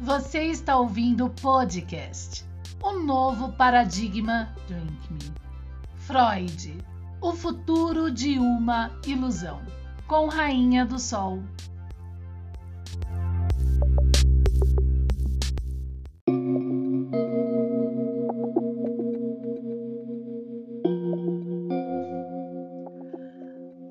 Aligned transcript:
Você 0.00 0.42
está 0.46 0.76
ouvindo 0.76 1.26
o 1.26 1.30
podcast 1.30 2.44
O 2.82 2.94
Novo 2.94 3.52
Paradigma 3.52 4.52
Drink 4.66 5.12
Me. 5.12 5.32
Freud, 5.96 6.76
o 7.20 7.32
futuro 7.32 8.10
de 8.10 8.38
uma 8.38 8.90
ilusão, 9.06 9.62
com 10.06 10.26
Rainha 10.26 10.84
do 10.84 10.98
Sol. 10.98 11.42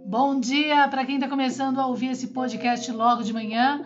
Bom 0.05 0.39
dia 0.39 0.87
para 0.89 1.05
quem 1.05 1.15
está 1.15 1.27
começando 1.27 1.79
a 1.79 1.87
ouvir 1.87 2.11
esse 2.11 2.27
podcast 2.27 2.91
logo 2.91 3.23
de 3.23 3.33
manhã. 3.33 3.83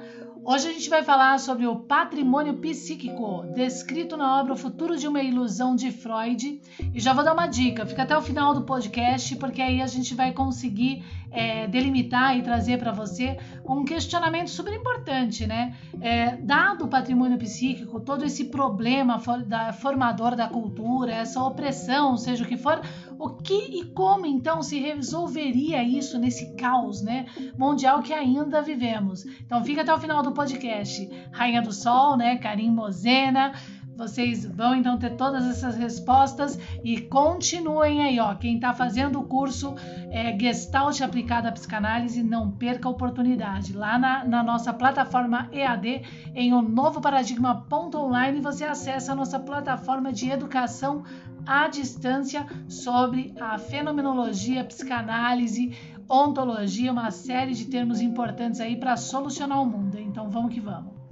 Hoje 0.49 0.69
a 0.69 0.71
gente 0.71 0.89
vai 0.89 1.03
falar 1.03 1.37
sobre 1.39 1.67
o 1.67 1.75
patrimônio 1.75 2.53
psíquico, 2.53 3.43
descrito 3.53 4.15
na 4.15 4.39
obra 4.39 4.53
O 4.53 4.55
Futuro 4.55 4.95
de 4.95 5.05
uma 5.05 5.21
Ilusão 5.21 5.75
de 5.75 5.91
Freud. 5.91 6.61
E 6.93 6.99
já 7.01 7.11
vou 7.11 7.21
dar 7.21 7.33
uma 7.33 7.47
dica, 7.47 7.85
fica 7.85 8.03
até 8.03 8.17
o 8.17 8.21
final 8.21 8.53
do 8.53 8.61
podcast, 8.61 9.35
porque 9.35 9.61
aí 9.61 9.81
a 9.81 9.87
gente 9.87 10.15
vai 10.15 10.31
conseguir 10.31 11.03
é, 11.31 11.67
delimitar 11.67 12.37
e 12.37 12.43
trazer 12.43 12.79
para 12.79 12.93
você 12.93 13.37
um 13.65 13.83
questionamento 13.83 14.49
super 14.49 14.73
importante, 14.73 15.45
né? 15.45 15.75
É, 15.99 16.37
dado 16.37 16.85
o 16.85 16.87
patrimônio 16.87 17.37
psíquico, 17.37 17.99
todo 17.99 18.23
esse 18.23 18.45
problema 18.45 19.19
for, 19.19 19.43
da, 19.43 19.73
formador 19.73 20.33
da 20.33 20.47
cultura, 20.47 21.11
essa 21.11 21.43
opressão, 21.43 22.15
seja 22.15 22.45
o 22.45 22.47
que 22.47 22.55
for, 22.55 22.79
o 23.19 23.29
que 23.29 23.79
e 23.79 23.85
como 23.85 24.25
então 24.25 24.61
se 24.61 24.79
resolveria 24.79 25.83
isso 25.83 26.17
nesse 26.17 26.55
caos, 26.55 27.01
né, 27.01 27.25
mundial 27.57 28.01
que 28.01 28.13
ainda 28.13 28.61
vivemos? 28.61 29.25
Então 29.45 29.63
fica 29.63 29.81
até 29.81 29.93
o 29.93 29.99
final 29.99 30.21
do 30.21 30.31
podcast. 30.31 31.09
Rainha 31.31 31.61
do 31.61 31.71
Sol, 31.71 32.17
né, 32.17 32.37
Karim 32.37 32.71
Mozena, 32.71 33.53
vocês 33.97 34.45
vão 34.45 34.75
então 34.75 34.97
ter 34.97 35.15
todas 35.15 35.43
essas 35.45 35.75
respostas 35.75 36.57
e 36.83 37.01
continuem 37.01 38.03
aí, 38.03 38.19
ó. 38.19 38.35
Quem 38.35 38.55
está 38.55 38.71
fazendo 38.73 39.19
o 39.19 39.23
curso 39.23 39.75
é, 40.11 40.37
Gestalt 40.37 41.01
aplicada 41.01 41.49
à 41.49 41.51
psicanálise, 41.51 42.21
não 42.21 42.51
perca 42.51 42.87
a 42.87 42.91
oportunidade. 42.91 43.73
Lá 43.73 43.97
na, 43.97 44.23
na 44.23 44.43
nossa 44.43 44.71
plataforma 44.71 45.49
EAD, 45.51 46.03
em 46.35 46.53
o 46.53 46.61
novo 46.61 47.01
paradigma.online, 47.01 48.39
você 48.39 48.65
acessa 48.65 49.13
a 49.13 49.15
nossa 49.15 49.39
plataforma 49.39 50.13
de 50.13 50.29
educação 50.29 51.03
à 51.45 51.67
distância 51.67 52.45
sobre 52.69 53.33
a 53.39 53.57
fenomenologia, 53.57 54.63
psicanálise, 54.63 55.75
ontologia, 56.07 56.91
uma 56.91 57.09
série 57.09 57.53
de 57.53 57.65
termos 57.65 57.99
importantes 57.99 58.59
aí 58.59 58.75
para 58.75 58.95
solucionar 58.95 59.61
o 59.61 59.65
mundo. 59.65 59.97
Então 59.99 60.29
vamos 60.29 60.53
que 60.53 60.59
vamos. 60.59 61.06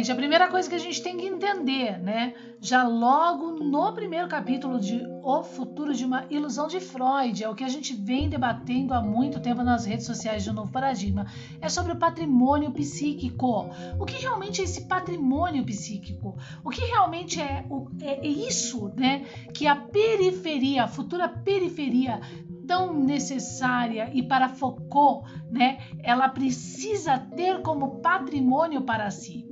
Gente, 0.00 0.12
a 0.12 0.16
primeira 0.16 0.48
coisa 0.48 0.68
que 0.68 0.74
a 0.74 0.78
gente 0.78 1.02
tem 1.02 1.16
que 1.18 1.26
entender, 1.26 1.98
né? 1.98 2.32
Já 2.58 2.84
logo 2.84 3.52
no 3.62 3.92
primeiro 3.92 4.28
capítulo 4.28 4.80
de 4.80 5.06
O 5.22 5.42
Futuro 5.42 5.94
de 5.94 6.06
uma 6.06 6.24
Ilusão 6.30 6.66
de 6.68 6.80
Freud, 6.80 7.44
é 7.44 7.48
o 7.48 7.54
que 7.54 7.64
a 7.64 7.68
gente 7.68 7.94
vem 7.94 8.28
debatendo 8.28 8.94
há 8.94 9.02
muito 9.02 9.40
tempo 9.40 9.62
nas 9.62 9.84
redes 9.84 10.06
sociais 10.06 10.42
de 10.42 10.52
Novo 10.52 10.72
Paradigma, 10.72 11.26
é 11.60 11.68
sobre 11.68 11.92
o 11.92 11.96
patrimônio 11.96 12.70
psíquico. 12.70 13.68
O 13.98 14.06
que 14.06 14.16
realmente 14.16 14.62
é 14.62 14.64
esse 14.64 14.86
patrimônio 14.86 15.64
psíquico? 15.64 16.34
O 16.64 16.70
que 16.70 16.82
realmente 16.86 17.40
é, 17.40 17.66
é 18.00 18.26
isso, 18.26 18.90
né? 18.96 19.26
Que 19.52 19.66
a 19.66 19.76
periferia, 19.76 20.84
a 20.84 20.88
futura 20.88 21.28
periferia 21.28 22.20
tão 22.66 22.94
necessária 22.94 24.10
e 24.14 24.22
para 24.22 24.48
Foucault, 24.48 25.28
né, 25.50 25.80
ela 26.04 26.28
precisa 26.28 27.18
ter 27.18 27.62
como 27.62 28.00
patrimônio 28.00 28.82
para 28.82 29.10
si 29.10 29.49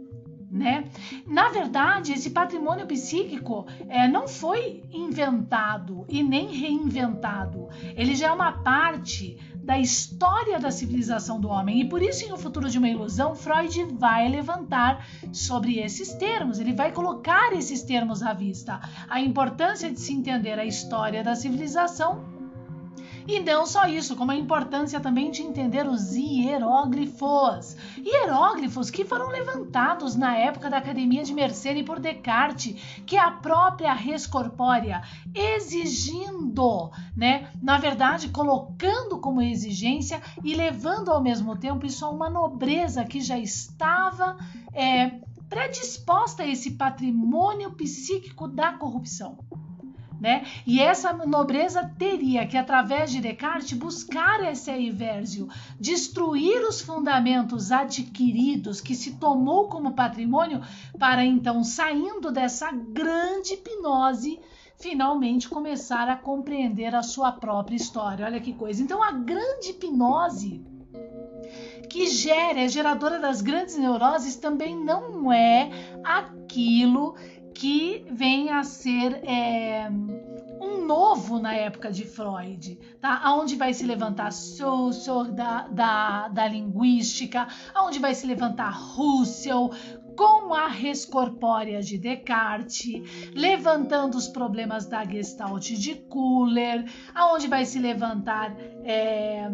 né? 0.50 0.84
Na 1.26 1.48
verdade, 1.48 2.12
esse 2.12 2.31
patrimônio 2.31 2.86
psíquico 2.86 3.66
é, 3.88 4.09
não 4.09 4.26
foi 4.26 4.82
inventado 4.92 6.06
e 6.09 6.22
nem 6.22 6.48
reinventado. 6.48 7.69
Ele 7.97 8.14
já 8.14 8.28
é 8.28 8.32
uma 8.32 8.53
parte 8.53 9.38
da 9.69 9.78
história 9.78 10.58
da 10.58 10.70
civilização 10.70 11.38
do 11.38 11.48
homem. 11.48 11.82
E 11.82 11.84
por 11.84 12.00
isso, 12.00 12.25
em 12.25 12.32
O 12.32 12.38
Futuro 12.38 12.70
de 12.70 12.78
uma 12.78 12.88
Ilusão, 12.88 13.34
Freud 13.34 13.84
vai 13.98 14.26
levantar 14.26 15.06
sobre 15.31 15.78
esses 15.78 16.14
termos, 16.14 16.58
ele 16.58 16.72
vai 16.72 16.91
colocar 16.91 17.53
esses 17.53 17.82
termos 17.82 18.22
à 18.22 18.32
vista. 18.32 18.81
A 19.10 19.20
importância 19.20 19.91
de 19.91 20.00
se 20.00 20.14
entender 20.14 20.58
a 20.58 20.64
história 20.64 21.22
da 21.22 21.34
civilização 21.34 22.38
e 23.28 23.40
não 23.40 23.66
só 23.66 23.86
isso, 23.86 24.16
como 24.16 24.30
a 24.32 24.36
importância 24.36 24.98
também 24.98 25.30
de 25.30 25.42
entender 25.42 25.86
os 25.86 26.14
hieróglifos. 26.14 27.76
Hieróglifos 27.98 28.90
que 28.90 29.04
foram 29.04 29.28
levantados 29.28 30.16
na 30.16 30.34
época 30.34 30.70
da 30.70 30.78
Academia 30.78 31.22
de 31.22 31.34
Mersenne 31.34 31.84
por 31.84 32.00
Descartes, 32.00 32.74
que 33.04 33.16
é 33.16 33.20
a 33.20 33.30
própria 33.30 33.92
res 33.92 34.26
corpórea, 34.26 35.02
exigindo, 35.34 36.90
né, 37.14 37.50
na 37.60 37.76
verdade, 37.76 38.30
colocando 38.30 39.18
como 39.18 39.42
exigência 39.42 40.22
e 40.42 40.54
levando 40.54 41.10
ao 41.10 41.22
mesmo 41.22 41.54
tempo 41.54 41.84
isso 41.84 42.06
a 42.06 42.10
uma 42.10 42.30
nobreza 42.30 43.04
que 43.04 43.20
já 43.20 43.38
estava 43.38 44.38
é, 44.72 45.20
predisposta 45.50 46.44
a 46.44 46.48
esse 46.48 46.70
patrimônio 46.70 47.72
psíquico 47.72 48.48
da 48.48 48.72
corrupção 48.72 49.36
né? 50.20 50.44
E 50.66 50.80
essa 50.80 51.12
nobreza 51.12 51.90
teria 51.98 52.46
que, 52.46 52.56
através 52.56 53.10
de 53.10 53.20
Descartes, 53.20 53.78
buscar 53.78 54.40
esse 54.50 54.70
aivérsio, 54.70 55.48
destruir 55.78 56.60
os 56.62 56.80
fundamentos 56.80 57.70
adquiridos 57.70 58.80
que 58.80 58.94
se 58.94 59.14
tomou 59.14 59.68
como 59.68 59.94
patrimônio, 59.94 60.60
para 60.98 61.24
então, 61.24 61.62
saindo 61.62 62.32
dessa 62.32 62.72
grande 62.72 63.54
hipnose, 63.54 64.40
finalmente 64.78 65.48
começar 65.48 66.08
a 66.08 66.16
compreender 66.16 66.94
a 66.94 67.02
sua 67.02 67.32
própria 67.32 67.76
história. 67.76 68.26
Olha 68.26 68.40
que 68.40 68.52
coisa. 68.52 68.82
Então, 68.82 69.02
a 69.02 69.12
grande 69.12 69.70
hipnose 69.70 70.64
que 71.88 72.06
gera, 72.06 72.60
é 72.60 72.68
geradora 72.68 73.18
das 73.18 73.40
grandes 73.40 73.76
neuroses, 73.76 74.36
também 74.36 74.76
não 74.76 75.32
é 75.32 75.70
aquilo 76.04 77.14
que 77.58 78.06
vem 78.08 78.50
a 78.50 78.62
ser 78.62 79.20
é, 79.24 79.91
um 80.60 80.86
novo 80.86 81.41
na 81.41 81.56
época 81.56 81.91
de 81.91 82.04
Freud, 82.04 82.78
tá? 83.00 83.20
Aonde 83.24 83.56
vai 83.56 83.74
se 83.74 83.84
levantar 83.84 84.30
Saussure 84.30 85.32
da, 85.32 85.66
da, 85.66 86.28
da 86.28 86.46
linguística, 86.46 87.48
aonde 87.74 87.98
vai 87.98 88.14
se 88.14 88.28
levantar 88.28 88.70
Russell 88.70 89.72
com 90.16 90.54
a 90.54 90.69
res 90.69 91.04
corpórea 91.04 91.82
de 91.82 91.98
Descartes, 91.98 93.02
levantando 93.34 94.16
os 94.16 94.28
problemas 94.28 94.86
da 94.86 95.04
Gestalt 95.04 95.72
de 95.72 95.96
Kuller, 95.96 96.84
aonde 97.12 97.48
vai 97.48 97.64
se 97.64 97.80
levantar 97.80 98.54
é, 98.84 99.50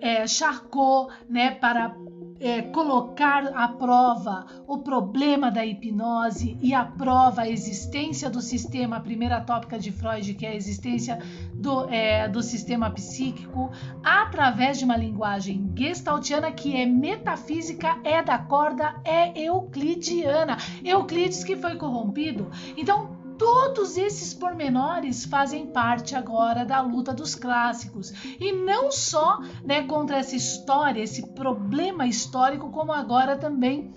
é, 0.00 0.26
Charcot, 0.26 1.12
né, 1.28 1.50
para 1.50 1.94
é, 2.40 2.62
colocar 2.62 3.46
à 3.54 3.68
prova 3.68 4.46
o 4.66 4.78
problema 4.78 5.50
da 5.50 5.64
hipnose 5.64 6.56
e 6.60 6.74
à 6.74 6.84
prova 6.84 7.42
a 7.42 7.48
existência 7.48 8.30
do 8.30 8.40
sistema, 8.40 8.96
a 8.96 9.00
primeira 9.00 9.40
tópica 9.40 9.78
de 9.78 9.90
Freud, 9.90 10.34
que 10.34 10.46
é 10.46 10.50
a 10.50 10.54
existência 10.54 11.18
do, 11.54 11.88
é, 11.88 12.28
do 12.28 12.42
sistema 12.42 12.90
psíquico, 12.90 13.70
através 14.02 14.78
de 14.78 14.84
uma 14.84 14.96
linguagem 14.96 15.72
gestaltiana 15.74 16.52
que 16.52 16.76
é 16.76 16.86
metafísica, 16.86 17.98
é 18.04 18.22
da 18.22 18.38
corda, 18.38 18.94
é 19.04 19.38
euclidiana. 19.40 20.56
Euclides 20.84 21.44
que 21.44 21.56
foi 21.56 21.76
corrompido. 21.76 22.50
Então, 22.76 23.17
Todos 23.38 23.96
esses 23.96 24.34
pormenores 24.34 25.24
fazem 25.24 25.68
parte 25.68 26.16
agora 26.16 26.64
da 26.64 26.80
luta 26.80 27.14
dos 27.14 27.36
clássicos 27.36 28.12
e 28.40 28.50
não 28.50 28.90
só 28.90 29.40
né, 29.64 29.84
contra 29.84 30.18
essa 30.18 30.34
história, 30.34 31.00
esse 31.00 31.24
problema 31.28 32.06
histórico, 32.06 32.70
como 32.70 32.92
agora 32.92 33.38
também 33.38 33.94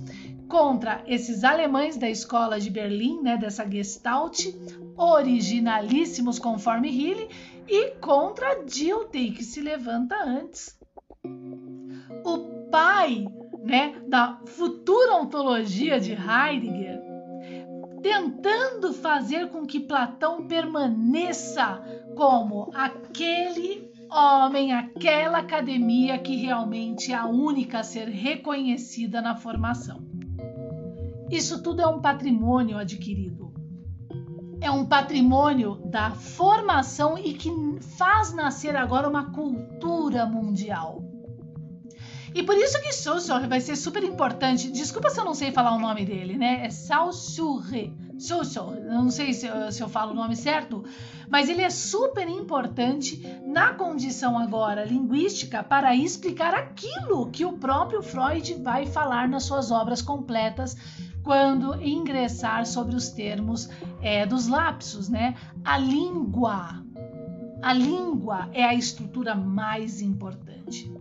contra 0.48 1.04
esses 1.08 1.44
alemães 1.44 1.98
da 1.98 2.10
escola 2.10 2.60
de 2.60 2.70
Berlim, 2.70 3.22
né, 3.22 3.36
dessa 3.36 3.68
Gestalt, 3.68 4.46
originalíssimos 4.96 6.38
conforme 6.38 6.90
Healy, 6.90 7.30
e 7.68 7.92
contra 8.02 8.64
Dilthey, 8.64 9.32
que 9.32 9.44
se 9.44 9.62
levanta 9.62 10.16
antes. 10.24 10.78
O 12.26 12.70
pai 12.70 13.26
né, 13.64 14.02
da 14.08 14.40
futura 14.46 15.16
ontologia 15.16 16.00
de 16.00 16.12
Heidegger 16.12 17.11
tentando 18.02 18.94
fazer 18.94 19.50
com 19.50 19.66
que 19.66 19.80
Platão 19.80 20.48
permaneça 20.48 21.82
como 22.16 22.72
aquele 22.74 23.92
homem, 24.12 24.74
aquela 24.74 25.40
academia 25.40 26.18
que 26.18 26.36
realmente 26.36 27.12
é 27.12 27.16
a 27.16 27.26
única 27.26 27.80
a 27.80 27.84
ser 27.84 28.08
reconhecida 28.10 29.22
na 29.22 29.36
formação. 29.36 30.04
Isso 31.30 31.64
tudo 31.64 31.82
é 31.82 31.88
um 31.88 32.02
patrimônio 32.02 32.78
adquirido. 32.78 33.54
É 34.60 34.70
um 34.70 34.86
patrimônio 34.86 35.76
da 35.86 36.12
formação 36.12 37.18
e 37.18 37.34
que 37.34 37.50
faz 37.98 38.34
nascer 38.34 38.76
agora 38.76 39.08
uma 39.08 39.32
cultura 39.32 40.26
mundial. 40.26 41.11
E 42.34 42.44
por 42.44 42.56
isso 42.56 42.82
que 42.82 42.94
Saussure 42.94 43.48
vai 43.48 43.60
ser 43.60 43.76
super 43.76 44.04
importante. 44.04 44.72
Desculpa 44.72 45.10
se 45.10 45.20
eu 45.20 45.26
não 45.26 45.34
sei 45.34 45.52
falar 45.52 45.76
o 45.76 45.80
nome 45.80 46.06
dele, 46.06 46.38
né? 46.38 46.66
É 46.66 46.70
Saussure. 46.70 47.94
Saussure. 48.18 48.80
Eu 48.80 49.02
não 49.02 49.12
sei 49.12 49.34
se 49.34 49.48
eu, 49.48 49.72
se 49.72 49.84
eu 49.84 49.90
falo 49.90 50.12
o 50.12 50.16
nome 50.16 50.36
certo, 50.36 50.84
mas 51.30 51.50
ele 51.50 51.62
é 51.62 51.70
super 51.70 52.28
importante 52.30 53.22
na 53.46 53.74
condição 53.74 54.38
agora 54.38 54.86
linguística 54.86 55.62
para 55.62 55.94
explicar 55.94 56.54
aquilo 56.54 57.30
que 57.32 57.44
o 57.44 57.54
próprio 57.54 58.02
Freud 58.02 58.54
vai 58.56 58.86
falar 58.86 59.28
nas 59.28 59.44
suas 59.44 59.70
obras 59.70 60.02
completas 60.02 60.78
quando 61.24 61.82
ingressar 61.84 62.66
sobre 62.66 62.96
os 62.96 63.10
termos 63.10 63.70
é, 64.02 64.26
dos 64.26 64.48
lapsos, 64.48 65.10
né? 65.10 65.36
A 65.66 65.78
língua. 65.78 66.82
A 67.62 67.74
língua 67.74 68.50
é 68.54 68.64
a 68.64 68.74
estrutura 68.74 69.36
mais 69.36 70.02
importante 70.02 71.01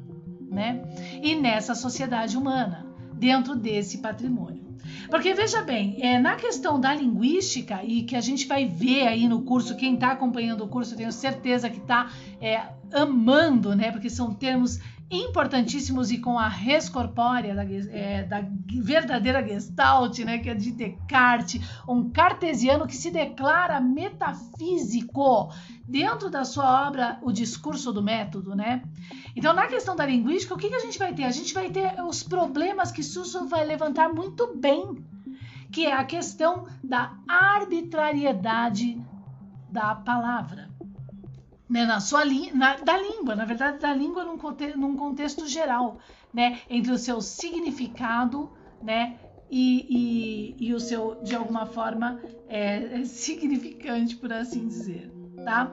né? 0.50 0.82
E 1.23 1.35
nessa 1.35 1.75
sociedade 1.75 2.37
humana, 2.37 2.87
dentro 3.14 3.55
desse 3.55 3.99
patrimônio. 3.99 4.70
Porque 5.08 5.35
veja 5.35 5.62
bem, 5.62 5.97
é, 6.00 6.19
na 6.19 6.37
questão 6.37 6.81
da 6.81 6.94
linguística, 6.94 7.82
e 7.85 8.02
que 8.02 8.17
a 8.17 8.20
gente 8.20 8.47
vai 8.47 8.67
ver 8.67 9.06
aí 9.06 9.29
no 9.29 9.43
curso, 9.43 9.76
quem 9.76 9.94
está 9.94 10.12
acompanhando 10.12 10.64
o 10.64 10.69
curso, 10.69 10.97
tenho 10.97 11.12
certeza 11.12 11.69
que 11.69 11.79
está 11.79 12.11
é, 12.41 12.62
amando, 12.93 13.75
né? 13.75 13.91
Porque 13.91 14.11
são 14.11 14.35
termos 14.35 14.81
importantíssimos 15.11 16.12
e 16.12 16.19
com 16.19 16.39
a 16.39 16.47
res 16.47 16.89
corpórea 16.89 17.55
da, 17.55 17.65
é, 17.65 18.23
da, 18.23 18.45
verdadeira 18.81 19.47
Gestalt, 19.47 20.21
né, 20.21 20.39
que 20.39 20.49
é 20.49 20.55
de 20.55 20.71
Descartes, 20.71 21.61
um 21.89 22.11
cartesiano 22.11 22.87
que 22.87 22.97
se 22.97 23.11
declara 23.11 23.81
metafísico 23.81 25.53
dentro 25.87 26.31
da 26.31 26.45
sua 26.45 26.87
obra 26.87 27.19
O 27.23 27.33
Discurso 27.33 27.93
do 27.93 28.03
Método, 28.03 28.55
né? 28.55 28.83
Então, 29.35 29.53
na 29.53 29.67
questão 29.67 29.97
da 29.97 30.07
linguística, 30.07 30.55
o 30.55 30.59
que, 30.59 30.69
que 30.69 30.75
a 30.75 30.81
gente 30.81 30.99
vai 30.99 31.13
ter? 31.13 31.25
A 31.25 31.33
gente 31.33 31.53
vai 31.53 31.69
ter 31.71 32.01
os 32.05 32.23
problemas 32.23 32.93
que 32.93 33.03
Susso 33.03 33.49
vai 33.49 33.65
levantar 33.65 34.09
muito 34.09 34.55
bem, 34.56 35.05
que 35.73 35.87
é 35.87 35.93
a 35.93 36.05
questão 36.05 36.67
da 36.83 37.17
arbitrariedade 37.27 39.01
da 39.69 39.95
palavra 39.95 40.69
né, 41.70 41.87
na 41.87 42.00
sua 42.00 42.25
na, 42.52 42.75
da 42.76 42.99
língua, 42.99 43.37
na 43.37 43.44
verdade, 43.44 43.78
da 43.78 43.94
língua 43.94 44.25
num, 44.25 44.37
conte, 44.37 44.76
num 44.76 44.96
contexto 44.96 45.46
geral, 45.46 45.99
né, 46.34 46.58
entre 46.69 46.90
o 46.90 46.99
seu 46.99 47.20
significado, 47.20 48.50
né, 48.82 49.17
e, 49.49 50.56
e, 50.58 50.67
e 50.67 50.75
o 50.75 50.81
seu, 50.81 51.22
de 51.22 51.34
alguma 51.37 51.67
forma, 51.67 52.20
é, 52.49 53.00
é 53.00 53.05
significante, 53.05 54.17
por 54.17 54.32
assim 54.32 54.67
dizer, 54.67 55.12
tá? 55.44 55.72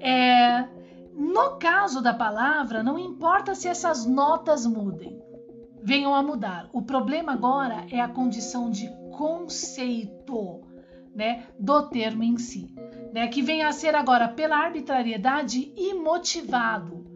É, 0.00 0.66
no 1.14 1.56
caso 1.56 2.02
da 2.02 2.12
palavra, 2.12 2.82
não 2.82 2.98
importa 2.98 3.54
se 3.54 3.68
essas 3.68 4.04
notas 4.06 4.66
mudem, 4.66 5.20
venham 5.82 6.14
a 6.14 6.22
mudar. 6.22 6.68
O 6.72 6.82
problema 6.82 7.32
agora 7.32 7.86
é 7.90 8.00
a 8.00 8.08
condição 8.08 8.70
de 8.70 8.88
conceito, 9.16 10.60
né, 11.14 11.46
do 11.58 11.88
termo 11.88 12.22
em 12.22 12.36
si 12.38 12.72
né, 13.12 13.28
que 13.28 13.42
vem 13.42 13.62
a 13.62 13.72
ser 13.72 13.94
agora 13.94 14.28
pela 14.28 14.56
arbitrariedade 14.56 15.72
imotivado. 15.76 17.06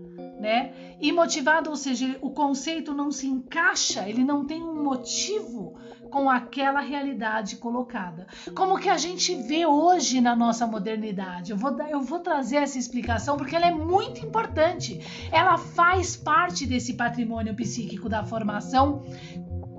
Né? 0.41 0.97
Imotivado, 1.01 1.71
ou 1.71 1.77
seja, 1.77 2.19
o 2.21 2.31
conceito 2.31 2.93
não 2.93 3.13
se 3.13 3.29
encaixa, 3.29 4.09
ele 4.09 4.25
não 4.25 4.45
tem 4.45 4.61
um 4.61 4.83
motivo 4.83 5.79
com 6.13 6.29
aquela 6.29 6.81
realidade 6.81 7.57
colocada. 7.57 8.27
Como 8.55 8.79
que 8.79 8.91
a 8.91 8.99
gente 8.99 9.35
vê 9.35 9.65
hoje 9.65 10.21
na 10.21 10.37
nossa 10.37 10.67
modernidade? 10.67 11.53
Eu 11.53 11.57
vou, 11.57 11.81
eu 11.89 12.01
vou 12.03 12.19
trazer 12.19 12.57
essa 12.57 12.79
explicação 12.79 13.37
porque 13.37 13.57
ela 13.57 13.67
é 13.67 13.75
muito 13.75 14.25
importante. 14.25 15.01
Ela 15.33 15.57
faz 15.57 16.15
parte 16.15 16.67
desse 16.67 16.95
patrimônio 16.95 17.55
psíquico 17.55 18.09
da 18.09 18.23
formação 18.23 19.03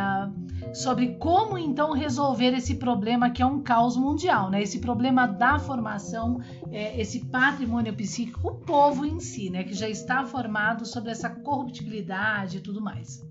sobre 0.74 1.16
como 1.16 1.58
então 1.58 1.94
resolver 1.94 2.54
esse 2.58 2.76
problema 2.76 3.30
que 3.30 3.42
é 3.42 3.46
um 3.46 3.62
caos 3.62 3.96
mundial, 3.96 4.50
né? 4.50 4.62
Esse 4.62 4.80
problema 4.80 5.26
da 5.28 5.60
formação, 5.60 6.42
é, 6.72 7.00
esse 7.00 7.26
patrimônio 7.28 7.94
psíquico, 7.94 8.50
o 8.50 8.56
povo 8.56 9.06
em 9.06 9.20
si, 9.22 9.50
né? 9.50 9.64
Que 9.64 9.74
já 9.74 9.88
está 9.88 10.26
formado 10.26 10.86
sobre 10.86 11.12
essa 11.12 11.30
corruptibilidade 11.30 12.58
e 12.58 12.60
tudo 12.60 12.82
mais. 12.82 13.24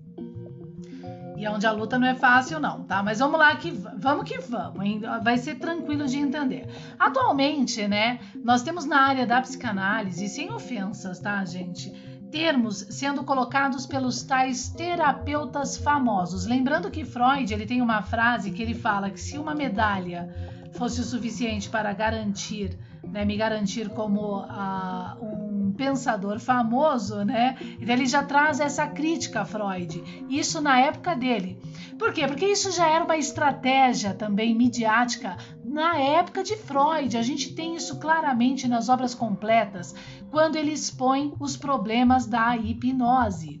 E 1.37 1.45
é 1.45 1.51
onde 1.51 1.67
a 1.67 1.71
luta 1.71 1.99
não 1.99 2.07
é 2.07 2.15
fácil, 2.15 2.59
não, 2.59 2.83
tá? 2.83 3.03
Mas 3.03 3.19
vamos 3.19 3.39
lá 3.39 3.55
que 3.55 3.71
vamos 3.71 4.23
que 4.25 4.39
vamos, 4.39 4.83
hein? 4.83 5.01
vai 5.23 5.37
ser 5.37 5.55
tranquilo 5.55 6.05
de 6.05 6.17
entender. 6.17 6.67
Atualmente, 6.97 7.87
né, 7.87 8.19
nós 8.43 8.63
temos 8.63 8.85
na 8.85 9.01
área 9.01 9.25
da 9.25 9.41
psicanálise, 9.41 10.29
sem 10.29 10.51
ofensas, 10.51 11.19
tá, 11.19 11.43
gente? 11.43 11.93
termos 12.31 12.85
sendo 12.89 13.23
colocados 13.23 13.85
pelos 13.85 14.21
tais 14.23 14.67
terapeutas 14.67 15.77
famosos. 15.77 16.45
Lembrando 16.45 16.91
que 16.91 17.05
Freud 17.05 17.53
ele 17.53 17.65
tem 17.65 17.81
uma 17.81 18.01
frase 18.01 18.51
que 18.51 18.61
ele 18.61 18.73
fala 18.73 19.09
que 19.09 19.21
se 19.21 19.37
uma 19.37 19.55
medalha 19.55 20.35
fosse 20.73 20.99
o 20.99 21.03
suficiente 21.05 21.69
para 21.69 21.93
garantir, 21.93 22.77
né, 23.03 23.23
me 23.23 23.37
garantir 23.37 23.87
como 23.89 24.39
uh, 24.39 25.23
um 25.23 25.44
pensador 25.75 26.39
famoso, 26.39 27.23
né? 27.23 27.57
Então 27.79 27.93
ele 27.93 28.05
já 28.05 28.23
traz 28.23 28.59
essa 28.59 28.87
crítica 28.87 29.41
a 29.41 29.45
Freud. 29.45 30.25
Isso 30.29 30.61
na 30.61 30.79
época 30.79 31.15
dele. 31.15 31.59
Por 31.97 32.11
quê? 32.11 32.27
Porque 32.27 32.45
isso 32.45 32.71
já 32.71 32.87
era 32.87 33.05
uma 33.05 33.17
estratégia 33.17 34.13
também 34.13 34.55
midiática 34.55 35.37
na 35.63 35.97
época 35.97 36.43
de 36.43 36.55
Freud. 36.55 37.17
A 37.17 37.21
gente 37.21 37.53
tem 37.53 37.75
isso 37.75 37.99
claramente 37.99 38.67
nas 38.67 38.89
obras 38.89 39.13
completas, 39.13 39.93
quando 40.31 40.55
ele 40.55 40.71
expõe 40.71 41.33
os 41.39 41.55
problemas 41.55 42.25
da 42.25 42.55
hipnose. 42.57 43.59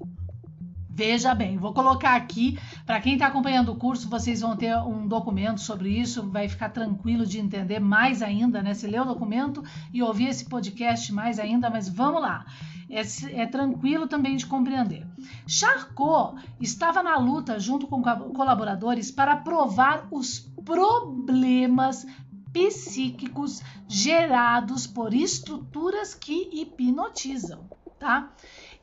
Veja 0.95 1.35
bem, 1.35 1.57
vou 1.57 1.73
colocar 1.73 2.15
aqui, 2.15 2.57
para 2.85 3.01
quem 3.01 3.15
está 3.15 3.27
acompanhando 3.27 3.69
o 3.69 3.75
curso, 3.75 4.07
vocês 4.07 4.39
vão 4.39 4.55
ter 4.55 4.73
um 4.77 5.05
documento 5.05 5.59
sobre 5.59 5.89
isso, 5.89 6.25
vai 6.29 6.47
ficar 6.47 6.69
tranquilo 6.69 7.25
de 7.25 7.37
entender 7.37 7.81
mais 7.81 8.21
ainda, 8.21 8.63
né? 8.63 8.73
Se 8.73 8.87
ler 8.87 9.01
o 9.01 9.05
documento 9.05 9.61
e 9.91 10.01
ouvir 10.01 10.29
esse 10.29 10.45
podcast 10.45 11.11
mais 11.11 11.37
ainda, 11.37 11.69
mas 11.69 11.89
vamos 11.89 12.21
lá. 12.21 12.45
É, 12.89 13.01
é 13.41 13.45
tranquilo 13.45 14.07
também 14.07 14.37
de 14.37 14.45
compreender. 14.45 15.05
Charcot 15.45 16.41
estava 16.61 17.03
na 17.03 17.17
luta 17.17 17.59
junto 17.59 17.87
com 17.87 18.01
colaboradores 18.01 19.11
para 19.11 19.35
provar 19.35 20.07
os 20.09 20.49
problemas 20.63 22.07
psíquicos 22.53 23.61
gerados 23.85 24.87
por 24.87 25.13
estruturas 25.13 26.15
que 26.15 26.49
hipnotizam, 26.53 27.69
tá? 27.99 28.31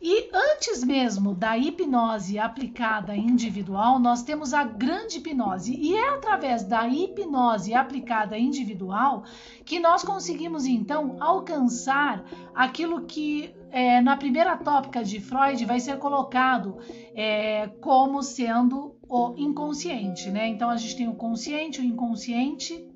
E 0.04 0.28
antes 0.35 0.82
mesmo 0.82 1.32
da 1.32 1.56
hipnose 1.56 2.37
aplicada 2.37 3.14
individual, 3.14 4.00
nós 4.00 4.25
temos 4.25 4.52
a 4.52 4.64
grande 4.64 5.18
hipnose. 5.18 5.76
E 5.76 5.94
é 5.94 6.09
através 6.09 6.64
da 6.64 6.88
hipnose 6.88 7.73
aplicada 7.73 8.37
individual 8.37 9.23
que 9.64 9.78
nós 9.78 10.02
conseguimos 10.02 10.66
então 10.66 11.16
alcançar 11.21 12.25
aquilo 12.52 13.06
que 13.06 13.54
é, 13.71 14.00
na 14.00 14.16
primeira 14.16 14.56
tópica 14.56 15.04
de 15.04 15.21
Freud 15.21 15.64
vai 15.64 15.78
ser 15.78 15.97
colocado 16.00 16.78
é, 17.14 17.68
como 17.80 18.25
sendo 18.25 18.97
o 19.09 19.35
inconsciente. 19.37 20.32
Né? 20.32 20.49
Então 20.49 20.68
a 20.68 20.76
gente 20.76 20.97
tem 20.97 21.09
o 21.09 21.14
consciente, 21.14 21.80
o 21.80 21.85
inconsciente 21.85 22.90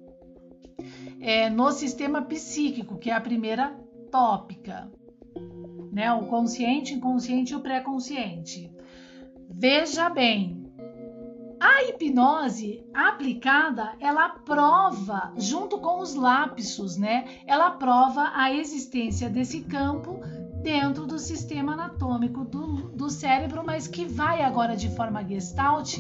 é, 1.21 1.49
no 1.49 1.71
sistema 1.71 2.21
psíquico, 2.23 2.99
que 2.99 3.11
é 3.11 3.15
a 3.15 3.21
primeira 3.21 3.79
tópica 4.11 4.91
né? 5.97 6.13
O 6.13 6.27
consciente, 6.27 6.93
inconsciente 6.93 7.55
e 7.55 7.57
o 7.57 7.61
pré-consciente. 7.61 8.71
Veja 9.49 10.11
bem, 10.11 10.71
a 11.59 11.85
hipnose 11.85 12.85
aplicada, 12.93 13.95
ela 13.99 14.29
prova, 14.29 15.33
junto 15.39 15.79
com 15.79 16.01
os 16.01 16.15
lapsos, 16.15 16.99
né? 16.99 17.25
Ela 17.47 17.71
prova 17.71 18.31
a 18.35 18.53
existência 18.53 19.31
desse 19.31 19.63
campo 19.63 20.21
dentro 20.63 21.07
do 21.07 21.19
sistema 21.19 21.73
anatômico 21.73 22.45
do, 22.45 22.91
do 22.91 23.09
cérebro, 23.09 23.63
mas 23.65 23.89
que 23.89 24.05
vai 24.05 24.43
agora 24.43 24.77
de 24.77 24.95
forma 24.95 25.25
gestalt 25.25 25.97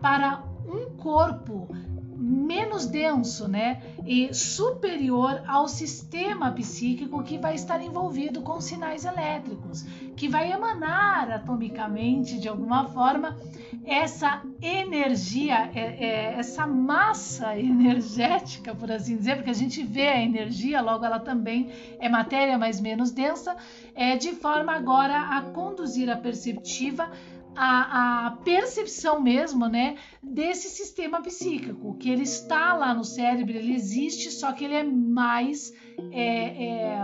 para 0.00 0.42
um 0.66 0.96
corpo 0.96 1.68
menos 2.16 2.86
denso, 2.86 3.48
né? 3.48 3.82
E 4.06 4.32
superior 4.32 5.42
ao 5.46 5.68
sistema 5.68 6.50
psíquico 6.52 7.22
que 7.22 7.38
vai 7.38 7.54
estar 7.54 7.80
envolvido 7.80 8.42
com 8.42 8.60
sinais 8.60 9.04
elétricos, 9.04 9.82
que 10.16 10.28
vai 10.28 10.52
emanar 10.52 11.30
atomicamente 11.30 12.38
de 12.38 12.48
alguma 12.48 12.86
forma 12.88 13.36
essa 13.84 14.42
energia, 14.62 15.70
é, 15.74 15.80
é, 15.80 16.34
essa 16.38 16.66
massa 16.66 17.58
energética, 17.58 18.74
por 18.74 18.90
assim 18.90 19.16
dizer, 19.16 19.36
porque 19.36 19.50
a 19.50 19.54
gente 19.54 19.82
vê 19.82 20.08
a 20.08 20.22
energia, 20.22 20.80
logo 20.80 21.04
ela 21.04 21.18
também 21.18 21.70
é 21.98 22.08
matéria, 22.08 22.56
mas 22.56 22.80
menos 22.80 23.10
densa, 23.10 23.56
é, 23.94 24.16
de 24.16 24.32
forma 24.32 24.72
agora 24.72 25.36
a 25.36 25.42
conduzir 25.42 26.08
a 26.10 26.16
perceptiva 26.16 27.10
a, 27.56 28.26
a, 28.26 28.30
percepção 28.44 29.20
mesmo, 29.20 29.66
né, 29.66 29.96
desse 30.22 30.68
sistema 30.68 31.20
psíquico, 31.22 31.96
que 31.98 32.10
ele 32.10 32.22
está 32.22 32.74
lá 32.74 32.94
no 32.94 33.04
cérebro, 33.04 33.56
ele 33.56 33.74
existe, 33.74 34.30
só 34.30 34.52
que 34.52 34.64
ele 34.64 34.74
é 34.74 34.84
mais, 34.84 35.72
é, 36.12 36.66
é, 36.66 36.98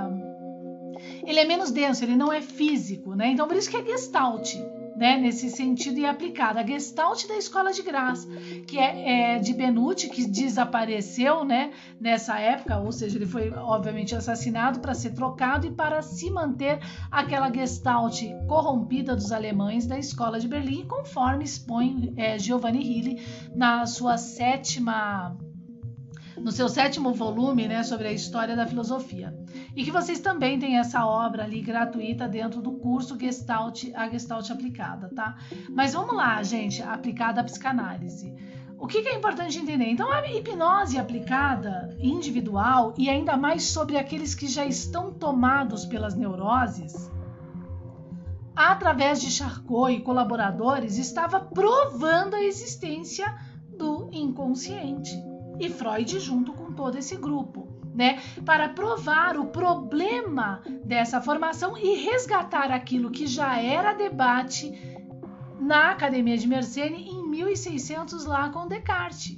ele 1.26 1.40
é 1.40 1.45
menos 1.45 1.71
denso, 1.71 2.04
ele 2.04 2.16
não 2.16 2.33
é 2.33 2.40
físico, 2.40 3.14
né? 3.14 3.28
Então 3.28 3.47
por 3.47 3.57
isso 3.57 3.71
que 3.71 3.76
é 3.76 3.85
Gestalt 3.85 4.54
né, 5.00 5.16
nesse 5.16 5.49
sentido 5.49 5.99
e 5.99 6.04
aplicada. 6.04 6.61
A 6.61 6.66
Gestalt 6.66 7.26
da 7.26 7.38
Escola 7.38 7.73
de 7.73 7.83
Graça, 7.83 8.28
que 8.66 8.78
é, 8.78 9.37
é 9.37 9.38
de 9.38 9.54
Benuti, 9.54 10.11
que 10.11 10.26
desapareceu 10.26 11.42
né, 11.42 11.71
nessa 11.99 12.38
época, 12.38 12.78
ou 12.78 12.92
seja, 12.92 13.16
ele 13.16 13.25
foi 13.25 13.50
obviamente 13.50 14.14
assassinado 14.14 14.80
para 14.80 14.92
ser 14.92 15.14
trocado 15.14 15.66
e 15.66 15.71
para 15.71 16.02
se 16.02 16.30
manter 16.30 16.80
aquela 17.11 17.50
Gestalt 17.50 18.21
corrompida 18.47 19.16
dos 19.16 19.33
alemães 19.33 19.87
da 19.87 19.99
Escola 19.99 20.38
de 20.38 20.47
Berlim, 20.47 20.87
conforme 20.87 21.45
expõe 21.45 22.12
é, 22.19 22.38
Giovanni 22.38 22.83
Hilli 22.83 23.23
na 23.54 23.87
sua 23.87 24.19
sétima 24.19 25.35
no 26.42 26.50
seu 26.50 26.68
sétimo 26.68 27.12
volume, 27.12 27.68
né, 27.68 27.82
sobre 27.82 28.09
a 28.09 28.12
história 28.12 28.56
da 28.56 28.66
filosofia. 28.66 29.35
E 29.76 29.85
que 29.85 29.90
vocês 29.90 30.20
também 30.20 30.59
têm 30.59 30.78
essa 30.78 31.04
obra 31.04 31.44
ali 31.44 31.61
gratuita 31.61 32.26
dentro 32.26 32.61
do 32.62 32.73
curso 32.73 33.18
Gestalt, 33.18 33.85
a 33.94 34.09
Gestalt 34.09 34.50
aplicada, 34.50 35.09
tá? 35.14 35.37
Mas 35.68 35.92
vamos 35.92 36.16
lá, 36.16 36.42
gente, 36.42 36.82
aplicada 36.82 37.40
à 37.40 37.44
psicanálise. 37.44 38.35
O 38.78 38.87
que, 38.87 39.02
que 39.02 39.09
é 39.11 39.14
importante 39.14 39.59
entender? 39.59 39.88
Então, 39.88 40.11
a 40.11 40.26
hipnose 40.26 40.99
aplicada 40.99 41.94
individual 42.00 42.94
e 42.97 43.11
ainda 43.11 43.37
mais 43.37 43.64
sobre 43.64 43.99
aqueles 43.99 44.35
que 44.35 44.49
já 44.49 44.64
estão 44.64 45.12
tomados 45.12 45.85
pelas 45.85 46.14
neuroses, 46.14 47.11
através 48.56 49.20
de 49.20 49.30
Charcot 49.30 49.92
e 49.92 50.00
colaboradores, 50.00 50.97
estava 50.97 51.40
provando 51.40 52.35
a 52.35 52.42
existência 52.42 53.26
do 53.76 54.09
inconsciente 54.12 55.29
e 55.61 55.69
Freud 55.69 56.19
junto 56.19 56.52
com 56.52 56.73
todo 56.73 56.97
esse 56.97 57.17
grupo, 57.17 57.69
né? 57.95 58.21
Para 58.45 58.71
provar 58.71 59.37
o 59.37 59.47
problema 59.47 60.62
dessa 60.85 61.21
formação 61.21 61.76
e 61.76 62.02
resgatar 62.02 62.73
aquilo 62.73 63.11
que 63.11 63.26
já 63.26 63.61
era 63.61 63.93
debate 63.93 64.73
na 65.61 65.90
Academia 65.90 66.38
de 66.38 66.49
Mersenne 66.49 67.09
em 67.09 67.29
1600 67.29 68.25
lá 68.25 68.49
com 68.49 68.67
Descartes, 68.67 69.37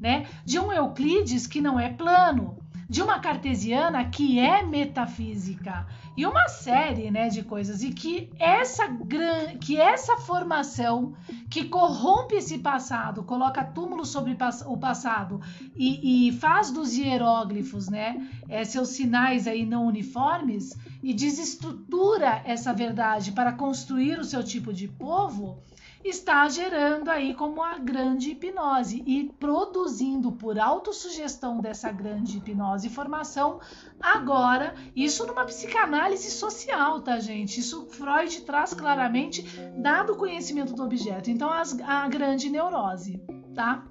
né? 0.00 0.26
De 0.44 0.58
um 0.58 0.72
Euclides 0.72 1.46
que 1.46 1.60
não 1.60 1.78
é 1.78 1.92
plano, 1.92 2.56
de 2.88 3.02
uma 3.02 3.18
cartesiana 3.18 4.04
que 4.04 4.38
é 4.38 4.62
metafísica 4.62 5.86
e 6.16 6.24
uma 6.24 6.48
série 6.48 7.10
né, 7.10 7.28
de 7.28 7.42
coisas. 7.42 7.82
E 7.82 7.92
que 7.92 8.30
essa 8.38 8.86
gran... 8.86 9.58
que 9.58 9.78
essa 9.78 10.16
formação 10.16 11.14
que 11.50 11.64
corrompe 11.64 12.36
esse 12.36 12.58
passado 12.58 13.22
coloca 13.22 13.64
túmulo 13.64 14.04
sobre 14.04 14.36
o 14.66 14.76
passado 14.76 15.40
e, 15.76 16.28
e 16.28 16.32
faz 16.32 16.70
dos 16.70 16.96
hieróglifos 16.96 17.88
né 17.88 18.28
é, 18.48 18.64
seus 18.64 18.90
sinais 18.90 19.46
aí 19.46 19.64
não 19.64 19.86
uniformes 19.86 20.76
e 21.02 21.14
desestrutura 21.14 22.42
essa 22.44 22.72
verdade 22.72 23.32
para 23.32 23.52
construir 23.52 24.18
o 24.18 24.24
seu 24.24 24.42
tipo 24.42 24.72
de 24.72 24.88
povo 24.88 25.62
está 26.08 26.48
gerando 26.48 27.10
aí 27.10 27.34
como 27.34 27.62
a 27.62 27.78
grande 27.78 28.30
hipnose 28.30 29.02
e 29.06 29.32
produzindo 29.38 30.32
por 30.32 30.58
autossugestão 30.58 31.60
dessa 31.60 31.90
grande 31.90 32.38
hipnose 32.38 32.88
formação 32.88 33.60
agora, 34.00 34.74
isso 34.94 35.26
numa 35.26 35.44
psicanálise 35.44 36.30
social, 36.30 37.00
tá 37.00 37.18
gente? 37.18 37.60
Isso 37.60 37.86
Freud 37.86 38.42
traz 38.42 38.74
claramente 38.74 39.42
dado 39.76 40.12
o 40.12 40.16
conhecimento 40.16 40.74
do 40.74 40.84
objeto. 40.84 41.30
Então 41.30 41.50
as, 41.50 41.78
a 41.80 42.08
grande 42.08 42.48
neurose, 42.50 43.20
tá? 43.54 43.84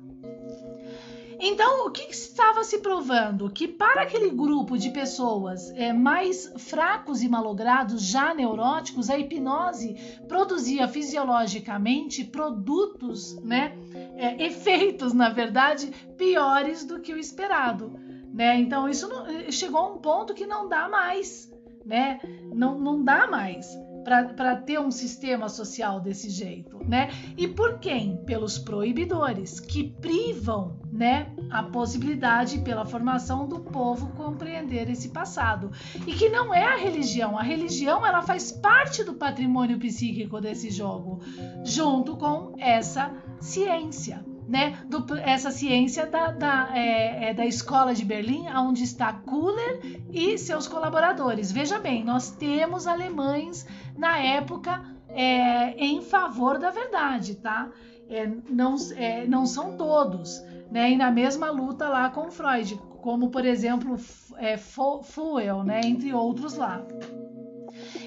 Então, 1.48 1.86
o 1.86 1.92
que, 1.92 2.02
estava 2.10 2.64
se 2.64 2.80
provando? 2.80 3.52
Que 3.52 3.68
para 3.68 4.02
aquele 4.02 4.32
grupo 4.32 4.80
de 4.80 4.90
pessoas 4.90 5.70
é, 5.76 5.94
mais 5.94 6.52
fracos 6.58 7.22
e 7.22 7.30
malogrados, 7.30 8.02
já 8.02 8.34
neuróticos, 8.34 9.12
a 9.12 9.20
hipnose 9.20 9.96
produzia 10.28 10.88
fisiologicamente 10.88 12.24
produtos, 12.24 13.40
né, 13.44 13.78
é, 14.16 14.44
efeitos, 14.44 15.14
na 15.14 15.30
verdade, 15.30 15.92
piores 16.18 16.84
do 16.84 17.00
que 17.00 17.14
o 17.14 17.18
esperado. 17.18 17.94
Né? 18.34 18.58
Então, 18.58 18.90
isso 18.90 19.08
não, 19.08 19.52
chegou 19.52 19.82
a 19.82 19.94
um 19.94 20.00
ponto 20.00 20.34
que 20.34 20.48
não 20.48 20.68
dá 20.68 20.90
mais. 20.90 21.54
Né? 21.86 22.20
Não, 22.52 22.80
não 22.80 23.04
dá 23.04 23.28
mais 23.28 23.68
para 24.06 24.56
ter 24.56 24.80
um 24.80 24.92
sistema 24.92 25.50
social 25.50 26.00
desse 26.00 26.30
jeito, 26.30 26.80
né? 26.88 27.10
E 27.36 27.48
por 27.48 27.80
quem? 27.80 28.18
Pelos 28.24 28.60
proibidores 28.60 29.60
que 29.60 29.84
privam, 29.84 30.80
né, 30.92 31.34
a 31.50 31.64
possibilidade 31.64 32.60
pela 32.60 32.86
formação 32.86 33.48
do 33.48 33.60
povo 33.60 34.08
compreender 34.16 34.90
esse 34.90 35.10
passado 35.10 35.72
e 36.06 36.14
que 36.14 36.30
não 36.30 36.54
é 36.54 36.64
a 36.64 36.78
religião. 36.78 37.38
A 37.38 37.42
religião 37.42 38.06
ela 38.06 38.22
faz 38.22 38.52
parte 38.52 39.04
do 39.04 39.16
patrimônio 39.16 39.80
psíquico 39.80 40.40
desse 40.40 40.70
jogo, 40.70 41.20
junto 41.64 42.16
com 42.16 42.54
essa 42.60 43.12
ciência 43.40 44.24
né, 44.48 44.78
do, 44.88 45.06
essa 45.18 45.50
ciência 45.52 46.06
da, 46.06 46.32
da, 46.32 46.70
é, 46.74 47.30
é, 47.30 47.34
da 47.34 47.46
escola 47.46 47.94
de 47.94 48.06
Berlim, 48.06 48.48
onde 48.50 48.84
está 48.84 49.12
Kuller 49.12 50.04
e 50.12 50.38
seus 50.38 50.68
colaboradores. 50.68 51.52
Veja 51.52 51.80
bem, 51.80 52.04
nós 52.04 52.32
temos 52.32 52.88
alemães 52.88 53.66
na 53.98 54.18
época 54.20 54.84
é, 55.10 55.72
em 55.78 56.02
favor 56.02 56.58
da 56.58 56.72
verdade, 56.72 57.36
tá? 57.36 57.70
É, 58.10 58.30
não, 58.50 58.76
é, 58.96 59.26
não 59.26 59.46
são 59.46 59.78
todos, 59.78 60.42
né? 60.72 60.92
E 60.92 60.98
na 60.98 61.10
mesma 61.12 61.50
luta 61.50 61.88
lá 61.88 62.10
com 62.10 62.30
Freud, 62.30 62.76
como 63.02 63.30
por 63.30 63.46
exemplo 63.46 63.98
é, 64.38 64.58
Fuel, 64.58 65.64
né? 65.64 65.82
Entre 65.84 66.14
outros 66.14 66.56
lá. 66.56 66.86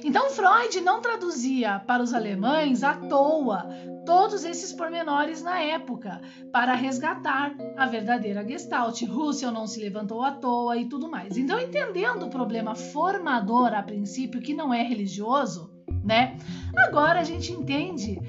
Então 0.05 0.31
Freud 0.31 0.81
não 0.81 1.01
traduzia 1.01 1.81
para 1.81 2.03
os 2.03 2.15
alemães 2.15 2.83
à 2.83 2.95
toa 2.95 3.67
todos 4.09 4.43
esses 4.43 4.73
pormenores 4.73 5.43
na 5.43 5.61
época 5.61 6.23
para 6.51 6.73
resgatar 6.73 7.55
a 7.77 7.85
verdadeira 7.85 8.43
Gestalt. 8.43 9.03
Russell 9.03 9.53
não 9.53 9.67
se 9.67 9.81
levantou 9.81 10.23
à 10.23 10.31
toa 10.31 10.79
e 10.79 10.89
tudo 10.89 11.11
mais. 11.11 11.37
Então, 11.37 11.61
entendendo 11.61 12.25
o 12.25 12.31
problema 12.31 12.75
formador 12.75 13.75
a 13.75 13.83
princípio, 13.83 14.41
que 14.41 14.55
não 14.55 14.73
é 14.73 14.83
religioso, 14.83 15.68
né? 16.05 16.37
Agora 16.77 17.21
a 17.21 17.25
gente 17.25 17.53
entende 17.53 18.21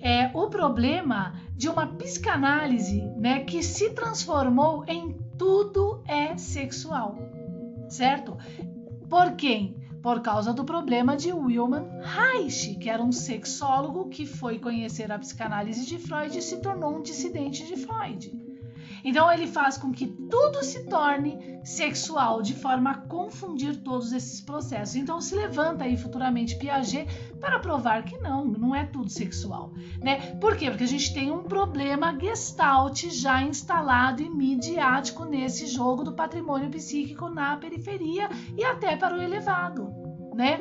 é, 0.00 0.30
o 0.34 0.48
problema 0.48 1.34
de 1.56 1.68
uma 1.68 1.86
psicanálise, 1.86 3.02
né, 3.16 3.40
que 3.40 3.62
se 3.62 3.90
transformou 3.90 4.84
em 4.86 5.16
tudo 5.38 6.02
é 6.06 6.36
sexual, 6.36 7.16
certo? 7.88 8.36
Por 9.08 9.32
quem? 9.32 9.76
por 10.06 10.20
causa 10.20 10.54
do 10.54 10.64
problema 10.64 11.16
de 11.16 11.32
Wilhelm 11.32 11.74
Reich, 12.00 12.76
que 12.76 12.88
era 12.88 13.02
um 13.02 13.10
sexólogo 13.10 14.08
que 14.08 14.24
foi 14.24 14.56
conhecer 14.56 15.10
a 15.10 15.18
psicanálise 15.18 15.84
de 15.84 15.98
Freud 15.98 16.38
e 16.38 16.40
se 16.40 16.58
tornou 16.58 16.96
um 16.96 17.02
dissidente 17.02 17.66
de 17.66 17.74
Freud. 17.76 18.32
Então 19.06 19.30
ele 19.32 19.46
faz 19.46 19.78
com 19.78 19.92
que 19.92 20.04
tudo 20.04 20.64
se 20.64 20.82
torne 20.86 21.60
sexual, 21.64 22.42
de 22.42 22.54
forma 22.54 22.90
a 22.90 22.94
confundir 22.94 23.76
todos 23.76 24.12
esses 24.12 24.40
processos. 24.40 24.96
Então 24.96 25.20
se 25.20 25.36
levanta 25.36 25.84
aí 25.84 25.96
futuramente 25.96 26.58
Piaget 26.58 27.06
para 27.40 27.60
provar 27.60 28.02
que 28.02 28.18
não, 28.18 28.44
não 28.44 28.74
é 28.74 28.84
tudo 28.84 29.08
sexual, 29.08 29.72
né? 30.02 30.34
Por 30.40 30.56
quê? 30.56 30.68
Porque 30.68 30.82
a 30.82 30.88
gente 30.88 31.14
tem 31.14 31.30
um 31.30 31.44
problema 31.44 32.18
gestalt 32.18 33.04
já 33.10 33.40
instalado 33.40 34.22
e 34.22 34.28
midiático 34.28 35.24
nesse 35.24 35.68
jogo 35.68 36.02
do 36.02 36.12
patrimônio 36.12 36.68
psíquico 36.68 37.28
na 37.28 37.56
periferia 37.56 38.28
e 38.58 38.64
até 38.64 38.96
para 38.96 39.16
o 39.16 39.22
elevado, 39.22 39.88
né? 40.34 40.58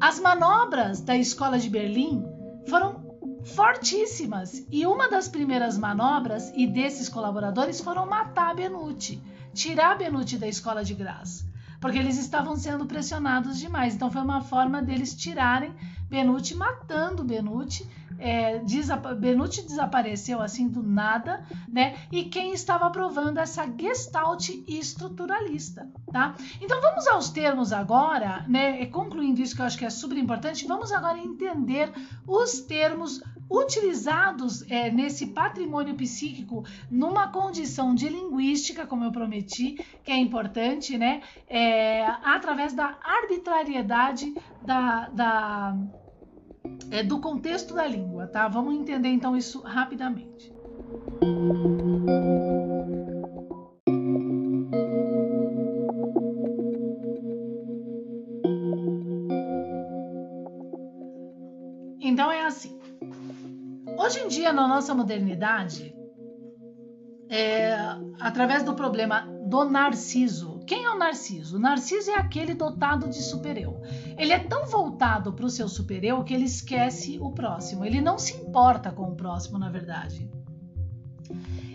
As 0.00 0.18
manobras 0.18 1.02
da 1.02 1.14
escola 1.14 1.58
de 1.58 1.68
Berlim 1.68 2.24
foram 2.66 3.01
fortíssimas. 3.44 4.64
E 4.70 4.86
uma 4.86 5.08
das 5.08 5.28
primeiras 5.28 5.76
manobras 5.76 6.52
e 6.54 6.66
desses 6.66 7.08
colaboradores 7.08 7.80
foram 7.80 8.06
matar 8.06 8.54
Benuti, 8.54 9.22
tirar 9.52 9.96
Benuti 9.96 10.38
da 10.38 10.46
escola 10.46 10.84
de 10.84 10.94
Graz, 10.94 11.44
porque 11.82 11.98
eles 11.98 12.16
estavam 12.16 12.54
sendo 12.56 12.86
pressionados 12.86 13.58
demais. 13.58 13.96
Então 13.96 14.08
foi 14.08 14.22
uma 14.22 14.40
forma 14.40 14.80
deles 14.80 15.14
tirarem 15.14 15.74
Benuti, 16.08 16.54
matando 16.54 17.24
Benuti. 17.24 17.84
É, 18.18 18.60
desapa 18.60 19.14
Benuti 19.14 19.62
desapareceu 19.62 20.40
assim 20.40 20.68
do 20.68 20.80
nada, 20.80 21.44
né? 21.66 21.96
E 22.12 22.24
quem 22.24 22.52
estava 22.52 22.86
aprovando 22.86 23.38
essa 23.38 23.66
gestalt 23.66 24.48
estruturalista, 24.68 25.90
tá? 26.12 26.36
Então 26.60 26.80
vamos 26.80 27.08
aos 27.08 27.30
termos 27.30 27.72
agora, 27.72 28.44
né? 28.46 28.86
Concluindo 28.86 29.40
isso 29.40 29.56
que 29.56 29.62
eu 29.62 29.66
acho 29.66 29.76
que 29.76 29.84
é 29.84 29.90
super 29.90 30.16
importante, 30.16 30.68
vamos 30.68 30.92
agora 30.92 31.18
entender 31.18 31.90
os 32.24 32.60
termos 32.60 33.20
utilizados 33.52 34.68
é, 34.70 34.90
nesse 34.90 35.26
patrimônio 35.28 35.94
psíquico 35.94 36.64
numa 36.90 37.28
condição 37.28 37.94
de 37.94 38.08
linguística, 38.08 38.86
como 38.86 39.04
eu 39.04 39.12
prometi, 39.12 39.84
que 40.02 40.10
é 40.10 40.16
importante, 40.16 40.96
né? 40.96 41.22
É, 41.46 42.06
através 42.24 42.72
da 42.72 42.96
arbitrariedade 43.02 44.34
da, 44.64 45.08
da 45.10 45.76
é, 46.90 47.02
do 47.02 47.20
contexto 47.20 47.74
da 47.74 47.86
língua, 47.86 48.26
tá? 48.26 48.48
Vamos 48.48 48.74
entender 48.74 49.08
então 49.08 49.36
isso 49.36 49.60
rapidamente. 49.60 50.52
Hoje 63.98 64.20
em 64.20 64.28
dia, 64.28 64.52
na 64.52 64.66
nossa 64.66 64.94
modernidade, 64.94 65.94
é, 67.28 67.74
através 68.20 68.62
do 68.62 68.74
problema 68.74 69.26
do 69.46 69.64
narciso. 69.64 70.60
Quem 70.66 70.84
é 70.84 70.90
o 70.90 70.98
narciso? 70.98 71.56
O 71.56 71.60
narciso 71.60 72.10
é 72.10 72.14
aquele 72.16 72.54
dotado 72.54 73.08
de 73.08 73.22
supereu. 73.22 73.80
Ele 74.18 74.32
é 74.32 74.38
tão 74.38 74.66
voltado 74.66 75.32
para 75.32 75.46
o 75.46 75.50
seu 75.50 75.68
supereu 75.68 76.22
que 76.24 76.34
ele 76.34 76.44
esquece 76.44 77.18
o 77.20 77.30
próximo. 77.30 77.84
Ele 77.84 78.00
não 78.00 78.18
se 78.18 78.34
importa 78.34 78.90
com 78.90 79.04
o 79.04 79.16
próximo, 79.16 79.58
na 79.58 79.70
verdade. 79.70 80.30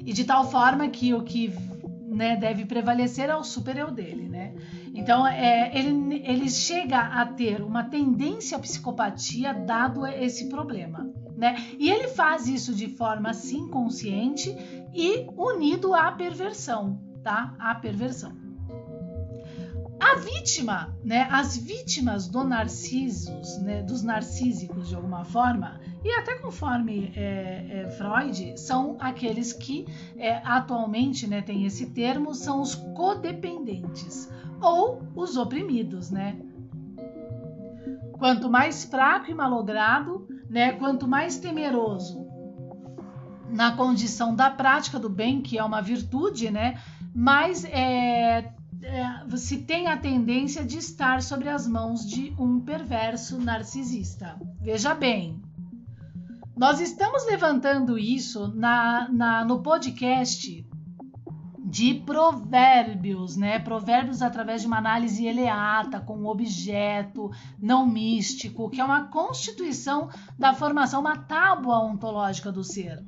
E 0.06 0.14
de 0.14 0.24
tal 0.24 0.50
forma 0.50 0.88
que 0.90 1.14
o 1.14 1.24
que 1.24 1.54
né, 2.08 2.36
deve 2.36 2.66
prevalecer 2.66 3.30
é 3.30 3.36
o 3.36 3.44
supereu 3.44 3.92
dele, 3.92 4.30
né? 4.30 4.56
Então, 4.94 5.28
é, 5.28 5.72
ele, 5.78 6.22
ele 6.24 6.50
chega 6.50 7.00
a 7.00 7.26
ter 7.26 7.62
uma 7.62 7.84
tendência 7.84 8.58
à 8.58 8.60
psicopatia 8.60 9.54
dado 9.54 10.06
esse 10.06 10.50
problema 10.50 11.12
né? 11.38 11.56
E 11.78 11.90
ele 11.90 12.08
faz 12.08 12.48
isso 12.48 12.74
de 12.74 12.88
forma 12.88 13.30
assim 13.30 13.68
consciente 13.68 14.54
e 14.94 15.28
unido 15.38 15.94
à 15.94 16.12
perversão, 16.12 17.00
tá? 17.24 17.56
À 17.60 17.76
perversão. 17.76 18.36
A 20.00 20.16
vítima, 20.16 20.96
né, 21.04 21.28
as 21.32 21.58
vítimas 21.58 22.28
do 22.28 22.44
narcisos, 22.44 23.58
né, 23.60 23.82
dos 23.82 24.04
narcísicos 24.04 24.90
de 24.90 24.96
alguma 24.96 25.26
forma, 25.26 25.82
e 26.04 26.12
até 26.12 26.38
conforme 26.38 27.12
é, 27.16 27.66
é, 27.68 27.88
Freud, 27.90 28.60
são 28.60 28.96
aqueles 29.00 29.52
que 29.52 29.88
é, 30.16 30.38
atualmente 30.46 31.26
né, 31.28 31.42
tem 31.42 31.66
esse 31.66 31.88
termo, 31.88 32.36
são 32.36 32.62
os 32.62 32.76
codependentes 32.76 34.30
ou 34.62 35.02
os 35.16 35.36
oprimidos, 35.36 36.12
né? 36.12 36.40
Quanto 38.14 38.50
mais 38.50 38.84
fraco 38.84 39.30
e 39.30 39.34
malogrado, 39.34 40.28
né? 40.50 40.74
Quanto 40.74 41.08
mais 41.08 41.38
temeroso 41.38 42.26
na 43.50 43.76
condição 43.76 44.36
da 44.36 44.50
prática 44.50 45.00
do 45.00 45.10
bem, 45.10 45.42
que 45.42 45.58
é 45.58 45.64
uma 45.64 45.82
virtude, 45.82 46.52
né? 46.52 46.82
Mais 47.14 47.64
é, 47.66 48.54
é, 48.82 49.38
se 49.38 49.58
tem 49.60 49.88
a 49.88 49.98
tendência 49.98 50.64
de 50.64 50.78
estar 50.78 51.22
sobre 51.22 51.50
as 51.50 51.68
mãos 51.68 52.06
de 52.06 52.34
um 52.38 52.60
perverso 52.60 53.40
narcisista. 53.40 54.38
Veja 54.62 54.94
bem, 54.94 55.42
nós 56.56 56.80
estamos 56.80 57.26
levantando 57.26 57.98
isso 57.98 58.48
na, 58.56 59.08
na, 59.12 59.46
no 59.46 59.62
podcast 59.62 60.66
de 61.68 61.96
provérbios, 61.96 63.36
né? 63.36 63.60
Provérbios 63.60 64.22
através 64.22 64.62
de 64.62 64.68
uma 64.68 64.78
análise 64.78 65.26
eleata, 65.28 66.00
com 66.00 66.26
objeto 66.26 67.30
não 67.60 67.86
místico, 67.86 68.70
que 68.70 68.80
é 68.80 68.84
uma 68.86 69.10
constituição 69.10 70.10
da 70.40 70.54
formação, 70.54 71.02
uma 71.02 71.18
tábua 71.18 71.84
ontológica 71.84 72.54
do 72.54 72.64
ser. 72.64 73.04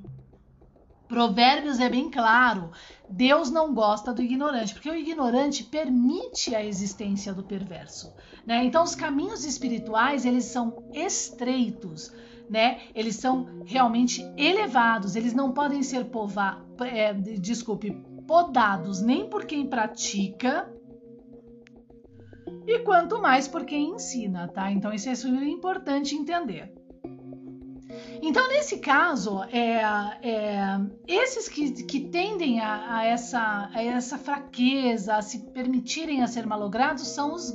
Provérbios 1.07 1.79
é 1.79 1.89
bem 1.89 2.11
claro. 2.11 2.69
Deus 3.09 3.49
não 3.49 3.73
gosta 3.73 4.13
do 4.13 4.21
ignorante, 4.21 4.73
porque 4.73 4.89
o 4.89 4.95
ignorante 4.95 5.63
permite 5.63 6.53
a 6.53 6.63
existência 6.63 7.33
do 7.33 7.43
perverso. 7.43 8.13
Né? 8.45 8.65
Então, 8.65 8.83
os 8.83 8.93
caminhos 8.93 9.45
espirituais 9.45 10.25
eles 10.25 10.43
são 10.43 10.83
estreitos, 10.93 12.11
né? 12.49 12.81
Eles 12.93 13.15
são 13.15 13.63
realmente 13.65 14.21
elevados. 14.35 15.15
Eles 15.15 15.33
não 15.33 15.53
podem 15.53 15.81
ser 15.81 16.05
povar, 16.05 16.61
é, 16.81 17.13
desculpe, 17.13 18.08
podados 18.29 19.01
nem 19.01 19.27
por 19.27 19.43
quem 19.43 19.65
pratica 19.65 20.71
e 22.67 22.77
quanto 22.83 23.19
mais 23.19 23.47
por 23.47 23.65
quem 23.65 23.89
ensina, 23.89 24.47
tá? 24.47 24.71
Então 24.71 24.93
isso 24.93 25.09
é 25.09 25.15
super 25.15 25.41
importante 25.41 26.13
entender. 26.13 26.71
Então, 28.21 28.47
nesse 28.49 28.77
caso, 28.77 29.41
é, 29.45 29.81
é, 30.21 30.79
esses 31.07 31.49
que, 31.49 31.71
que 31.85 32.01
tendem 32.01 32.59
a, 32.59 32.97
a, 32.97 33.03
essa, 33.03 33.71
a 33.73 33.83
essa 33.83 34.15
fraqueza, 34.19 35.15
a 35.15 35.23
se 35.23 35.51
permitirem 35.51 36.21
a 36.21 36.27
ser 36.27 36.45
malogrados, 36.45 37.07
são 37.07 37.33
os, 37.33 37.51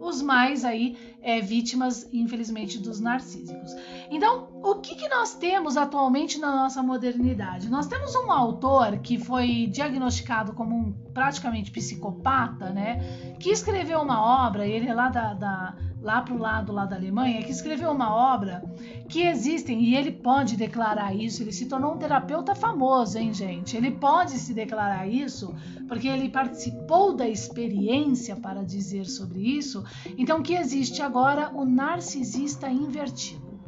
os 0.00 0.22
mais 0.22 0.64
aí 0.64 0.96
é, 1.26 1.40
vítimas, 1.40 2.08
infelizmente, 2.12 2.78
dos 2.78 3.00
narcísicos. 3.00 3.74
Então, 4.08 4.48
o 4.62 4.76
que, 4.76 4.94
que 4.94 5.08
nós 5.08 5.34
temos 5.34 5.76
atualmente 5.76 6.38
na 6.38 6.54
nossa 6.54 6.80
modernidade? 6.84 7.68
Nós 7.68 7.88
temos 7.88 8.14
um 8.14 8.30
autor 8.30 8.98
que 8.98 9.18
foi 9.18 9.66
diagnosticado 9.66 10.52
como 10.52 10.76
um 10.76 10.92
praticamente 11.12 11.72
psicopata, 11.72 12.70
né? 12.70 13.34
Que 13.40 13.50
escreveu 13.50 14.00
uma 14.02 14.46
obra, 14.46 14.64
ele 14.68 14.86
é 14.86 14.94
lá 14.94 15.08
da, 15.08 15.34
da 15.34 15.74
lá 16.06 16.22
para 16.22 16.34
o 16.34 16.38
lado 16.38 16.72
lá 16.72 16.86
da 16.86 16.94
Alemanha, 16.94 17.42
que 17.42 17.50
escreveu 17.50 17.90
uma 17.90 18.14
obra 18.14 18.62
que 19.08 19.22
existem, 19.22 19.82
e 19.82 19.96
ele 19.96 20.12
pode 20.12 20.56
declarar 20.56 21.12
isso, 21.12 21.42
ele 21.42 21.50
se 21.50 21.66
tornou 21.66 21.94
um 21.94 21.98
terapeuta 21.98 22.54
famoso, 22.54 23.18
hein, 23.18 23.34
gente? 23.34 23.76
Ele 23.76 23.90
pode 23.90 24.32
se 24.32 24.54
declarar 24.54 25.08
isso, 25.08 25.52
porque 25.88 26.06
ele 26.06 26.28
participou 26.28 27.12
da 27.12 27.28
experiência 27.28 28.36
para 28.36 28.62
dizer 28.62 29.06
sobre 29.06 29.40
isso. 29.40 29.84
Então, 30.16 30.42
que 30.42 30.54
existe 30.54 31.02
agora 31.02 31.15
o 31.54 31.64
narcisista 31.64 32.68
invertido. 32.68 33.58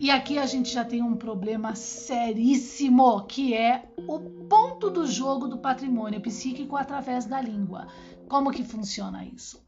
E 0.00 0.10
aqui 0.10 0.38
a 0.38 0.44
gente 0.44 0.72
já 0.72 0.84
tem 0.84 1.02
um 1.02 1.14
problema 1.14 1.74
seríssimo, 1.74 3.22
que 3.22 3.54
é 3.54 3.84
o 4.08 4.18
ponto 4.18 4.90
do 4.90 5.06
jogo 5.06 5.46
do 5.46 5.58
patrimônio 5.58 6.20
psíquico 6.20 6.76
através 6.76 7.26
da 7.26 7.40
língua. 7.40 7.86
Como 8.28 8.50
que 8.50 8.64
funciona 8.64 9.24
isso? 9.24 9.64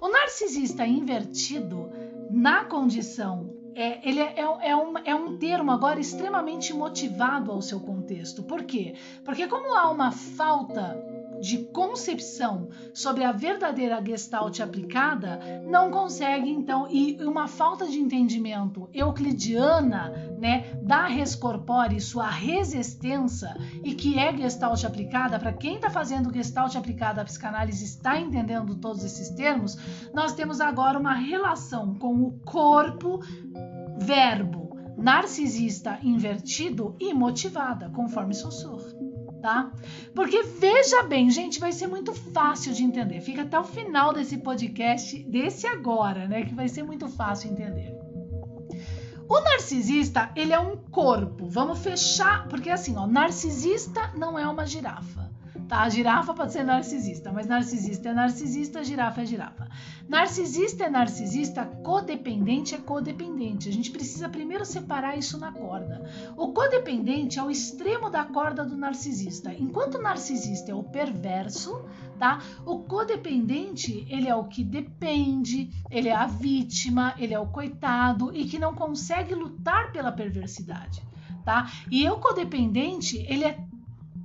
O 0.00 0.08
narcisista 0.08 0.86
invertido, 0.86 1.90
na 2.30 2.64
condição, 2.64 3.50
é, 3.74 4.06
ele 4.06 4.20
é, 4.20 4.34
é, 4.38 4.76
um, 4.76 4.98
é 4.98 5.14
um 5.14 5.38
termo 5.38 5.70
agora 5.70 5.98
extremamente 5.98 6.74
motivado 6.74 7.50
ao 7.50 7.62
seu 7.62 7.80
contexto. 7.80 8.42
Por 8.42 8.64
quê? 8.64 8.94
Porque, 9.24 9.48
como 9.48 9.74
há 9.74 9.90
uma 9.90 10.12
falta 10.12 11.02
de 11.40 11.58
concepção 11.72 12.68
sobre 12.92 13.24
a 13.24 13.32
verdadeira 13.32 14.02
gestalt 14.04 14.60
aplicada, 14.60 15.40
não 15.66 15.90
consegue 15.90 16.50
então 16.50 16.86
e 16.90 17.16
uma 17.24 17.48
falta 17.48 17.86
de 17.86 17.98
entendimento 17.98 18.88
euclidiana, 18.92 20.12
né, 20.38 20.78
da 20.82 21.06
res 21.06 21.34
corpore, 21.34 22.00
sua 22.00 22.28
resistência 22.28 23.56
e 23.82 23.94
que 23.94 24.18
é 24.18 24.36
gestalt 24.36 24.84
aplicada, 24.84 25.38
para 25.38 25.52
quem 25.52 25.76
está 25.76 25.90
fazendo 25.90 26.32
gestalt 26.32 26.76
aplicada 26.76 27.22
à 27.22 27.24
psicanálise 27.24 27.84
está 27.84 28.18
entendendo 28.18 28.74
todos 28.76 29.04
esses 29.04 29.30
termos, 29.30 29.76
nós 30.12 30.34
temos 30.34 30.60
agora 30.60 30.98
uma 30.98 31.14
relação 31.14 31.94
com 31.94 32.22
o 32.22 32.32
corpo 32.44 33.20
verbo 33.98 34.70
narcisista 34.96 35.98
invertido 36.02 36.94
e 37.00 37.14
motivada, 37.14 37.88
conforme 37.90 38.34
sussurro 38.34 39.09
tá? 39.40 39.72
Porque 40.14 40.42
veja 40.42 41.02
bem, 41.02 41.30
gente, 41.30 41.58
vai 41.58 41.72
ser 41.72 41.86
muito 41.86 42.14
fácil 42.14 42.72
de 42.72 42.84
entender. 42.84 43.20
Fica 43.20 43.42
até 43.42 43.58
o 43.58 43.64
final 43.64 44.12
desse 44.12 44.38
podcast, 44.38 45.18
desse 45.24 45.66
agora, 45.66 46.28
né? 46.28 46.44
Que 46.44 46.54
vai 46.54 46.68
ser 46.68 46.82
muito 46.82 47.08
fácil 47.08 47.50
entender. 47.50 47.94
O 49.28 49.40
narcisista, 49.40 50.30
ele 50.34 50.52
é 50.52 50.58
um 50.58 50.76
corpo. 50.76 51.46
Vamos 51.46 51.78
fechar, 51.78 52.48
porque 52.48 52.68
assim, 52.68 52.96
ó, 52.96 53.06
narcisista 53.06 54.12
não 54.16 54.38
é 54.38 54.46
uma 54.46 54.66
girafa. 54.66 55.29
Tá? 55.70 55.82
A 55.82 55.88
girafa 55.88 56.34
pode 56.34 56.52
ser 56.52 56.64
narcisista, 56.64 57.30
mas 57.30 57.46
narcisista 57.46 58.08
é 58.08 58.12
narcisista, 58.12 58.82
girafa 58.82 59.22
é 59.22 59.24
girafa. 59.24 59.68
Narcisista 60.08 60.86
é 60.86 60.90
narcisista, 60.90 61.64
codependente 61.64 62.74
é 62.74 62.78
codependente. 62.78 63.68
A 63.68 63.72
gente 63.72 63.92
precisa 63.92 64.28
primeiro 64.28 64.64
separar 64.64 65.16
isso 65.16 65.38
na 65.38 65.52
corda. 65.52 66.10
O 66.36 66.52
codependente 66.52 67.38
é 67.38 67.42
o 67.44 67.52
extremo 67.52 68.10
da 68.10 68.24
corda 68.24 68.64
do 68.64 68.76
narcisista. 68.76 69.54
Enquanto 69.54 69.94
o 69.94 70.02
narcisista 70.02 70.72
é 70.72 70.74
o 70.74 70.82
perverso, 70.82 71.84
tá? 72.18 72.40
O 72.66 72.80
codependente, 72.80 74.04
ele 74.10 74.26
é 74.26 74.34
o 74.34 74.46
que 74.46 74.64
depende, 74.64 75.70
ele 75.88 76.08
é 76.08 76.16
a 76.16 76.26
vítima, 76.26 77.14
ele 77.16 77.32
é 77.32 77.38
o 77.38 77.46
coitado 77.46 78.34
e 78.34 78.44
que 78.44 78.58
não 78.58 78.74
consegue 78.74 79.36
lutar 79.36 79.92
pela 79.92 80.10
perversidade, 80.10 81.00
tá? 81.44 81.70
E 81.88 82.08
o 82.08 82.16
codependente, 82.16 83.24
ele 83.28 83.44
é 83.44 83.69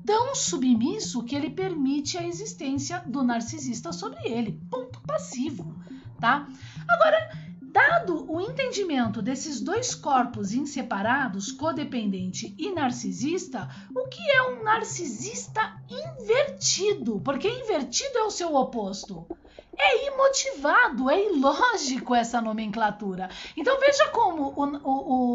tão 0.05 0.35
submisso 0.35 1.23
que 1.23 1.35
ele 1.35 1.49
permite 1.49 2.17
a 2.17 2.27
existência 2.27 2.99
do 3.05 3.23
narcisista 3.23 3.91
sobre 3.91 4.19
ele. 4.27 4.59
Ponto 4.69 5.01
passivo, 5.01 5.75
tá? 6.19 6.47
Agora, 6.87 7.31
dado 7.61 8.31
o 8.31 8.39
entendimento 8.39 9.21
desses 9.21 9.59
dois 9.59 9.95
corpos 9.95 10.53
inseparados, 10.53 11.51
codependente 11.51 12.53
e 12.57 12.71
narcisista, 12.71 13.67
o 13.93 14.07
que 14.07 14.21
é 14.31 14.43
um 14.49 14.63
narcisista 14.63 15.81
invertido? 15.89 17.19
Porque 17.19 17.49
invertido 17.49 18.17
é 18.19 18.23
o 18.23 18.31
seu 18.31 18.55
oposto 18.55 19.25
é 19.77 20.07
imotivado, 20.07 21.09
é 21.09 21.25
ilógico 21.25 22.15
essa 22.15 22.41
nomenclatura. 22.41 23.29
Então 23.55 23.79
veja 23.79 24.07
como 24.09 24.53
o, 24.55 24.63
o, 24.63 25.34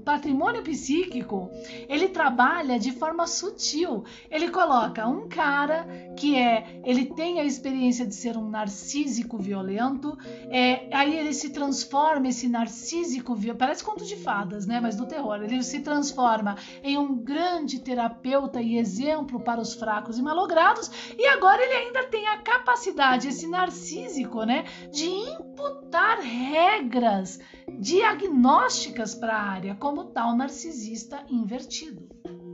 patrimônio 0.00 0.62
psíquico 0.62 1.50
ele 1.88 2.08
trabalha 2.08 2.78
de 2.78 2.92
forma 2.92 3.26
sutil. 3.26 4.04
Ele 4.30 4.50
coloca 4.50 5.06
um 5.06 5.28
cara 5.28 5.86
que 6.16 6.36
é, 6.36 6.80
ele 6.84 7.06
tem 7.06 7.40
a 7.40 7.44
experiência 7.44 8.06
de 8.06 8.14
ser 8.14 8.36
um 8.36 8.48
narcísico 8.48 9.38
violento, 9.38 10.16
é, 10.50 10.88
aí 10.92 11.18
ele 11.18 11.32
se 11.32 11.50
transforma 11.50 12.28
esse 12.28 12.48
narcísico 12.48 13.36
parece 13.56 13.84
conto 13.84 14.04
de 14.04 14.16
fadas, 14.16 14.66
né? 14.66 14.80
Mas 14.80 14.96
do 14.96 15.06
terror. 15.06 15.42
Ele 15.42 15.62
se 15.62 15.80
transforma 15.80 16.56
em 16.82 16.96
um 16.98 17.14
grande 17.14 17.80
terapeuta 17.80 18.60
e 18.60 18.76
exemplo 18.76 19.40
para 19.40 19.60
os 19.60 19.74
fracos 19.74 20.18
e 20.18 20.22
malogrados, 20.22 20.90
e 21.18 21.26
agora 21.26 21.62
ele 21.62 21.74
ainda 21.74 22.04
tem 22.04 22.26
a 22.28 22.38
capacidade, 22.38 23.28
esse 23.28 23.46
narcísico, 23.46 24.44
né, 24.44 24.64
de 24.90 25.06
imputar 25.06 26.18
regras 26.20 27.38
diagnósticas 27.78 29.14
para 29.14 29.34
a 29.36 29.42
área, 29.42 29.74
como 29.74 30.04
tal 30.04 30.36
narcisista 30.36 31.24
invertido, 31.28 32.08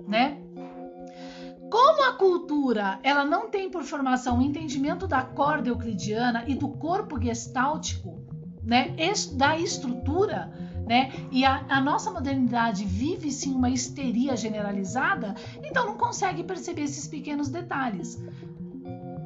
né? 0.07 0.39
Como 1.71 2.03
a 2.03 2.15
cultura 2.15 2.99
ela 3.03 3.25
não 3.25 3.49
tem 3.49 3.71
por 3.71 3.85
formação 3.85 4.39
o 4.39 4.43
entendimento 4.43 5.07
da 5.07 5.23
corda 5.23 5.69
euclidiana 5.69 6.45
e 6.49 6.55
do 6.55 6.69
corpo 6.69 7.21
gestáltico, 7.21 8.19
né, 8.63 8.95
da 9.35 9.57
estrutura, 9.57 10.53
né? 10.87 11.13
E 11.31 11.45
a, 11.45 11.65
a, 11.69 11.81
nossa 11.81 12.11
modernidade 12.11 12.85
vive 12.85 13.31
sim 13.31 13.55
uma 13.55 13.71
histeria 13.71 14.37
generalizada, 14.37 15.37
então 15.63 15.87
não 15.87 15.97
consegue 15.97 16.43
perceber 16.43 16.83
esses 16.83 17.07
pequenos 17.07 17.49
detalhes. 17.49 18.21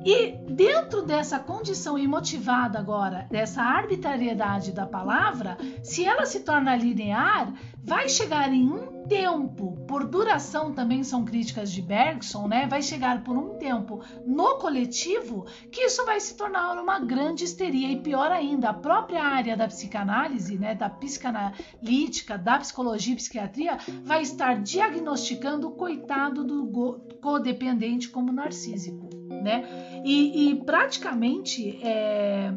E 0.05 0.33
dentro 0.51 1.01
dessa 1.01 1.39
condição 1.39 1.99
imotivada 1.99 2.79
agora, 2.79 3.27
dessa 3.31 3.63
arbitrariedade 3.63 4.71
da 4.71 4.87
palavra, 4.87 5.57
se 5.83 6.05
ela 6.05 6.27
se 6.27 6.41
torna 6.41 6.77
linear, 6.77 7.55
vai 7.83 8.07
chegar 8.09 8.53
em 8.53 8.69
um 8.69 8.95
tempo, 9.07 9.79
por 9.87 10.07
duração 10.07 10.73
também 10.73 11.03
são 11.05 11.25
críticas 11.25 11.71
de 11.71 11.81
Bergson, 11.81 12.49
né? 12.49 12.67
Vai 12.67 12.83
chegar 12.83 13.23
por 13.23 13.37
um 13.37 13.57
tempo 13.59 14.03
no 14.27 14.59
coletivo 14.59 15.47
que 15.71 15.83
isso 15.83 16.05
vai 16.05 16.21
se 16.21 16.37
tornar 16.37 16.79
uma 16.79 17.01
grande 17.01 17.45
histeria 17.45 17.91
e 17.91 18.01
pior 18.01 18.31
ainda, 18.31 18.71
a 18.71 18.75
própria 18.75 19.23
área 19.23 19.57
da 19.57 19.69
psicanálise, 19.69 20.59
né, 20.59 20.75
da 20.75 20.89
psicanalítica, 20.89 22.37
da 22.37 22.59
psicologia 22.59 23.13
e 23.15 23.17
psiquiatria 23.17 23.79
vai 24.03 24.23
estar 24.23 24.63
diagnosticando 24.63 25.69
o 25.69 25.73
coitado 25.73 26.45
do 26.45 27.01
codependente 27.21 28.09
como 28.09 28.33
narcísico 28.33 29.04
né? 29.45 30.03
E, 30.05 30.51
e 30.51 30.65
praticamente 30.65 31.79
é, 31.83 32.53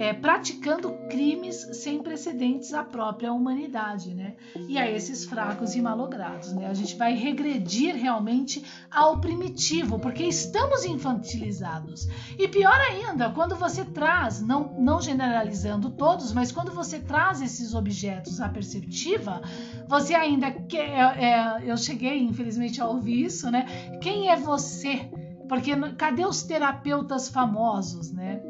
é, 0.00 0.14
praticando 0.14 0.92
crimes 1.10 1.56
sem 1.74 2.02
precedentes 2.02 2.72
à 2.72 2.82
própria 2.82 3.30
humanidade, 3.34 4.14
né? 4.14 4.34
E 4.66 4.78
a 4.78 4.90
esses 4.90 5.26
fracos 5.26 5.74
e 5.74 5.82
malogrados, 5.82 6.54
né? 6.54 6.68
A 6.68 6.72
gente 6.72 6.96
vai 6.96 7.12
regredir 7.12 7.94
realmente 7.94 8.64
ao 8.90 9.20
primitivo, 9.20 9.98
porque 9.98 10.22
estamos 10.22 10.86
infantilizados. 10.86 12.08
E 12.38 12.48
pior 12.48 12.80
ainda, 12.80 13.28
quando 13.28 13.54
você 13.56 13.84
traz, 13.84 14.40
não, 14.40 14.74
não 14.78 15.02
generalizando 15.02 15.90
todos, 15.90 16.32
mas 16.32 16.50
quando 16.50 16.72
você 16.72 16.98
traz 16.98 17.42
esses 17.42 17.74
objetos 17.74 18.40
à 18.40 18.48
perceptiva, 18.48 19.42
você 19.86 20.14
ainda 20.14 20.50
quer. 20.50 20.88
É, 20.88 21.24
é, 21.24 21.62
eu 21.66 21.76
cheguei, 21.76 22.22
infelizmente, 22.22 22.80
a 22.80 22.86
ouvir 22.86 23.26
isso, 23.26 23.50
né? 23.50 23.98
Quem 24.00 24.30
é 24.30 24.36
você? 24.36 25.10
Porque 25.50 25.74
cadê 25.98 26.24
os 26.24 26.44
terapeutas 26.44 27.28
famosos, 27.28 28.12
né? 28.12 28.40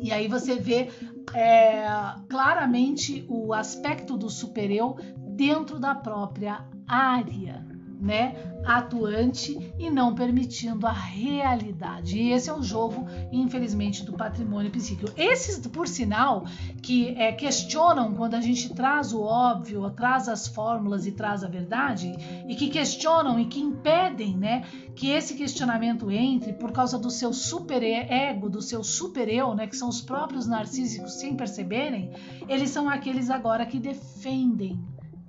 E 0.00 0.12
aí 0.12 0.28
você 0.28 0.54
vê 0.54 0.88
é, 1.34 1.84
claramente 2.28 3.26
o 3.28 3.52
aspecto 3.52 4.16
do 4.16 4.30
supereu 4.30 4.96
dentro 5.16 5.80
da 5.80 5.96
própria 5.96 6.64
área, 6.86 7.66
né, 8.02 8.34
atuante 8.64 9.72
e 9.78 9.88
não 9.88 10.14
permitindo 10.14 10.86
a 10.86 10.92
realidade. 10.92 12.18
E 12.18 12.32
esse 12.32 12.50
é 12.50 12.52
o 12.52 12.62
jogo, 12.62 13.06
infelizmente, 13.30 14.04
do 14.04 14.12
patrimônio 14.12 14.70
psíquico. 14.70 15.12
Esses, 15.16 15.64
por 15.68 15.86
sinal, 15.86 16.44
que 16.82 17.14
é, 17.16 17.32
questionam 17.32 18.14
quando 18.14 18.34
a 18.34 18.40
gente 18.40 18.74
traz 18.74 19.12
o 19.12 19.20
óbvio, 19.22 19.88
traz 19.90 20.28
as 20.28 20.48
fórmulas 20.48 21.06
e 21.06 21.12
traz 21.12 21.44
a 21.44 21.48
verdade, 21.48 22.12
e 22.48 22.56
que 22.56 22.68
questionam 22.68 23.38
e 23.38 23.46
que 23.46 23.60
impedem, 23.60 24.36
né, 24.36 24.64
que 24.96 25.08
esse 25.10 25.34
questionamento 25.34 26.10
entre 26.10 26.52
por 26.52 26.72
causa 26.72 26.98
do 26.98 27.10
seu 27.10 27.32
super 27.32 27.82
ego, 27.82 28.50
do 28.50 28.60
seu 28.60 28.82
super 28.82 29.28
eu, 29.28 29.54
né, 29.54 29.66
que 29.66 29.76
são 29.76 29.88
os 29.88 30.00
próprios 30.00 30.46
narcísicos 30.46 31.14
sem 31.14 31.36
perceberem, 31.36 32.10
eles 32.48 32.70
são 32.70 32.88
aqueles 32.88 33.30
agora 33.30 33.64
que 33.64 33.78
defendem 33.78 34.80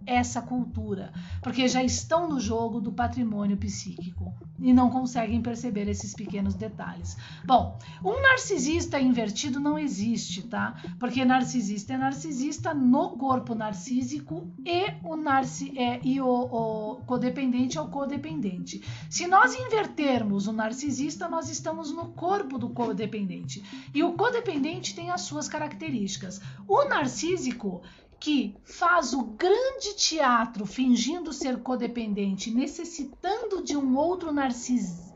essa 0.05 0.41
cultura, 0.41 1.11
porque 1.41 1.67
já 1.67 1.83
estão 1.83 2.27
no 2.27 2.39
jogo 2.39 2.79
do 2.79 2.91
patrimônio 2.91 3.57
psíquico 3.57 4.33
e 4.59 4.73
não 4.73 4.89
conseguem 4.89 5.41
perceber 5.41 5.87
esses 5.87 6.13
pequenos 6.13 6.55
detalhes. 6.55 7.17
Bom, 7.45 7.77
um 8.03 8.21
narcisista 8.21 8.99
invertido 8.99 9.59
não 9.59 9.77
existe, 9.77 10.43
tá? 10.43 10.75
Porque 10.99 11.25
narcisista 11.25 11.93
é 11.93 11.97
narcisista 11.97 12.73
no 12.73 13.17
corpo 13.17 13.55
narcísico 13.55 14.47
e 14.65 14.93
o 15.03 15.15
narci 15.15 15.77
é, 15.77 15.99
e 16.03 16.21
o, 16.21 16.27
o 16.27 16.95
codependente 17.05 17.77
é 17.77 17.81
o 17.81 17.87
codependente. 17.87 18.81
Se 19.09 19.27
nós 19.27 19.53
invertermos 19.55 20.47
o 20.47 20.53
narcisista, 20.53 21.27
nós 21.27 21.49
estamos 21.49 21.91
no 21.91 22.07
corpo 22.09 22.57
do 22.57 22.69
codependente. 22.69 23.63
E 23.93 24.03
o 24.03 24.13
codependente 24.13 24.95
tem 24.95 25.09
as 25.09 25.21
suas 25.21 25.47
características. 25.47 26.41
O 26.67 26.85
narcísico 26.85 27.81
que 28.23 28.55
faz 28.63 29.13
o 29.13 29.21
grande 29.21 29.97
teatro 29.97 30.65
fingindo 30.65 31.33
ser 31.33 31.61
codependente, 31.61 32.49
necessitando 32.51 33.61
de 33.61 33.75
um 33.75 33.97
outro 33.97 34.29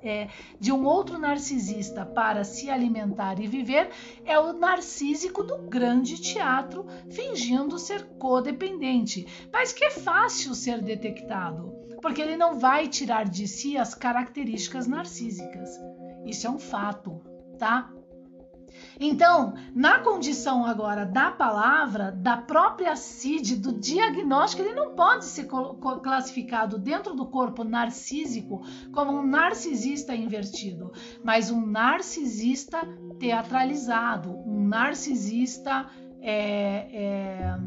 é, 0.04 0.28
de 0.60 0.74
um 0.74 0.84
outro 0.84 1.18
narcisista 1.18 2.06
para 2.06 2.44
se 2.44 2.70
alimentar 2.70 3.40
e 3.40 3.48
viver, 3.48 3.92
é 4.26 4.38
o 4.38 4.52
narcísico 4.52 5.42
do 5.42 5.58
grande 5.70 6.20
teatro 6.20 6.86
fingindo 7.10 7.80
ser 7.80 8.04
codependente, 8.20 9.26
mas 9.54 9.72
que 9.72 9.86
é 9.86 9.90
fácil 9.90 10.54
ser 10.54 10.82
detectado, 10.82 11.74
porque 12.02 12.22
ele 12.22 12.36
não 12.36 12.60
vai 12.60 12.90
tirar 12.90 13.24
de 13.24 13.48
si 13.48 13.78
as 13.78 13.96
características 13.96 14.86
narcísicas. 14.86 15.70
Isso 16.26 16.46
é 16.46 16.50
um 16.50 16.60
fato, 16.60 17.22
tá? 17.58 17.90
Então, 19.00 19.54
na 19.76 20.00
condição 20.00 20.66
agora 20.66 21.06
da 21.06 21.32
palavra, 21.32 22.12
da 22.12 22.38
própria 22.38 22.96
CID, 22.96 23.58
do 23.58 23.74
diagnóstico, 23.74 24.64
ele 24.64 24.74
não 24.74 24.96
pode 24.96 25.26
ser 25.26 25.48
classificado 26.02 26.78
dentro 26.78 27.14
do 27.14 27.26
corpo 27.26 27.64
narcísico 27.64 28.64
como 28.92 29.12
um 29.12 29.26
narcisista 29.26 30.16
invertido, 30.16 30.92
mas 31.24 31.52
um 31.52 31.66
narcisista 31.66 32.80
teatralizado, 33.20 34.32
um 34.46 34.68
narcisista 34.68 35.88
é, 36.22 36.88
é, 36.92 37.58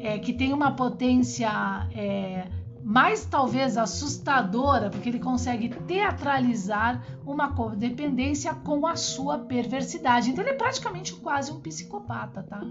é, 0.00 0.18
que 0.18 0.32
tem 0.32 0.52
uma 0.52 0.74
potência 0.74 1.50
é, 1.94 2.48
mais 2.88 3.26
talvez 3.26 3.76
assustadora, 3.76 4.88
porque 4.88 5.10
ele 5.10 5.18
consegue 5.18 5.68
teatralizar 5.68 7.04
uma 7.26 7.52
codependência 7.52 8.54
com 8.54 8.86
a 8.86 8.96
sua 8.96 9.40
perversidade. 9.40 10.30
Então 10.30 10.42
ele 10.42 10.54
é 10.54 10.56
praticamente 10.56 11.12
quase 11.16 11.52
um 11.52 11.60
psicopata, 11.60 12.42
tá? 12.42 12.62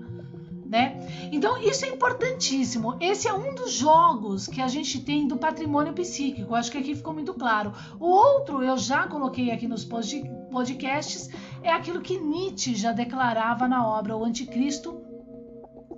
Né? 0.66 1.30
Então 1.32 1.62
isso 1.62 1.86
é 1.86 1.90
importantíssimo. 1.90 2.98
Esse 3.00 3.28
é 3.28 3.34
um 3.34 3.54
dos 3.54 3.74
jogos 3.74 4.48
que 4.48 4.60
a 4.60 4.68
gente 4.68 5.02
tem 5.02 5.28
do 5.28 5.38
patrimônio 5.38 5.94
psíquico. 5.94 6.56
Acho 6.56 6.72
que 6.72 6.80
aqui 6.80 6.96
ficou 6.96 7.14
muito 7.14 7.36
claro. 7.36 7.72
O 8.00 8.08
outro 8.08 8.64
eu 8.64 8.76
já 8.76 9.06
coloquei 9.06 9.52
aqui 9.52 9.68
nos 9.68 9.86
podcasts 9.86 11.30
é 11.62 11.72
aquilo 11.72 12.02
que 12.02 12.18
Nietzsche 12.20 12.74
já 12.74 12.92
declarava 12.92 13.68
na 13.68 13.88
obra 13.88 14.18
O 14.18 14.26
Anticristo 14.26 15.00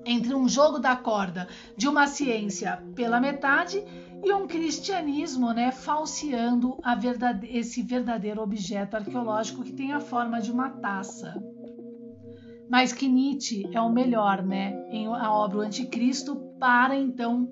entre 0.06 0.34
um 0.34 0.48
jogo 0.50 0.78
da 0.78 0.96
corda 0.96 1.48
de 1.78 1.88
uma 1.88 2.08
ciência 2.08 2.84
pela 2.96 3.20
metade 3.22 3.84
e 4.24 4.34
um 4.34 4.48
cristianismo 4.48 5.52
né, 5.54 5.72
falseando 5.72 6.78
verdade 6.96 7.48
esse 7.48 7.82
verdadeiro 7.82 8.42
objeto 8.42 8.96
arqueológico 8.96 9.64
que 9.64 9.74
tem 9.74 9.94
a 9.94 10.00
forma 10.00 10.42
de 10.42 10.52
uma 10.52 10.70
taça. 10.70 11.42
Mas 12.70 12.94
que 12.94 13.08
Nietzsche 13.08 13.68
é 13.74 13.82
o 13.82 13.90
melhor, 13.90 14.44
né, 14.44 14.88
em 14.90 15.08
a 15.08 15.34
obra 15.34 15.60
O 15.60 15.62
Anticristo, 15.62 16.36
para 16.60 16.96
então 16.96 17.50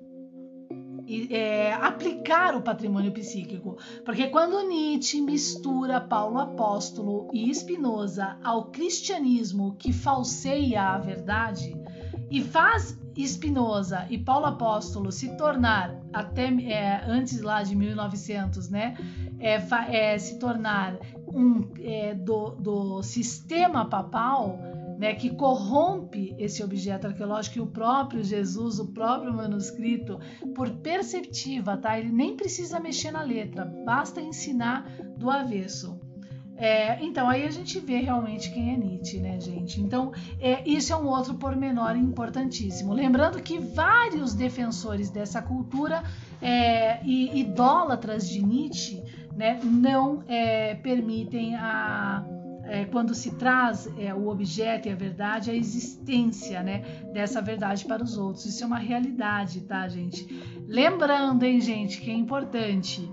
é, 1.30 1.72
aplicar 1.72 2.54
o 2.54 2.62
patrimônio 2.62 3.10
psíquico. 3.12 3.78
Porque 4.04 4.28
quando 4.28 4.68
Nietzsche 4.68 5.20
mistura 5.20 6.00
Paulo 6.00 6.38
Apóstolo 6.38 7.28
e 7.32 7.52
Spinoza 7.52 8.38
ao 8.44 8.66
cristianismo 8.70 9.74
que 9.76 9.92
falseia 9.92 10.82
a 10.82 10.98
verdade 10.98 11.74
e 12.30 12.42
faz 12.42 12.98
Spinoza 13.26 14.06
e 14.10 14.18
Paulo 14.18 14.46
Apóstolo 14.46 15.10
se 15.10 15.36
tornar 15.36 15.94
até 16.12 16.46
é, 16.46 17.02
antes 17.04 17.40
lá 17.40 17.62
de 17.62 17.74
1900, 17.74 18.68
né, 18.68 18.96
é, 19.40 19.54
é, 19.90 20.18
se 20.18 20.38
tornar 20.38 20.96
um 21.26 21.68
é, 21.80 22.14
do, 22.14 22.50
do 22.50 23.02
sistema 23.02 23.84
papal, 23.84 24.58
né, 24.98 25.14
que 25.14 25.30
corrompe 25.30 26.34
esse 26.38 26.62
objeto 26.62 27.06
arqueológico 27.06 27.58
e 27.58 27.60
o 27.60 27.66
próprio 27.66 28.22
Jesus, 28.22 28.78
o 28.78 28.92
próprio 28.92 29.32
manuscrito, 29.32 30.18
por 30.54 30.70
perceptiva, 30.70 31.76
tá? 31.76 31.98
Ele 31.98 32.10
nem 32.10 32.36
precisa 32.36 32.80
mexer 32.80 33.12
na 33.12 33.22
letra, 33.22 33.64
basta 33.84 34.20
ensinar 34.20 34.90
do 35.16 35.30
avesso. 35.30 36.00
É, 36.58 37.00
então, 37.04 37.28
aí 37.28 37.46
a 37.46 37.50
gente 37.50 37.78
vê 37.78 37.98
realmente 37.98 38.50
quem 38.50 38.74
é 38.74 38.76
Nietzsche, 38.76 39.20
né, 39.20 39.38
gente? 39.40 39.80
Então, 39.80 40.12
é, 40.40 40.68
isso 40.68 40.92
é 40.92 40.96
um 40.96 41.06
outro 41.06 41.34
pormenor 41.34 41.96
importantíssimo. 41.96 42.92
Lembrando 42.92 43.40
que 43.40 43.58
vários 43.58 44.34
defensores 44.34 45.08
dessa 45.08 45.40
cultura 45.40 46.02
é, 46.42 47.00
e 47.04 47.40
idólatras 47.40 48.28
de 48.28 48.44
Nietzsche 48.44 49.04
né, 49.36 49.60
não 49.62 50.24
é, 50.26 50.74
permitem 50.74 51.54
a. 51.54 52.26
É, 52.64 52.84
quando 52.84 53.14
se 53.14 53.30
traz 53.36 53.88
é, 53.96 54.12
o 54.12 54.28
objeto 54.28 54.88
e 54.88 54.92
a 54.92 54.94
verdade, 54.94 55.50
a 55.50 55.54
existência 55.54 56.62
né, 56.62 56.82
dessa 57.14 57.40
verdade 57.40 57.86
para 57.86 58.04
os 58.04 58.18
outros. 58.18 58.44
Isso 58.44 58.62
é 58.62 58.66
uma 58.66 58.78
realidade, 58.78 59.62
tá, 59.62 59.88
gente? 59.88 60.26
Lembrando, 60.66 61.44
hein, 61.44 61.62
gente, 61.62 61.98
que 61.98 62.10
é 62.10 62.14
importante 62.14 63.10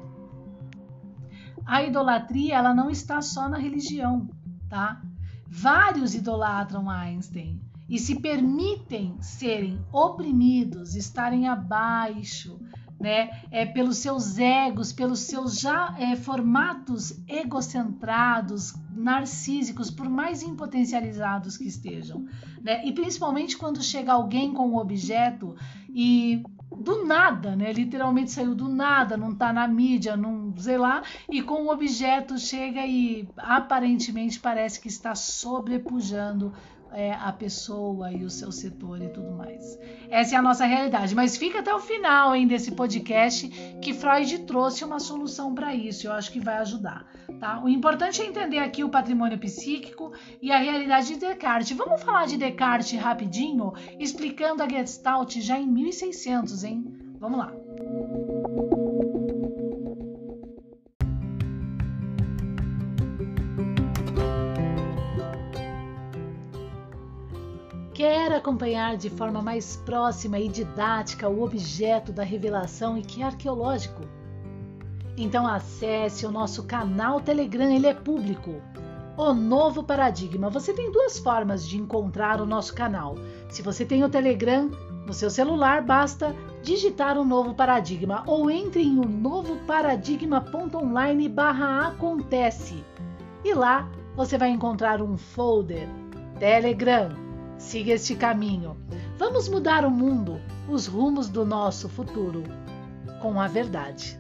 a 1.66 1.84
idolatria 1.84 2.56
ela 2.56 2.74
não 2.74 2.90
está 2.90 3.22
só 3.22 3.50
na 3.50 3.58
religião, 3.58 4.30
tá? 4.70 5.02
Vários 5.48 6.14
idolatram 6.14 6.90
Einstein 6.90 7.60
e 7.88 8.00
se 8.00 8.20
permitem 8.20 9.16
serem 9.22 9.80
oprimidos, 9.92 10.96
estarem 10.96 11.48
abaixo, 11.48 12.60
né? 13.00 13.42
É 13.52 13.66
pelos 13.66 13.98
seus 13.98 14.38
egos, 14.38 14.94
pelos 14.94 15.20
seus 15.20 15.60
já 15.60 15.96
é, 15.98 16.16
formatos 16.16 17.22
egocentrados, 17.28 18.74
narcísicos, 18.92 19.92
por 19.92 20.10
mais 20.10 20.42
impotencializados 20.42 21.58
que 21.58 21.66
estejam, 21.66 22.26
né? 22.62 22.86
E 22.86 22.92
principalmente 22.92 23.58
quando 23.58 23.84
chega 23.84 24.14
alguém 24.14 24.54
com 24.54 24.70
um 24.70 24.78
objeto 24.78 25.56
e 25.90 26.44
do 26.76 27.06
nada, 27.06 27.56
né? 27.56 27.72
Literalmente 27.72 28.32
saiu 28.32 28.54
do 28.56 28.68
nada, 28.68 29.18
não 29.18 29.34
tá 29.34 29.52
na 29.52 29.68
mídia, 29.68 30.16
não 30.16 30.54
sei 30.58 30.78
lá, 30.78 31.04
e 31.30 31.42
com 31.42 31.64
o 31.64 31.72
objeto 31.72 32.38
chega 32.38 32.86
e 32.86 33.28
aparentemente 33.38 34.40
parece 34.40 34.80
que 34.80 34.88
está 34.88 35.16
sobrepujando 35.16 36.54
é, 36.96 37.14
a 37.14 37.32
pessoa 37.34 38.10
e 38.12 38.24
o 38.24 38.30
seu 38.30 38.52
setor 38.54 39.02
e 39.02 39.10
tudo 39.10 39.32
mais. 39.32 39.78
Essa 40.10 40.36
é 40.36 40.38
a 40.38 40.42
nossa 40.42 40.66
realidade. 40.66 41.14
Mas 41.14 41.36
fica 41.36 41.60
até 41.60 41.74
o 41.76 41.80
final 41.80 42.34
hein, 42.34 42.48
desse 42.48 42.72
podcast 42.72 43.50
que 43.82 43.94
Freud 43.94 44.40
trouxe 44.40 44.86
uma 44.86 45.00
solução 45.00 45.54
para 45.54 45.76
isso. 45.76 46.08
Eu 46.08 46.14
acho 46.14 46.32
que 46.32 46.40
vai 46.40 46.58
ajudar. 46.58 47.06
Tá? 47.40 47.62
O 47.62 47.68
importante 47.68 48.22
é 48.22 48.26
entender 48.26 48.60
aqui 48.60 48.84
o 48.84 48.90
patrimônio 48.90 49.38
psíquico 49.38 50.14
e 50.42 50.52
a 50.52 50.58
realidade 50.58 51.08
de 51.08 51.20
Descartes. 51.20 51.76
Vamos 51.76 52.02
falar 52.02 52.28
de 52.28 52.38
Descartes 52.38 52.98
rapidinho, 52.98 53.74
explicando 54.00 54.64
a 54.64 54.70
Gestalt 54.70 55.36
já 55.40 55.60
em 55.60 55.68
1600, 55.68 56.64
hein? 56.64 56.86
Vamos 57.20 57.40
lá. 57.40 57.52
Quer 67.96 68.34
acompanhar 68.34 68.98
de 68.98 69.10
forma 69.10 69.42
mais 69.42 69.78
próxima 69.78 70.38
e 70.38 70.50
didática 70.50 71.30
o 71.30 71.42
objeto 71.42 72.12
da 72.12 72.24
revelação 72.24 72.98
e 72.98 73.02
que 73.02 73.22
é 73.22 73.26
arqueológico? 73.26 74.02
Então 75.16 75.48
acesse 75.48 76.26
o 76.26 76.30
nosso 76.30 76.66
canal 76.66 77.22
Telegram, 77.22 77.72
ele 77.72 77.88
é 77.88 77.94
público. 77.94 78.62
O 79.16 79.34
Novo 79.34 79.82
Paradigma. 79.82 80.50
Você 80.50 80.74
tem 80.74 80.92
duas 80.92 81.20
formas 81.20 81.66
de 81.66 81.78
encontrar 81.78 82.42
o 82.42 82.46
nosso 82.46 82.76
canal. 82.76 83.16
Se 83.48 83.62
você 83.62 83.86
tem 83.86 84.04
o 84.04 84.10
Telegram, 84.10 84.70
No 85.06 85.14
seu 85.14 85.30
celular 85.30 85.84
basta 85.84 86.36
digitar 86.64 87.16
o 87.16 87.24
novo 87.24 87.54
paradigma 87.54 88.24
ou 88.26 88.50
entre 88.50 88.82
em 88.82 88.98
o 88.98 89.08
novo 89.08 89.56
paradigma.online 89.68 91.30
barra 91.30 91.90
acontece 91.90 92.84
e 93.44 93.54
lá 93.54 93.88
você 94.16 94.36
vai 94.36 94.50
encontrar 94.50 95.04
um 95.04 95.16
folder 95.16 95.88
Telegram. 96.40 97.25
Siga 97.58 97.94
este 97.94 98.16
caminho. 98.16 98.78
Vamos 99.18 99.48
mudar 99.48 99.86
o 99.86 99.92
mundo, 99.92 100.40
os 100.70 100.88
rumos 100.88 101.30
do 101.30 101.46
nosso 101.46 101.88
futuro 101.90 102.44
com 103.22 103.40
a 103.40 103.48
verdade. 103.48 104.20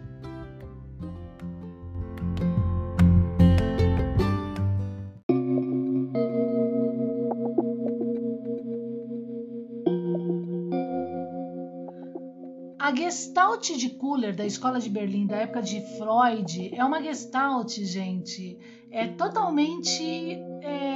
A 12.79 12.95
Gestalt 12.95 13.71
de 13.77 13.89
Kuller, 13.89 14.35
da 14.35 14.45
Escola 14.45 14.79
de 14.79 14.89
Berlim, 14.89 15.25
da 15.25 15.37
época 15.37 15.61
de 15.61 15.81
Freud, 15.97 16.71
é 16.73 16.83
uma 16.83 17.01
Gestalt, 17.01 17.79
gente, 17.79 18.59
é 18.91 19.07
totalmente 19.07 20.39
é, 20.61 20.94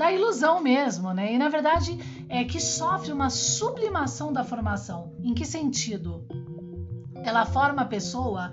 da 0.00 0.10
ilusão 0.10 0.62
mesmo, 0.62 1.12
né? 1.12 1.34
E 1.34 1.36
na 1.36 1.50
verdade 1.50 1.98
é 2.26 2.42
que 2.42 2.58
sofre 2.58 3.12
uma 3.12 3.28
sublimação 3.28 4.32
da 4.32 4.42
formação. 4.42 5.12
Em 5.22 5.34
que 5.34 5.44
sentido? 5.44 6.26
Ela 7.22 7.44
forma 7.44 7.82
a 7.82 7.84
pessoa 7.84 8.50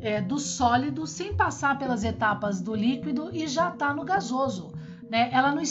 é, 0.00 0.20
do 0.20 0.40
sólido 0.40 1.06
sem 1.06 1.36
passar 1.36 1.78
pelas 1.78 2.02
etapas 2.02 2.60
do 2.60 2.74
líquido 2.74 3.30
e 3.32 3.46
já 3.46 3.68
está 3.68 3.94
no 3.94 4.04
gasoso. 4.04 4.72
Né? 5.08 5.30
Ela, 5.32 5.54
não 5.54 5.62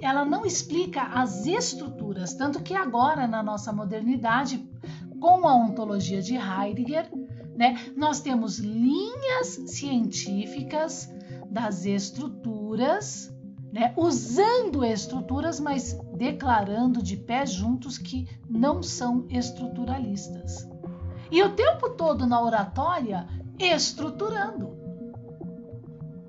ela 0.00 0.24
não 0.24 0.44
explica 0.44 1.02
as 1.02 1.46
estruturas, 1.46 2.34
tanto 2.34 2.60
que 2.60 2.74
agora 2.74 3.28
na 3.28 3.40
nossa 3.40 3.72
modernidade 3.72 4.68
com 5.20 5.46
a 5.46 5.54
ontologia 5.54 6.20
de 6.20 6.34
Heidegger, 6.34 7.08
né, 7.54 7.78
nós 7.96 8.18
temos 8.18 8.58
linhas 8.58 9.46
científicas 9.68 11.08
das 11.48 11.84
estruturas, 11.86 13.32
né, 13.72 13.92
usando 13.96 14.84
estruturas, 14.84 15.58
mas 15.58 15.98
declarando 16.14 17.02
de 17.02 17.16
pé 17.16 17.46
juntos 17.46 17.98
que 17.98 18.28
não 18.48 18.82
são 18.82 19.26
estruturalistas. 19.30 20.68
E 21.30 21.42
o 21.42 21.54
tempo 21.54 21.90
todo 21.90 22.26
na 22.26 22.42
oratória, 22.42 23.26
estruturando 23.58 24.82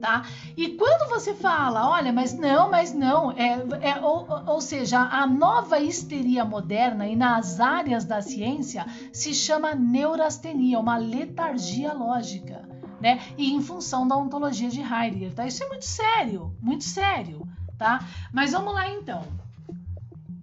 tá? 0.03 0.25
E 0.57 0.67
quando 0.71 1.09
você 1.09 1.33
fala, 1.33 1.89
olha, 1.89 2.11
mas 2.11 2.37
não, 2.37 2.69
mas 2.69 2.93
não, 2.93 3.31
é, 3.31 3.53
é 3.81 4.01
ou, 4.01 4.27
ou 4.47 4.59
seja, 4.59 4.99
a 4.99 5.25
nova 5.25 5.79
histeria 5.79 6.43
moderna 6.43 7.07
e 7.07 7.15
nas 7.15 7.61
áreas 7.61 8.03
da 8.03 8.21
ciência 8.21 8.85
se 9.13 9.33
chama 9.33 9.73
neurastenia, 9.73 10.77
uma 10.77 10.97
letargia 10.97 11.93
lógica. 11.93 12.72
Né? 13.03 13.19
E 13.37 13.51
em 13.51 13.61
função 13.61 14.07
da 14.07 14.15
ontologia 14.15 14.69
de 14.69 14.79
Heidegger, 14.79 15.33
tá? 15.33 15.45
Isso 15.45 15.61
é 15.61 15.67
muito 15.67 15.83
sério, 15.83 16.55
muito 16.61 16.85
sério, 16.85 17.45
tá? 17.77 17.99
Mas 18.31 18.53
vamos 18.53 18.73
lá 18.73 18.87
então 18.89 19.23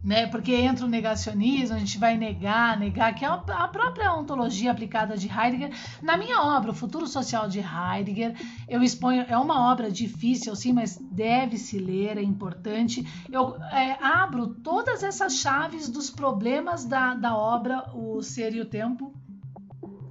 né? 0.02 0.26
Porque 0.26 0.52
entra 0.54 0.86
o 0.86 0.88
negacionismo, 0.88 1.76
a 1.76 1.78
gente 1.78 1.98
vai 1.98 2.16
negar, 2.16 2.78
negar, 2.78 3.14
que 3.14 3.24
é 3.24 3.28
a 3.28 3.68
própria 3.68 4.12
ontologia 4.14 4.70
aplicada 4.70 5.16
de 5.16 5.28
Heidegger. 5.28 5.70
Na 6.02 6.16
minha 6.16 6.40
obra, 6.40 6.70
O 6.70 6.74
Futuro 6.74 7.06
Social 7.06 7.48
de 7.48 7.60
Heidegger, 7.60 8.34
eu 8.66 8.82
exponho, 8.82 9.24
é 9.28 9.36
uma 9.36 9.70
obra 9.70 9.90
difícil, 9.90 10.56
sim, 10.56 10.72
mas 10.72 10.96
deve 10.96 11.58
se 11.58 11.78
ler, 11.78 12.16
é 12.16 12.22
importante. 12.22 13.06
Eu 13.30 13.56
é, 13.64 14.02
abro 14.02 14.54
todas 14.54 15.02
essas 15.02 15.36
chaves 15.36 15.88
dos 15.88 16.08
problemas 16.08 16.84
da, 16.84 17.14
da 17.14 17.36
obra 17.36 17.90
O 17.94 18.22
Ser 18.22 18.54
e 18.54 18.60
o 18.60 18.66
Tempo 18.66 19.12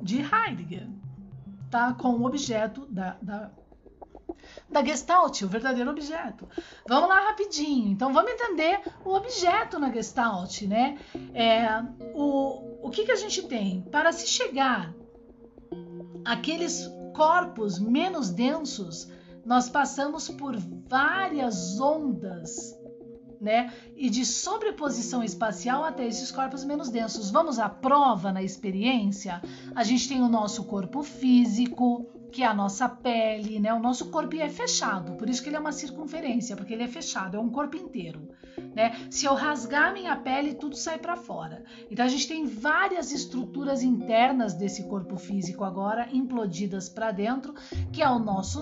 de 0.01 0.21
Heidegger, 0.21 0.88
tá? 1.69 1.93
Com 1.93 2.10
o 2.10 2.25
objeto 2.25 2.86
da, 2.88 3.17
da 3.21 3.51
da 4.69 4.84
Gestalt, 4.84 5.41
o 5.41 5.47
verdadeiro 5.47 5.89
objeto. 5.89 6.47
Vamos 6.88 7.10
lá 7.10 7.19
rapidinho. 7.27 7.91
Então 7.91 8.13
vamos 8.13 8.32
entender 8.32 8.82
o 9.03 9.13
objeto 9.13 9.79
na 9.79 9.91
Gestalt, 9.91 10.62
né? 10.63 10.97
É, 11.34 11.67
o, 12.13 12.88
o 12.88 12.89
que, 12.89 13.05
que 13.05 13.12
a 13.12 13.15
gente 13.15 13.43
tem? 13.47 13.82
Para 13.82 14.12
se 14.12 14.27
chegar 14.27 14.93
àqueles 16.23 16.89
corpos 17.15 17.79
menos 17.79 18.29
densos, 18.29 19.12
nós 19.45 19.69
passamos 19.69 20.29
por 20.29 20.55
várias 20.88 21.79
ondas 21.79 22.77
né? 23.39 23.73
E 23.95 24.10
de 24.10 24.25
sobreposição 24.25 25.23
espacial 25.23 25.84
até 25.84 26.06
esses 26.06 26.32
corpos 26.32 26.63
menos 26.63 26.89
densos. 26.89 27.30
Vamos 27.30 27.60
à 27.60 27.69
prova 27.69 28.32
na 28.32 28.43
experiência? 28.43 29.41
A 29.75 29.84
gente 29.84 30.08
tem 30.08 30.21
o 30.21 30.28
nosso 30.28 30.63
corpo 30.65 31.04
físico, 31.04 32.06
que 32.31 32.43
é 32.43 32.45
a 32.45 32.53
nossa 32.53 32.87
pele, 32.87 33.59
né? 33.59 33.73
O 33.73 33.79
nosso 33.79 34.09
corpo 34.09 34.35
é 34.35 34.49
fechado, 34.49 35.13
por 35.13 35.29
isso 35.29 35.41
que 35.41 35.49
ele 35.49 35.55
é 35.55 35.59
uma 35.59 35.71
circunferência, 35.71 36.55
porque 36.55 36.73
ele 36.73 36.83
é 36.83 36.87
fechado, 36.87 37.37
é 37.37 37.39
um 37.39 37.49
corpo 37.49 37.77
inteiro, 37.77 38.29
né? 38.75 38.95
Se 39.09 39.25
eu 39.25 39.33
rasgar 39.33 39.93
minha 39.93 40.15
pele, 40.15 40.53
tudo 40.53 40.75
sai 40.75 40.97
para 40.97 41.15
fora. 41.15 41.63
Então 41.89 42.05
a 42.05 42.07
gente 42.07 42.27
tem 42.27 42.45
várias 42.45 43.11
estruturas 43.11 43.83
internas 43.83 44.53
desse 44.53 44.83
corpo 44.83 45.17
físico 45.17 45.63
agora 45.63 46.07
implodidas 46.11 46.89
para 46.89 47.11
dentro, 47.11 47.53
que 47.91 48.01
é 48.01 48.09
o 48.09 48.19
nosso 48.19 48.59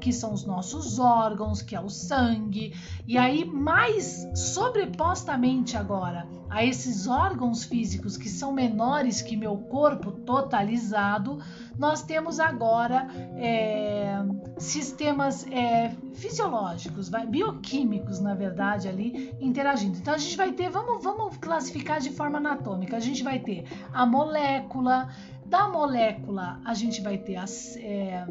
que 0.00 0.12
são 0.12 0.32
os 0.32 0.44
nossos 0.44 0.98
órgãos, 0.98 1.62
que 1.62 1.76
é 1.76 1.80
o 1.80 1.88
sangue, 1.88 2.74
e 3.06 3.16
aí 3.16 3.44
mais 3.44 4.28
sobrepostamente 4.34 5.76
agora 5.76 6.26
a 6.54 6.64
esses 6.64 7.08
órgãos 7.08 7.64
físicos 7.64 8.16
que 8.16 8.28
são 8.28 8.52
menores 8.52 9.20
que 9.20 9.36
meu 9.36 9.56
corpo 9.56 10.12
totalizado, 10.12 11.40
nós 11.76 12.04
temos 12.04 12.38
agora 12.38 13.08
é, 13.36 14.20
sistemas 14.56 15.44
é, 15.50 15.90
fisiológicos, 16.12 17.10
bioquímicos, 17.28 18.20
na 18.20 18.34
verdade, 18.36 18.88
ali 18.88 19.34
interagindo. 19.40 19.98
Então 19.98 20.14
a 20.14 20.18
gente 20.18 20.36
vai 20.36 20.52
ter, 20.52 20.70
vamos, 20.70 21.02
vamos 21.02 21.36
classificar 21.38 21.98
de 21.98 22.10
forma 22.10 22.38
anatômica, 22.38 22.96
a 22.96 23.00
gente 23.00 23.24
vai 23.24 23.40
ter 23.40 23.64
a 23.92 24.06
molécula, 24.06 25.08
da 25.44 25.66
molécula 25.66 26.60
a 26.64 26.72
gente 26.72 27.02
vai 27.02 27.18
ter 27.18 27.34
as. 27.34 27.76
É, 27.78 28.24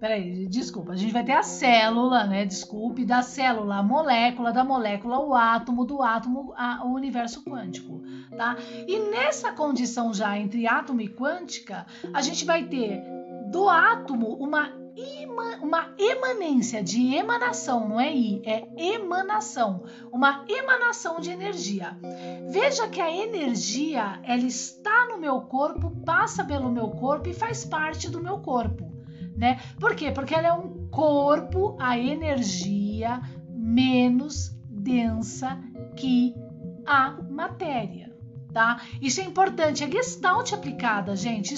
Peraí, 0.00 0.46
desculpa. 0.46 0.92
A 0.92 0.96
gente 0.96 1.12
vai 1.12 1.24
ter 1.24 1.32
a 1.32 1.42
célula, 1.42 2.24
né? 2.24 2.44
Desculpe, 2.44 3.04
da 3.04 3.20
célula 3.20 3.78
a 3.78 3.82
molécula, 3.82 4.52
da 4.52 4.64
molécula 4.64 5.18
o 5.18 5.34
átomo, 5.34 5.84
do 5.84 6.02
átomo 6.02 6.52
a, 6.56 6.84
o 6.84 6.94
universo 6.94 7.42
quântico, 7.42 8.00
tá? 8.36 8.56
E 8.86 8.98
nessa 9.10 9.52
condição 9.52 10.14
já 10.14 10.38
entre 10.38 10.68
átomo 10.68 11.00
e 11.00 11.08
quântica, 11.08 11.84
a 12.14 12.22
gente 12.22 12.44
vai 12.44 12.64
ter 12.64 13.02
do 13.50 13.68
átomo 13.68 14.34
uma 14.34 14.72
uma 15.62 15.94
emanência 15.96 16.82
de 16.82 17.14
emanação, 17.14 17.88
não 17.88 18.00
é 18.00 18.12
I, 18.12 18.42
é 18.44 18.66
emanação, 18.76 19.84
uma 20.10 20.44
emanação 20.48 21.20
de 21.20 21.30
energia. 21.30 21.96
Veja 22.50 22.88
que 22.88 23.00
a 23.00 23.08
energia, 23.08 24.18
ela 24.24 24.42
está 24.42 25.06
no 25.06 25.18
meu 25.18 25.42
corpo, 25.42 25.92
passa 26.04 26.44
pelo 26.44 26.68
meu 26.68 26.88
corpo 26.90 27.28
e 27.28 27.34
faz 27.34 27.64
parte 27.64 28.10
do 28.10 28.20
meu 28.20 28.38
corpo 28.40 28.97
né? 29.38 29.60
Por 29.78 29.94
quê? 29.94 30.10
Porque 30.10 30.34
ela 30.34 30.48
é 30.48 30.52
um 30.52 30.88
corpo, 30.88 31.76
a 31.80 31.96
energia 31.96 33.22
menos 33.48 34.50
densa 34.68 35.58
que 35.96 36.34
a 36.84 37.12
matéria, 37.30 38.12
tá? 38.52 38.82
Isso 39.00 39.20
é 39.20 39.24
importante. 39.24 39.84
A 39.84 39.90
Gestalt 39.90 40.52
aplicada, 40.52 41.14
gente, 41.14 41.54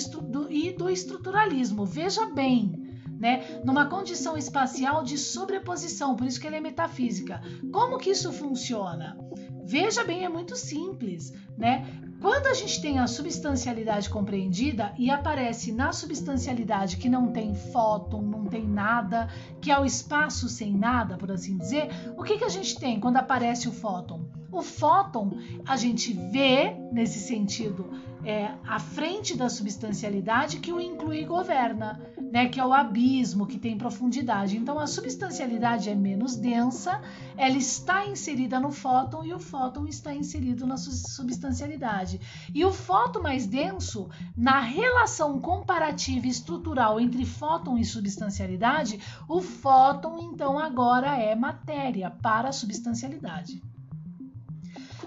e 0.50 0.72
do 0.72 0.90
estruturalismo. 0.90 1.86
Veja 1.86 2.26
bem, 2.26 3.00
né? 3.18 3.62
Numa 3.64 3.86
condição 3.86 4.36
espacial 4.36 5.02
de 5.02 5.16
sobreposição, 5.16 6.14
por 6.14 6.26
isso 6.26 6.38
que 6.38 6.46
ele 6.46 6.56
é 6.56 6.60
metafísica. 6.60 7.40
Como 7.72 7.96
que 7.96 8.10
isso 8.10 8.30
funciona? 8.30 9.16
Veja 9.64 10.04
bem, 10.04 10.24
é 10.24 10.28
muito 10.28 10.54
simples, 10.54 11.32
né? 11.56 11.86
Quando 12.20 12.48
a 12.48 12.54
gente 12.54 12.82
tem 12.82 12.98
a 12.98 13.06
substancialidade 13.06 14.10
compreendida 14.10 14.92
e 14.98 15.10
aparece 15.10 15.72
na 15.72 15.90
substancialidade 15.90 16.98
que 16.98 17.08
não 17.08 17.32
tem 17.32 17.54
fóton, 17.54 18.20
não 18.20 18.44
tem 18.44 18.68
nada, 18.68 19.26
que 19.58 19.70
é 19.70 19.80
o 19.80 19.86
espaço 19.86 20.46
sem 20.46 20.76
nada, 20.76 21.16
por 21.16 21.32
assim 21.32 21.56
dizer, 21.56 21.88
o 22.18 22.22
que, 22.22 22.36
que 22.36 22.44
a 22.44 22.48
gente 22.50 22.78
tem 22.78 23.00
quando 23.00 23.16
aparece 23.16 23.68
o 23.68 23.72
fóton? 23.72 24.39
O 24.52 24.62
fóton 24.62 25.38
a 25.64 25.76
gente 25.76 26.12
vê 26.12 26.74
nesse 26.92 27.20
sentido 27.20 27.88
é, 28.24 28.50
à 28.66 28.78
frente 28.78 29.36
da 29.36 29.48
substancialidade 29.48 30.58
que 30.58 30.72
o 30.72 30.80
inclui 30.80 31.20
e 31.20 31.24
governa, 31.24 32.00
né, 32.20 32.48
que 32.48 32.60
é 32.60 32.64
o 32.64 32.72
abismo, 32.72 33.46
que 33.46 33.58
tem 33.58 33.78
profundidade. 33.78 34.56
Então 34.56 34.78
a 34.78 34.86
substancialidade 34.86 35.88
é 35.88 35.94
menos 35.94 36.36
densa, 36.36 37.00
ela 37.36 37.56
está 37.56 38.06
inserida 38.06 38.60
no 38.60 38.70
fóton 38.70 39.24
e 39.24 39.32
o 39.32 39.38
fóton 39.38 39.86
está 39.86 40.12
inserido 40.12 40.66
na 40.66 40.76
substancialidade. 40.76 42.20
E 42.52 42.64
o 42.64 42.72
fóton 42.72 43.22
mais 43.22 43.46
denso, 43.46 44.08
na 44.36 44.60
relação 44.60 45.40
comparativa 45.40 46.26
e 46.26 46.30
estrutural 46.30 47.00
entre 47.00 47.24
fóton 47.24 47.78
e 47.78 47.84
substancialidade, 47.84 49.00
o 49.28 49.40
fóton 49.40 50.18
então 50.18 50.58
agora 50.58 51.16
é 51.16 51.34
matéria 51.34 52.10
para 52.10 52.50
a 52.50 52.52
substancialidade. 52.52 53.69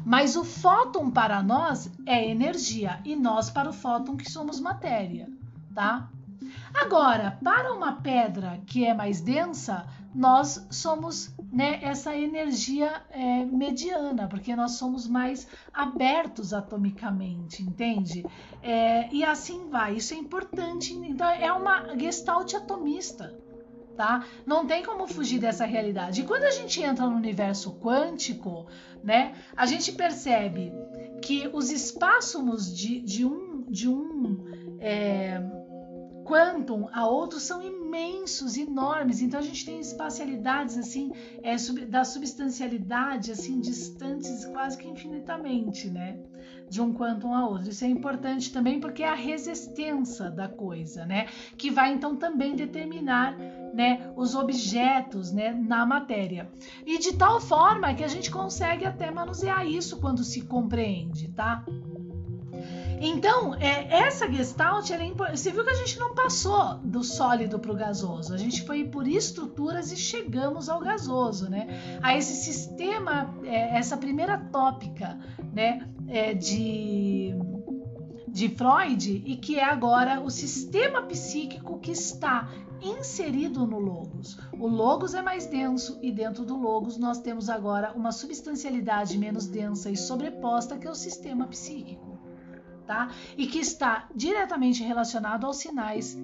Mas 0.05 0.35
o 0.35 0.43
fóton 0.43 1.09
para 1.09 1.41
nós 1.41 1.91
é 2.05 2.29
energia 2.29 2.99
e 3.05 3.15
nós 3.15 3.49
para 3.49 3.69
o 3.69 3.73
fóton 3.73 4.17
que 4.17 4.29
somos 4.29 4.59
matéria, 4.59 5.29
tá? 5.73 6.09
Agora, 6.73 7.37
para 7.43 7.73
uma 7.73 7.93
pedra 8.01 8.59
que 8.65 8.85
é 8.85 8.93
mais 8.93 9.21
densa, 9.21 9.85
nós 10.13 10.65
somos 10.69 11.33
né, 11.51 11.79
essa 11.81 12.15
energia 12.15 13.01
é, 13.09 13.45
mediana, 13.45 14.27
porque 14.27 14.55
nós 14.55 14.73
somos 14.73 15.07
mais 15.07 15.47
abertos 15.73 16.53
atomicamente, 16.53 17.63
entende? 17.63 18.25
É, 18.61 19.11
e 19.13 19.23
assim 19.23 19.69
vai. 19.69 19.95
Isso 19.95 20.13
é 20.13 20.17
importante. 20.17 20.93
Então, 20.93 21.29
é 21.29 21.51
uma 21.51 21.95
gestalt 21.97 22.53
atomista. 22.53 23.33
Tá? 23.95 24.25
Não 24.43 24.65
tem 24.65 24.83
como 24.83 25.05
fugir 25.05 25.39
dessa 25.39 25.65
realidade. 25.65 26.21
E 26.21 26.23
quando 26.25 26.45
a 26.45 26.49
gente 26.49 26.81
entra 26.81 27.05
no 27.05 27.15
universo 27.15 27.73
quântico, 27.73 28.65
né, 29.03 29.35
a 29.55 29.65
gente 29.65 29.91
percebe 29.91 30.71
que 31.21 31.49
os 31.53 31.69
espaços 31.69 32.75
de, 32.75 33.01
de 33.01 33.25
um, 33.25 33.63
de 33.69 33.89
um 33.89 34.45
é, 34.79 35.41
quantum 36.23 36.87
a 36.91 37.07
outros 37.07 37.43
são 37.43 37.61
imensos, 37.61 38.57
enormes. 38.57 39.21
Então 39.21 39.39
a 39.39 39.43
gente 39.43 39.65
tem 39.65 39.79
espacialidades 39.79 40.77
assim, 40.77 41.11
é, 41.41 41.55
da 41.85 42.03
substancialidade 42.03 43.31
assim 43.31 43.59
distantes 43.59 44.45
quase 44.45 44.77
que 44.77 44.87
infinitamente, 44.87 45.89
né? 45.89 46.17
De 46.69 46.81
um 46.81 46.91
quantum 46.93 47.33
a 47.33 47.47
outro. 47.47 47.69
Isso 47.69 47.85
é 47.85 47.87
importante 47.87 48.51
também 48.51 48.79
porque 48.79 49.03
é 49.03 49.09
a 49.09 49.13
resistência 49.13 50.31
da 50.31 50.47
coisa, 50.47 51.05
né? 51.05 51.27
Que 51.57 51.69
vai 51.69 51.93
então 51.93 52.15
também 52.15 52.55
determinar, 52.55 53.37
né, 53.73 54.11
os 54.15 54.33
objetos, 54.33 55.31
né, 55.31 55.51
na 55.51 55.85
matéria. 55.85 56.49
E 56.85 56.97
de 56.97 57.13
tal 57.13 57.39
forma 57.39 57.93
que 57.93 58.03
a 58.03 58.07
gente 58.07 58.31
consegue 58.31 58.85
até 58.85 59.11
manusear 59.11 59.67
isso 59.67 59.99
quando 59.99 60.23
se 60.23 60.41
compreende, 60.41 61.29
tá? 61.29 61.63
Então, 63.05 63.53
é, 63.55 63.97
essa 63.97 64.31
Gestalt, 64.31 64.89
é 64.89 64.97
você 65.29 65.51
viu 65.51 65.65
que 65.65 65.69
a 65.69 65.75
gente 65.75 65.99
não 65.99 66.15
passou 66.15 66.75
do 66.75 67.03
sólido 67.03 67.59
para 67.59 67.69
o 67.69 67.75
gasoso, 67.75 68.33
a 68.33 68.37
gente 68.37 68.65
foi 68.65 68.85
por 68.85 69.05
estruturas 69.05 69.91
e 69.91 69.97
chegamos 69.97 70.69
ao 70.69 70.79
gasoso, 70.79 71.49
né? 71.49 71.99
A 72.01 72.15
esse 72.15 72.33
sistema, 72.33 73.37
é, 73.43 73.77
essa 73.77 73.97
primeira 73.97 74.37
tópica, 74.37 75.19
né, 75.53 75.85
é, 76.07 76.33
de, 76.33 77.35
de 78.25 78.47
Freud 78.47 79.21
e 79.25 79.35
que 79.35 79.59
é 79.59 79.65
agora 79.65 80.21
o 80.21 80.29
sistema 80.29 81.01
psíquico 81.01 81.79
que 81.79 81.91
está 81.91 82.47
inserido 82.81 83.67
no 83.67 83.79
logos. 83.79 84.39
O 84.57 84.65
logos 84.65 85.13
é 85.13 85.21
mais 85.21 85.45
denso 85.45 85.99
e 86.01 86.09
dentro 86.09 86.45
do 86.45 86.55
logos 86.55 86.97
nós 86.97 87.19
temos 87.19 87.49
agora 87.49 87.91
uma 87.97 88.13
substancialidade 88.13 89.17
menos 89.17 89.45
densa 89.45 89.91
e 89.91 89.97
sobreposta 89.97 90.77
que 90.77 90.87
é 90.87 90.89
o 90.89 90.95
sistema 90.95 91.47
psíquico 91.47 92.02
tá? 92.93 93.09
E 93.35 93.47
que 93.47 93.59
está 93.59 94.07
diretamente 94.15 94.83
relacionado 94.83 95.45
aos 95.45 95.57
sinais 95.57 96.17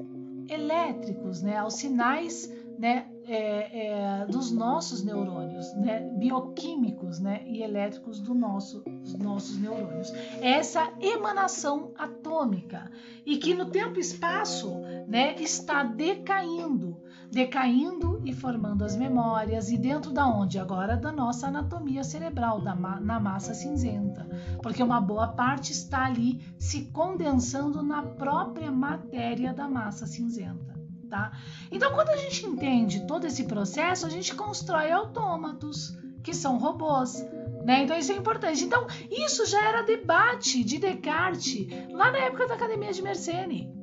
elétricos, 0.48 1.42
né? 1.42 1.58
Aos 1.58 1.76
sinais, 1.76 2.52
né? 2.78 3.08
É, 3.32 4.22
é, 4.22 4.26
dos 4.26 4.52
nossos 4.52 5.04
neurônios, 5.04 5.72
né? 5.76 6.00
Bioquímicos, 6.18 7.20
né? 7.20 7.44
E 7.46 7.62
elétricos 7.62 8.20
do 8.20 8.34
nosso, 8.34 8.82
dos 8.82 9.14
nossos 9.16 9.58
neurônios. 9.60 10.12
Essa 10.42 10.92
emanação 11.00 11.92
atômica 11.96 12.90
e 13.26 13.38
que 13.38 13.54
no 13.54 13.66
tempo 13.70 13.98
e 13.98 14.02
espaço, 14.02 14.80
né? 15.08 15.36
Está 15.40 15.84
decaindo 15.84 16.98
decaindo 17.32 18.22
e 18.26 18.34
formando 18.34 18.84
as 18.84 18.96
memórias, 18.96 19.70
e 19.72 19.78
dentro 19.78 20.12
da 20.12 20.28
onde? 20.28 20.58
Agora 20.58 20.98
da 20.98 21.12
nossa 21.12 21.48
anatomia 21.48 22.04
cerebral, 22.04 22.62
da 22.62 22.76
ma 22.76 23.00
na 23.00 23.20
massa 23.20 23.54
cinzenta, 23.54 24.28
porque 24.62 24.82
uma 24.82 25.00
boa 25.00 25.28
parte 25.28 25.72
está 25.72 26.06
ali 26.06 26.42
se 26.58 26.86
condensando 26.86 27.84
na 27.84 28.02
própria 28.02 28.72
matéria 28.72 29.54
da 29.54 29.68
massa 29.68 30.06
cinzenta. 30.08 30.78
Tá? 31.10 31.32
Então, 31.72 31.92
quando 31.94 32.10
a 32.10 32.18
gente 32.18 32.46
entende 32.46 33.08
todo 33.08 33.26
esse 33.26 33.46
processo, 33.46 34.06
a 34.06 34.10
gente 34.10 34.36
constrói 34.36 34.92
autômatos, 34.92 35.98
que 36.24 36.36
são 36.36 36.60
robôs. 36.60 37.26
Né? 37.66 37.84
Então, 37.84 37.98
isso 37.98 38.12
é 38.12 38.16
importante. 38.16 38.64
Então, 38.64 38.86
isso 39.10 39.44
já 39.48 39.70
era 39.70 39.82
debate 39.82 40.64
de 40.64 40.78
Descartes 40.78 41.68
lá 41.92 42.12
na 42.12 42.20
época 42.20 42.48
da 42.48 42.54
Academia 42.54 42.94
de 42.94 43.02
Mersenne 43.02 43.79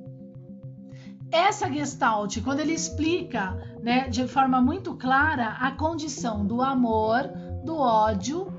essa 1.30 1.70
Gestalt, 1.70 2.40
quando 2.42 2.60
ele 2.60 2.72
explica 2.72 3.56
né, 3.82 4.08
de 4.08 4.26
forma 4.28 4.60
muito 4.60 4.94
clara 4.94 5.56
a 5.60 5.72
condição 5.72 6.46
do 6.46 6.62
amor, 6.62 7.28
do 7.64 7.76
ódio 7.76 8.52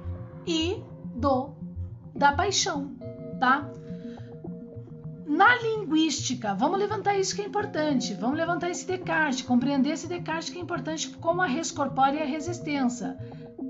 e 0.46 0.84
do 1.16 1.56
da 2.14 2.32
paixão, 2.32 2.96
tá? 3.40 3.70
Na 5.26 5.56
linguística, 5.56 6.56
vamos 6.56 6.80
levantar 6.80 7.16
isso 7.16 7.36
que 7.36 7.42
é 7.42 7.46
importante, 7.46 8.16
vamos 8.16 8.38
levantar 8.38 8.72
esse 8.72 8.88
Descartes, 8.88 9.44
compreender 9.44 9.92
esse 9.92 10.08
Descartes 10.08 10.50
que 10.50 10.58
é 10.58 10.62
importante 10.62 11.10
como 11.10 11.42
a 11.42 11.46
res 11.46 11.70
corpórea 11.70 12.20
e 12.20 12.24
a 12.24 12.26
resistência. 12.26 13.16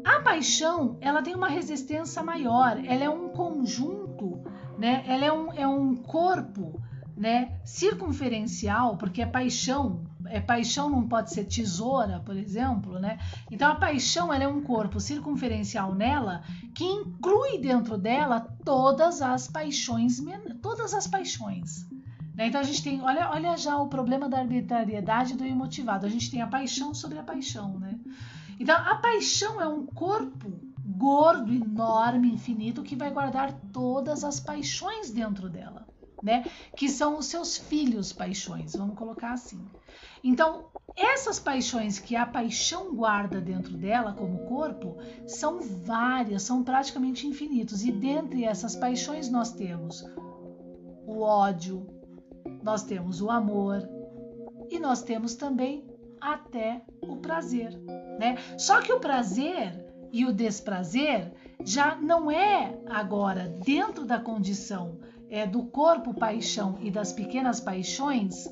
A 0.05 0.21
paixão, 0.21 0.97
ela 1.01 1.21
tem 1.21 1.35
uma 1.35 1.49
resistência 1.49 2.23
maior, 2.23 2.79
ela 2.85 3.03
é 3.03 3.09
um 3.09 3.29
conjunto, 3.29 4.39
né? 4.77 5.03
Ela 5.05 5.25
é 5.25 5.31
um, 5.31 5.51
é 5.51 5.67
um 5.67 5.95
corpo 5.95 6.79
né, 7.18 7.59
circunferencial, 7.65 8.95
porque 8.95 9.24
a 9.24 9.28
paixão, 9.28 10.03
é 10.28 10.39
paixão 10.39 10.88
não 10.88 11.07
pode 11.07 11.34
ser 11.34 11.45
tesoura, 11.45 12.20
por 12.20 12.38
exemplo, 12.38 12.99
né? 12.99 13.18
Então 13.49 13.72
a 13.72 13.76
paixão 13.76 14.32
ela 14.32 14.43
é 14.43 14.47
um 14.47 14.61
corpo 14.61 14.99
circunferencial 14.99 15.95
nela 15.95 16.43
que 16.76 16.86
inclui 16.86 17.57
dentro 17.57 17.97
dela 17.97 18.39
todas 18.63 19.22
as 19.24 19.47
paixões, 19.47 20.22
todas 20.61 20.93
as 20.93 21.07
paixões. 21.07 21.89
Né? 22.36 22.47
Então 22.47 22.61
a 22.61 22.63
gente 22.63 22.84
tem, 22.84 23.01
olha, 23.01 23.32
olha 23.32 23.57
já 23.57 23.78
o 23.80 23.88
problema 23.88 24.30
da 24.30 24.38
arbitrariedade 24.38 25.36
do 25.36 25.43
imotivado. 25.43 26.05
A 26.05 26.09
gente 26.09 26.30
tem 26.30 26.43
a 26.43 26.47
paixão 26.47 26.93
sobre 26.93 27.18
a 27.18 27.24
paixão, 27.24 27.80
né? 27.80 27.99
Então 28.59 28.76
a 28.76 28.95
paixão 28.95 29.59
é 29.59 29.68
um 29.68 29.88
corpo 29.88 30.61
gordo, 30.86 31.51
enorme, 31.51 32.32
infinito 32.32 32.84
que 32.84 32.95
vai 32.95 33.09
guardar 33.09 33.51
todas 33.74 34.24
as 34.24 34.39
paixões 34.39 35.09
dentro 35.09 35.49
dela 35.49 35.88
né? 36.22 36.45
Que 36.76 36.89
são 36.89 37.18
os 37.18 37.26
seus 37.28 37.57
filhos 37.57 38.11
paixões, 38.11 38.74
vamos 38.76 38.97
colocar 38.97 39.34
assim. 39.34 39.59
Então, 40.24 40.65
essas 40.95 41.39
paixões 41.39 41.99
que 41.99 42.15
a 42.15 42.26
paixão 42.26 42.95
guarda 42.95 43.39
dentro 43.39 43.74
dela 43.78 44.13
como 44.13 44.45
corpo 44.45 44.97
são 45.28 45.59
várias, 45.61 46.43
são 46.43 46.63
praticamente 46.63 47.28
infinitos. 47.28 47.84
E 47.84 47.91
dentre 47.91 48.43
essas 48.43 48.76
paixões 48.76 49.30
nós 49.30 49.51
temos 49.51 50.03
o 51.05 51.22
ódio, 51.22 51.88
nós 52.63 52.84
temos 52.84 53.22
o 53.22 53.30
amor 53.30 53.88
e 54.70 54.80
nós 54.80 55.01
temos 55.01 55.36
também 55.36 55.86
até 56.20 56.82
o 57.01 57.18
prazer, 57.18 57.78
né? 58.20 58.38
Só 58.57 58.82
que 58.82 58.91
o 58.91 58.99
prazer 58.99 59.86
e 60.11 60.26
o 60.26 60.34
desprazer 60.34 61.32
já 61.63 61.95
não 61.95 62.32
é 62.32 62.80
agora 62.88 63.47
dentro 63.63 64.05
da 64.05 64.20
condição 64.20 64.99
é, 65.30 65.45
do 65.45 65.63
corpo 65.63 66.13
paixão 66.13 66.78
e 66.82 66.89
das 66.89 67.11
pequenas 67.11 67.59
paixões, 67.59 68.47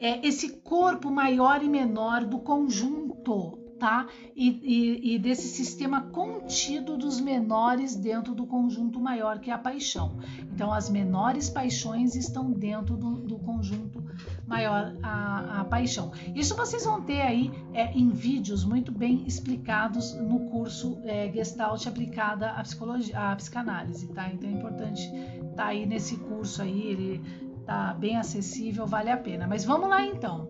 é 0.00 0.26
esse 0.26 0.56
corpo 0.58 1.10
maior 1.10 1.62
e 1.62 1.68
menor 1.68 2.24
do 2.24 2.38
conjunto, 2.38 3.58
tá? 3.78 4.06
E, 4.36 4.48
e, 4.48 5.14
e, 5.14 5.18
desse 5.18 5.48
sistema 5.48 6.02
contido 6.02 6.96
dos 6.96 7.20
menores 7.20 7.96
dentro 7.96 8.34
do 8.34 8.46
conjunto 8.46 9.00
maior 9.00 9.38
que 9.38 9.50
é 9.50 9.54
a 9.54 9.58
paixão. 9.58 10.18
Então, 10.52 10.72
as 10.72 10.90
menores 10.90 11.48
paixões 11.48 12.14
estão 12.14 12.50
dentro 12.50 12.96
do, 12.96 13.14
do 13.14 13.38
conjunto 13.38 14.03
maior, 14.46 14.94
a, 15.02 15.60
a, 15.60 15.64
paixão. 15.64 16.12
Isso 16.34 16.54
vocês 16.56 16.84
vão 16.84 17.00
ter 17.02 17.22
aí 17.22 17.50
é, 17.72 17.92
em 17.92 18.10
vídeos 18.10 18.64
muito 18.64 18.92
bem 18.92 19.24
explicados 19.26 20.14
no 20.14 20.40
curso 20.50 20.98
é, 21.04 21.30
Gestalt 21.32 21.86
aplicada 21.86 22.50
à 22.50 22.62
psicologia, 22.62 23.18
à 23.18 23.36
psicanálise, 23.36 24.08
tá? 24.08 24.30
Então 24.30 24.48
é 24.48 24.52
importante 24.52 25.10
tá 25.56 25.66
aí 25.66 25.86
nesse 25.86 26.16
curso 26.16 26.62
aí, 26.62 26.82
ele 26.82 27.22
tá 27.64 27.94
bem 27.94 28.16
acessível, 28.16 28.86
vale 28.86 29.10
a 29.10 29.16
pena. 29.16 29.46
Mas 29.46 29.64
vamos 29.64 29.88
lá 29.88 30.04
então. 30.04 30.48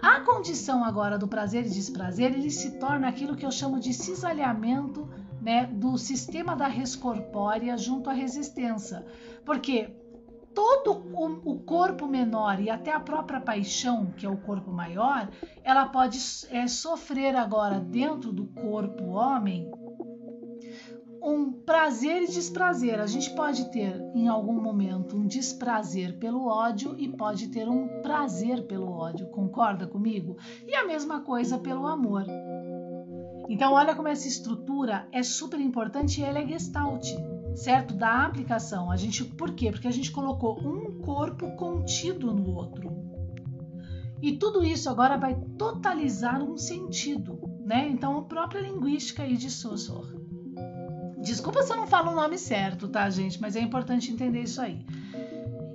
A 0.00 0.20
condição 0.20 0.84
agora 0.84 1.18
do 1.18 1.26
prazer 1.26 1.66
e 1.66 1.70
desprazer, 1.70 2.34
ele 2.34 2.50
se 2.50 2.78
torna 2.78 3.08
aquilo 3.08 3.34
que 3.34 3.46
eu 3.46 3.50
chamo 3.50 3.80
de 3.80 3.92
cisalhamento 3.94 5.08
né, 5.40 5.66
do 5.66 5.96
sistema 5.96 6.54
da 6.54 6.66
res 6.66 6.94
corpórea 6.94 7.76
junto 7.76 8.10
à 8.10 8.12
resistência. 8.12 9.04
Porque 9.44 9.90
todo 10.54 11.04
o, 11.12 11.52
o, 11.52 11.58
corpo 11.60 12.06
menor 12.06 12.60
e 12.60 12.70
até 12.70 12.92
a 12.92 13.00
própria 13.00 13.40
paixão, 13.40 14.12
que 14.16 14.24
é 14.24 14.28
o 14.28 14.36
corpo 14.36 14.70
maior, 14.70 15.28
ela 15.62 15.86
pode 15.86 16.18
é, 16.50 16.66
sofrer 16.66 17.34
agora 17.34 17.80
dentro 17.80 18.32
do 18.32 18.46
corpo 18.46 19.04
homem 19.10 19.70
um 21.24 21.50
prazer 21.50 22.22
e 22.22 22.26
desprazer. 22.26 23.00
A 23.00 23.06
gente 23.06 23.30
pode 23.30 23.70
ter 23.70 23.98
em 24.14 24.28
algum 24.28 24.60
momento 24.60 25.16
um 25.16 25.26
desprazer 25.26 26.18
pelo 26.18 26.46
ódio 26.46 26.94
e 26.98 27.08
pode 27.08 27.48
ter 27.48 27.66
um 27.66 28.02
prazer 28.02 28.66
pelo 28.66 28.92
ódio, 28.92 29.26
concorda 29.28 29.86
comigo? 29.86 30.36
E 30.66 30.74
a 30.74 30.86
mesma 30.86 31.20
coisa 31.20 31.58
pelo 31.58 31.86
amor. 31.86 32.26
Então, 33.48 33.72
olha 33.72 33.94
como 33.94 34.08
essa 34.08 34.28
estrutura 34.28 35.08
é 35.12 35.22
super 35.22 35.60
importante 35.60 36.20
e 36.20 36.24
ela 36.24 36.40
é 36.40 36.46
gestalt, 36.46 37.06
certo? 37.54 37.94
Da 37.94 38.24
aplicação. 38.24 38.90
A 38.90 38.96
gente, 38.96 39.24
por 39.24 39.52
quê? 39.52 39.70
Porque 39.70 39.88
a 39.88 39.92
gente 39.92 40.10
colocou 40.10 40.58
um 40.60 41.00
corpo 41.00 41.54
contido 41.56 42.32
no 42.32 42.54
outro. 42.54 42.92
E 44.20 44.36
tudo 44.36 44.64
isso 44.64 44.88
agora 44.88 45.16
vai 45.16 45.34
totalizar 45.58 46.42
um 46.42 46.56
sentido, 46.56 47.38
né? 47.64 47.88
Então, 47.88 48.18
a 48.18 48.22
própria 48.22 48.60
linguística 48.60 49.22
aí 49.22 49.36
de 49.36 49.50
Saussure. 49.50 50.16
Desculpa 51.20 51.62
se 51.62 51.72
eu 51.72 51.76
não 51.76 51.86
falo 51.86 52.12
o 52.12 52.14
nome 52.14 52.38
certo, 52.38 52.88
tá, 52.88 53.08
gente? 53.10 53.40
Mas 53.40 53.56
é 53.56 53.60
importante 53.60 54.10
entender 54.10 54.42
isso 54.42 54.60
aí. 54.60 54.84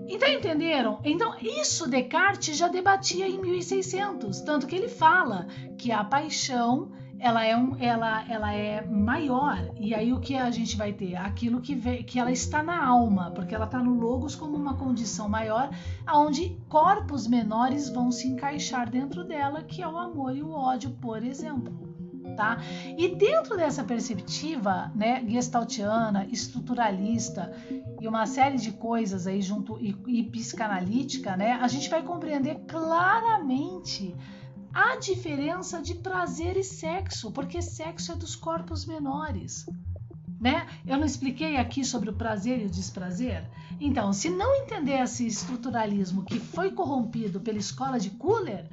Então, 0.08 0.28
entenderam? 0.28 1.00
Então, 1.04 1.36
isso 1.40 1.88
Descartes 1.88 2.58
já 2.58 2.68
debatia 2.68 3.28
em 3.28 3.40
1600, 3.40 4.42
tanto 4.42 4.66
que 4.66 4.76
ele 4.76 4.90
fala 4.90 5.46
que 5.78 5.92
a 5.92 6.04
paixão 6.04 6.92
ela 7.20 7.46
é, 7.46 7.56
um, 7.56 7.76
ela, 7.80 8.26
ela 8.30 8.54
é 8.54 8.86
maior. 8.86 9.72
E 9.78 9.94
aí 9.94 10.14
o 10.14 10.20
que 10.20 10.36
a 10.36 10.50
gente 10.50 10.78
vai 10.78 10.94
ter? 10.94 11.16
Aquilo 11.16 11.60
que, 11.60 11.76
vê, 11.76 12.02
que 12.04 12.18
ela 12.18 12.32
está 12.32 12.64
na 12.64 12.86
alma, 12.86 13.32
porque 13.32 13.54
ela 13.54 13.66
está 13.66 13.80
no 13.80 14.00
logos 14.00 14.36
como 14.36 14.56
uma 14.56 14.76
condição 14.76 15.28
maior, 15.28 15.70
onde 16.12 16.58
corpos 16.70 17.28
menores 17.28 17.90
vão 17.90 18.12
se 18.12 18.28
encaixar 18.28 18.90
dentro 18.90 19.24
dela, 19.26 19.62
que 19.62 19.82
é 19.82 19.88
o 19.88 19.98
amor 19.98 20.36
e 20.36 20.42
o 20.42 20.52
ódio, 20.52 20.92
por 21.02 21.22
exemplo. 21.24 21.90
Tá? 22.36 22.62
E 22.98 23.16
dentro 23.16 23.58
dessa 23.58 23.84
perspectiva, 23.84 24.92
né, 24.96 25.22
gestaltiana, 25.28 26.26
estruturalista 26.32 27.52
e 28.00 28.08
uma 28.08 28.26
série 28.26 28.58
de 28.58 28.72
coisas 28.72 29.28
aí 29.28 29.42
junto 29.42 29.78
e, 29.82 29.94
e 30.08 30.24
psicanalítica, 30.24 31.36
né, 31.36 31.54
a 31.62 31.68
gente 31.68 31.90
vai 31.90 32.02
compreender 32.02 32.60
claramente 32.66 34.16
a 34.74 34.96
diferença 34.98 35.82
de 35.82 35.96
prazer 35.96 36.58
e 36.58 36.64
sexo, 36.64 37.32
porque 37.32 37.62
sexo 37.62 38.12
é 38.12 38.16
dos 38.16 38.36
corpos 38.36 38.86
menores. 38.86 39.66
Né? 40.40 40.68
Eu 40.88 40.98
não 40.98 41.06
expliquei 41.06 41.58
aqui 41.58 41.84
sobre 41.84 42.10
o 42.10 42.14
prazer 42.14 42.62
e 42.62 42.66
o 42.66 42.70
desprazer? 42.70 43.44
Então, 43.80 44.14
se 44.14 44.30
não 44.30 44.56
entender 44.56 45.02
esse 45.02 45.28
estruturalismo 45.28 46.24
que 46.24 46.40
foi 46.40 46.72
corrompido 46.72 47.40
pela 47.40 47.58
escola 47.58 48.00
de 48.00 48.10
Kuller, 48.12 48.70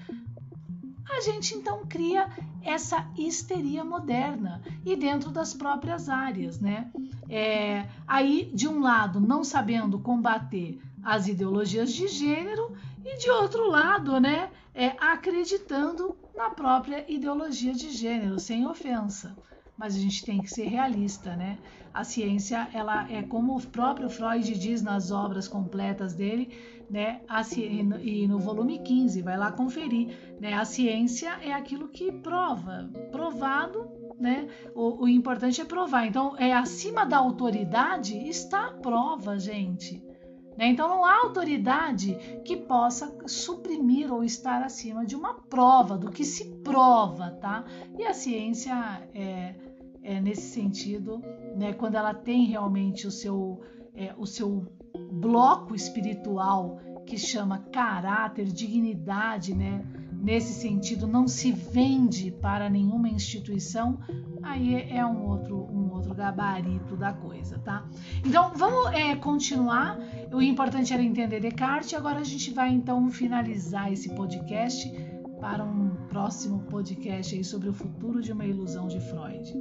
a 1.09 1.21
gente 1.21 1.55
então 1.55 1.87
cria 1.87 2.29
essa 2.63 3.09
histeria 3.17 3.85
moderna 3.85 4.61
e 4.85 4.97
dentro 4.97 5.31
das 5.31 5.55
próprias 5.55 6.09
áreas, 6.09 6.61
né? 6.61 6.91
É, 7.29 7.87
aí, 8.07 8.51
de 8.53 8.69
um 8.69 8.81
lado, 8.81 9.21
não 9.21 9.43
sabendo 9.43 9.99
combater 9.99 10.81
as 11.03 11.29
ideologias 11.29 11.93
de 11.93 12.09
gênero 12.09 12.77
e 13.05 13.17
de 13.19 13.31
outro 13.31 13.71
lado, 13.71 14.21
né, 14.21 14.51
é, 14.77 14.95
acreditando 14.99 16.15
na 16.37 16.51
própria 16.51 17.11
ideologia 17.11 17.73
de 17.73 17.91
gênero, 17.91 18.39
sem 18.39 18.67
ofensa. 18.67 19.35
Mas 19.77 19.97
a 19.97 19.99
gente 19.99 20.25
tem 20.25 20.41
que 20.41 20.51
ser 20.51 20.67
realista, 20.67 21.35
né? 21.35 21.59
A 21.93 22.05
ciência, 22.05 22.69
ela 22.75 23.11
é 23.11 23.23
como 23.23 23.57
o 23.57 23.67
próprio 23.67 24.11
Freud 24.11 24.59
diz 24.59 24.83
nas 24.83 25.11
obras 25.11 25.49
completas 25.49 26.13
dele, 26.13 26.51
né? 26.91 27.23
A, 27.27 27.41
e 28.03 28.29
no 28.29 28.39
volume 28.39 28.79
15, 28.79 29.23
vai 29.23 29.39
lá 29.39 29.51
conferir, 29.51 30.37
né? 30.39 30.53
A 30.53 30.65
ciência 30.65 31.31
é 31.43 31.53
aquilo 31.53 31.89
que 31.89 32.13
prova, 32.13 32.91
provado, 33.11 33.91
né? 34.19 34.47
O, 34.75 35.05
o 35.05 35.09
importante 35.09 35.61
é 35.61 35.65
provar. 35.65 36.07
Então, 36.07 36.37
é 36.37 36.53
acima 36.53 37.05
da 37.05 37.17
autoridade 37.17 38.17
está 38.29 38.67
a 38.67 38.73
prova, 38.73 39.39
gente. 39.39 40.03
Né? 40.57 40.69
Então 40.69 40.89
não 40.89 41.05
há 41.05 41.21
autoridade 41.21 42.15
que 42.45 42.57
possa 42.57 43.15
suprimir 43.27 44.13
ou 44.13 44.25
estar 44.25 44.63
acima 44.63 45.05
de 45.05 45.15
uma 45.15 45.35
prova, 45.35 45.99
do 45.99 46.11
que 46.11 46.25
se 46.25 46.45
prova, 46.63 47.31
tá? 47.33 47.65
E 47.99 48.05
a 48.05 48.15
ciência 48.15 48.75
é, 49.15 49.55
é 50.03 50.21
nesse 50.21 50.49
sentido, 50.49 51.23
né, 51.55 51.73
quando 51.73 51.97
ela 51.97 52.15
tem 52.15 52.47
realmente 52.47 53.07
o 53.07 53.11
seu, 53.11 53.61
é, 53.95 54.15
o 54.17 54.27
seu 54.27 54.67
bloco 55.13 55.75
espiritual 55.75 56.79
que 57.05 57.19
chama 57.19 57.59
caráter, 57.71 58.47
dignidade, 58.47 59.55
né? 59.55 59.85
Nesse 60.23 60.53
sentido, 60.53 61.07
não 61.07 61.29
se 61.29 61.53
vende 61.53 62.31
para 62.31 62.69
nenhuma 62.69 63.09
instituição, 63.09 63.99
aí 64.43 64.83
é 64.91 65.05
um 65.05 65.25
outro, 65.25 65.57
um 65.71 65.93
outro 65.93 66.15
gabarito 66.15 66.97
da 66.97 67.13
coisa, 67.13 67.59
tá? 67.59 67.87
Então, 68.25 68.53
vamos 68.55 68.93
é, 68.93 69.15
continuar. 69.15 69.99
O 70.33 70.43
importante 70.43 70.93
era 70.93 71.03
entender 71.03 71.41
Descartes. 71.41 71.95
Agora 71.95 72.21
a 72.21 72.25
gente 72.25 72.51
vai 72.53 72.71
então 72.71 73.09
finalizar 73.11 73.93
esse 73.93 74.09
podcast 74.15 74.91
para 75.41 75.65
um 75.65 75.91
próximo 76.09 76.61
podcast 76.71 77.35
aí 77.35 77.45
sobre 77.45 77.69
o 77.69 77.73
futuro 77.73 78.23
de 78.23 78.33
uma 78.33 78.45
ilusão 78.45 78.89
de 78.89 78.99
Freud. 79.01 79.53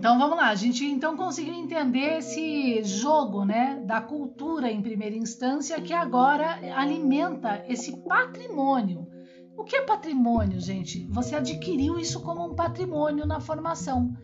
Então 0.00 0.18
vamos 0.18 0.38
lá, 0.38 0.48
a 0.48 0.54
gente 0.54 0.82
então 0.82 1.14
conseguiu 1.14 1.52
entender 1.52 2.16
esse 2.16 2.82
jogo, 2.84 3.44
né, 3.44 3.82
da 3.84 4.00
cultura 4.00 4.72
em 4.72 4.80
primeira 4.80 5.14
instância 5.14 5.78
que 5.78 5.92
agora 5.92 6.58
alimenta 6.74 7.62
esse 7.68 7.94
patrimônio. 8.08 9.06
O 9.54 9.62
que 9.62 9.76
é 9.76 9.82
patrimônio, 9.82 10.58
gente? 10.58 11.06
Você 11.10 11.36
adquiriu 11.36 11.98
isso 11.98 12.22
como 12.22 12.50
um 12.50 12.54
patrimônio 12.54 13.26
na 13.26 13.40
formação, 13.40 14.16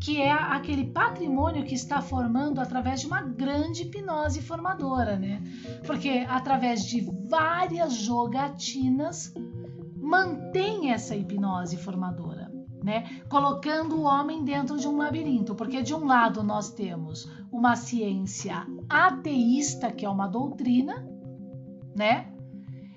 que 0.00 0.20
é 0.20 0.32
aquele 0.32 0.86
patrimônio 0.86 1.64
que 1.64 1.76
está 1.76 2.02
formando 2.02 2.60
através 2.60 3.00
de 3.00 3.06
uma 3.06 3.22
grande 3.22 3.84
hipnose 3.84 4.42
formadora, 4.42 5.16
né? 5.16 5.40
Porque 5.86 6.26
através 6.28 6.84
de 6.84 7.08
várias 7.28 7.92
jogatinas 7.92 9.32
mantém 9.96 10.90
essa 10.90 11.14
hipnose 11.14 11.76
formadora 11.76 12.39
né? 12.82 13.22
Colocando 13.28 13.96
o 13.96 14.02
homem 14.02 14.44
dentro 14.44 14.78
de 14.78 14.88
um 14.88 14.96
labirinto, 14.96 15.54
porque 15.54 15.82
de 15.82 15.94
um 15.94 16.06
lado 16.06 16.42
nós 16.42 16.70
temos 16.70 17.30
uma 17.50 17.76
ciência 17.76 18.66
ateísta, 18.88 19.90
que 19.90 20.04
é 20.04 20.08
uma 20.08 20.26
doutrina, 20.26 21.06
né? 21.94 22.32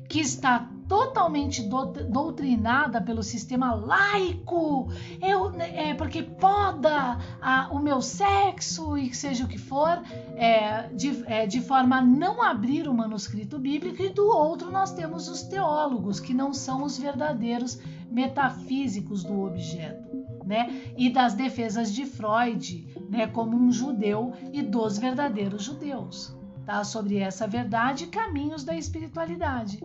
Que 0.08 0.20
está 0.20 0.70
totalmente 0.88 1.68
doutrinada 2.10 3.02
pelo 3.02 3.24
sistema 3.24 3.74
laico, 3.74 4.90
eu, 5.22 5.52
é, 5.60 5.94
porque 5.94 6.22
poda 6.22 7.18
a, 7.42 7.70
o 7.72 7.80
meu 7.80 8.02
sexo 8.02 8.98
e 8.98 9.14
seja 9.14 9.46
o 9.46 9.48
que 9.48 9.58
for, 9.58 10.02
é, 10.36 10.90
de, 10.90 11.24
é, 11.26 11.48
de 11.48 11.62
forma 11.62 11.98
a 11.98 12.02
não 12.02 12.42
abrir 12.42 12.88
o 12.88 12.94
manuscrito 12.94 13.58
bíblico, 13.58 14.02
e 14.04 14.10
do 14.10 14.28
outro 14.28 14.72
nós 14.72 14.92
temos 14.92 15.28
os 15.28 15.42
teólogos, 15.44 16.20
que 16.20 16.34
não 16.34 16.54
são 16.54 16.84
os 16.84 16.98
verdadeiros 16.98 17.80
metafísicos 18.14 19.24
do 19.24 19.42
objeto, 19.42 20.24
né? 20.46 20.94
E 20.96 21.10
das 21.10 21.34
defesas 21.34 21.92
de 21.92 22.06
Freud, 22.06 22.88
né, 23.10 23.26
como 23.26 23.58
um 23.58 23.72
judeu 23.72 24.34
e 24.54 24.62
dos 24.62 25.00
verdadeiros 25.00 25.64
judeus, 25.64 26.38
tá? 26.64 26.84
Sobre 26.84 27.18
essa 27.18 27.48
verdade 27.48 28.08
caminhos 28.08 28.64
da 28.64 28.76
espiritualidade. 28.78 29.82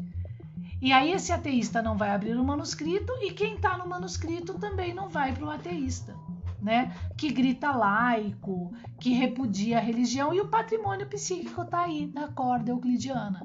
E 0.80 0.92
aí 0.92 1.10
esse 1.10 1.32
ateísta 1.32 1.82
não 1.82 1.96
vai 1.96 2.10
abrir 2.10 2.36
o 2.36 2.44
manuscrito 2.44 3.12
e 3.22 3.32
quem 3.32 3.54
está 3.54 3.78
no 3.78 3.88
manuscrito 3.88 4.54
também 4.58 4.94
não 4.94 5.08
vai 5.08 5.32
para 5.32 5.46
o 5.46 5.50
ateísta, 5.50 6.14
né? 6.60 6.94
Que 7.16 7.32
grita 7.32 7.72
laico, 7.72 8.72
que 9.00 9.14
repudia 9.14 9.78
a 9.78 9.80
religião 9.82 10.34
e 10.34 10.40
o 10.40 10.48
patrimônio 10.48 11.06
psíquico 11.06 11.62
está 11.62 11.80
aí 11.80 12.12
na 12.14 12.28
corda 12.28 12.70
euclidiana, 12.70 13.42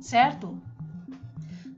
certo? 0.00 0.62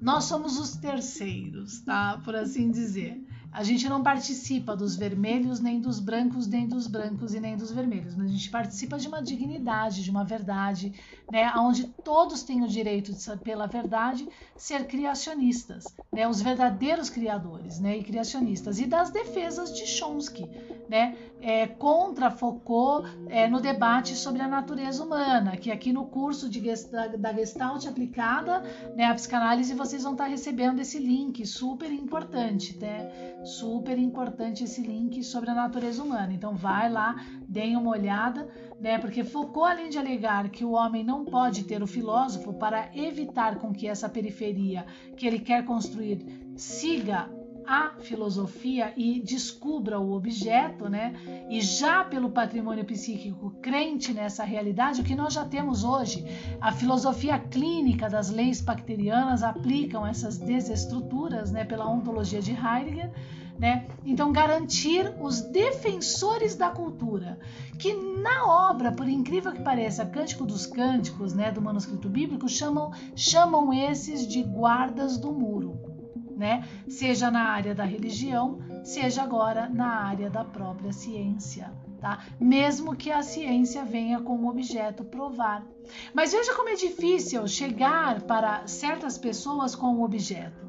Nós 0.05 0.25
somos 0.25 0.59
os 0.59 0.77
terceiros, 0.77 1.81
tá? 1.81 2.21
Por 2.23 2.37
assim 2.37 2.71
dizer. 2.71 3.24
A 3.55 3.63
gente 3.63 3.89
não 3.89 4.03
participa 4.03 4.75
dos 4.75 4.97
vermelhos, 4.97 5.61
nem 5.61 5.81
dos 5.81 6.01
brancos, 6.01 6.49
nem 6.49 6.67
dos 6.67 6.89
brancos 6.89 7.35
e 7.35 7.41
nem 7.41 7.57
dos 7.57 7.71
vermelhos, 7.71 8.17
mas 8.17 8.27
a 8.27 8.33
gente 8.33 8.51
participa 8.51 8.99
de 8.99 9.07
uma 9.07 9.23
dignidade, 9.23 10.03
de 10.03 10.11
uma 10.11 10.25
verdade, 10.25 10.93
né, 11.31 11.53
onde 11.57 11.85
todos 12.03 12.43
têm 12.43 12.65
o 12.65 12.69
direito 12.69 13.13
de, 13.13 13.37
pela 13.45 13.69
verdade, 13.69 14.29
ser 14.57 14.89
criacionistas, 14.89 15.85
né, 16.13 16.27
os 16.27 16.43
verdadeiros 16.43 17.09
criadores, 17.09 17.79
né, 17.79 17.97
e 17.97 18.03
criacionistas, 18.03 18.81
e 18.81 18.87
das 18.87 19.11
defesas 19.11 19.73
de 19.73 19.87
Chomsky, 19.87 20.51
né, 20.89 21.17
é, 21.41 21.69
contra 21.69 22.33
Foucault 22.33 23.09
é, 23.29 23.47
no 23.47 23.61
debate 23.61 24.17
sobre 24.17 24.43
a 24.43 24.49
natureza 24.49 25.05
humana, 25.05 25.57
que 25.57 25.71
aqui 25.71 25.93
no 25.93 26.07
curso 26.07 26.49
de, 26.49 26.61
da, 26.91 27.07
da 27.07 27.33
Gestalt 27.33 27.87
aplicada, 27.87 28.65
né, 28.97 29.05
a 29.05 29.15
psicanálise, 29.15 29.75
vocês 29.75 30.03
vão 30.03 30.13
estar 30.13 30.27
recebendo 30.27 30.81
esse 30.81 30.99
link 30.99 31.47
super 31.47 31.93
importante, 31.93 32.77
né? 32.79 33.44
Super 33.45 33.99
importante 33.99 34.65
esse 34.65 34.81
link 34.81 35.23
sobre 35.23 35.51
a 35.51 35.55
natureza 35.55 36.03
humana. 36.03 36.33
Então 36.33 36.55
vai 36.55 36.91
lá, 36.91 37.17
deem 37.49 37.77
uma 37.77 37.91
olhada, 37.91 38.49
né? 38.81 38.99
Porque 38.99 39.23
Foucault, 39.23 39.71
além 39.71 39.89
de 39.89 39.99
alegar 39.99 40.49
que 40.49 40.65
o 40.65 40.73
homem 40.73 41.05
não 41.05 41.25
pode 41.25 41.65
ter 41.65 41.83
o 41.83 41.87
filósofo 41.87 42.55
para 42.55 42.91
evitar 42.95 43.57
com 43.57 43.73
que 43.73 43.87
essa 43.87 44.09
periferia 44.09 44.87
que 45.17 45.27
ele 45.27 45.39
quer 45.39 45.65
construir 45.65 46.53
siga 46.57 47.29
a 47.67 47.95
filosofia 48.01 48.93
e 48.97 49.21
descubra 49.21 49.99
o 49.99 50.13
objeto, 50.13 50.89
né? 50.89 51.15
E 51.49 51.61
já 51.61 52.05
pelo 52.05 52.31
patrimônio 52.31 52.85
psíquico 52.85 53.51
crente 53.63 54.13
nessa 54.13 54.45
realidade, 54.45 55.01
o 55.01 55.05
que 55.05 55.15
nós 55.15 55.33
já 55.33 55.45
temos 55.45 55.85
hoje, 55.85 56.25
a 56.61 56.73
filosofia 56.73 57.39
clínica 57.39 58.09
das 58.09 58.31
leis 58.31 58.61
bacterianas 58.61 59.43
aplicam 59.43 60.07
essas 60.07 60.39
desestruturas, 60.39 61.51
né? 61.51 61.65
Pela 61.65 61.89
ontologia 61.89 62.41
de 62.41 62.53
Heidegger. 62.53 63.11
Né? 63.57 63.87
Então, 64.05 64.33
garantir 64.33 65.15
os 65.21 65.41
defensores 65.41 66.57
da 66.57 66.71
cultura, 66.71 67.39
que 67.79 67.95
na 67.95 68.69
obra, 68.69 68.91
por 68.91 69.09
incrível 69.09 69.53
que 69.53 69.63
pareça, 69.63 70.05
Cântico 70.05 70.45
dos 70.45 70.67
Cânticos, 70.67 71.33
né, 71.35 71.53
do 71.53 71.63
manuscrito 71.63 72.09
bíblico, 72.09 72.49
chamam, 72.49 72.91
chamam 73.15 73.73
esses 73.73 74.27
de 74.27 74.43
guardas 74.43 75.19
do 75.19 75.31
muro 75.31 75.94
né? 76.37 76.67
Seja 76.89 77.31
na 77.31 77.45
área 77.45 77.75
da 77.75 77.85
religião, 77.85 78.59
seja 78.85 79.23
agora 79.23 79.69
na 79.69 80.05
área 80.05 80.31
da 80.31 80.45
própria 80.45 80.93
ciência, 80.93 81.73
tá? 82.01 82.25
Mesmo 82.41 82.97
que 82.97 83.11
a 83.11 83.23
ciência 83.23 83.85
venha 83.85 84.21
com 84.21 84.37
um 84.37 84.49
objeto 84.49 85.05
provar. 85.05 85.65
Mas 86.13 86.33
veja 86.33 86.55
como 86.55 86.69
é 86.69 86.75
difícil 86.75 87.47
chegar 87.47 88.23
para 88.23 88.67
certas 88.67 89.19
pessoas 89.19 89.75
com 89.75 89.89
um 89.89 90.03
objeto. 90.03 90.65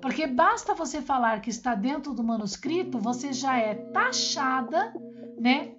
Porque 0.00 0.26
basta 0.26 0.74
você 0.74 1.00
falar 1.00 1.40
que 1.40 1.50
está 1.50 1.74
dentro 1.74 2.12
do 2.12 2.22
manuscrito, 2.22 2.98
você 2.98 3.32
já 3.32 3.58
é 3.58 3.74
taxada, 3.74 4.92
né, 5.38 5.75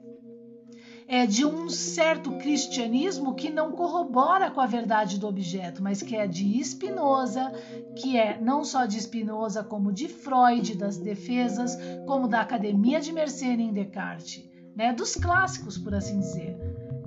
é, 1.07 1.25
de 1.25 1.45
um 1.45 1.69
certo 1.69 2.31
cristianismo 2.33 3.33
que 3.33 3.49
não 3.49 3.71
corrobora 3.71 4.51
com 4.51 4.59
a 4.59 4.65
verdade 4.65 5.17
do 5.17 5.27
objeto, 5.27 5.81
mas 5.81 6.01
que 6.01 6.15
é 6.15 6.27
de 6.27 6.61
Spinoza, 6.63 7.51
que 7.95 8.17
é 8.17 8.37
não 8.39 8.65
só 8.65 8.85
de 8.85 8.99
Spinoza, 8.99 9.63
como 9.63 9.93
de 9.93 10.09
Freud, 10.09 10.75
das 10.75 10.97
defesas, 10.97 11.77
como 12.05 12.27
da 12.27 12.41
Academia 12.41 12.99
de 12.99 13.13
Mersenne 13.13 13.63
em 13.63 13.73
Descartes, 13.73 14.43
né? 14.75 14.91
dos 14.91 15.15
clássicos, 15.15 15.77
por 15.77 15.95
assim 15.95 16.19
dizer. 16.19 16.57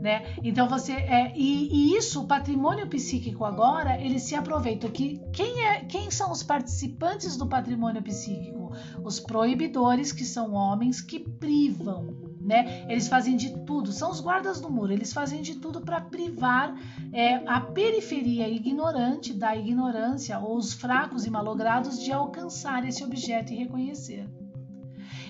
Né? 0.01 0.35
Então 0.43 0.67
você 0.67 0.93
é 0.93 1.31
e, 1.37 1.69
e, 1.71 1.95
isso, 1.95 2.23
o 2.23 2.27
patrimônio 2.27 2.89
psíquico 2.89 3.45
agora, 3.45 4.01
ele 4.01 4.19
se 4.19 4.35
aproveita 4.35 4.89
que 4.89 5.21
quem 5.31 5.67
é 5.67 5.85
quem 5.85 6.11
são 6.11 6.33
os 6.33 6.43
participantes 6.43 7.37
do 7.37 7.47
patrimônio 7.47 8.03
psíquico? 8.03 8.73
Os 9.05 9.21
proibidores, 9.21 10.11
que 10.11 10.25
são 10.25 10.55
homens 10.55 11.03
que 11.03 11.21
privam 11.21 12.30
né? 12.41 12.87
Eles 12.89 13.07
fazem 13.07 13.37
de 13.37 13.51
tudo, 13.65 13.93
são 13.93 14.11
os 14.11 14.21
guardas 14.21 14.61
do 14.61 14.71
muro, 14.71 14.93
eles 14.93 15.13
fazem 15.13 15.43
de 15.43 15.57
tudo 15.57 15.81
para 15.83 16.01
privar 16.01 16.75
é, 17.13 17.35
a 17.47 17.61
periferia 17.61 18.49
ignorante 18.49 19.35
da 19.35 19.55
ignorância 19.55 20.39
ou 20.39 20.57
os 20.57 20.73
fracos 20.73 21.27
e 21.27 21.31
malogrados 21.31 22.03
de 22.03 22.11
alcançar 22.11 22.87
esse 22.87 23.05
objeto 23.05 23.53
e 23.53 23.57
reconhecer. 23.57 24.27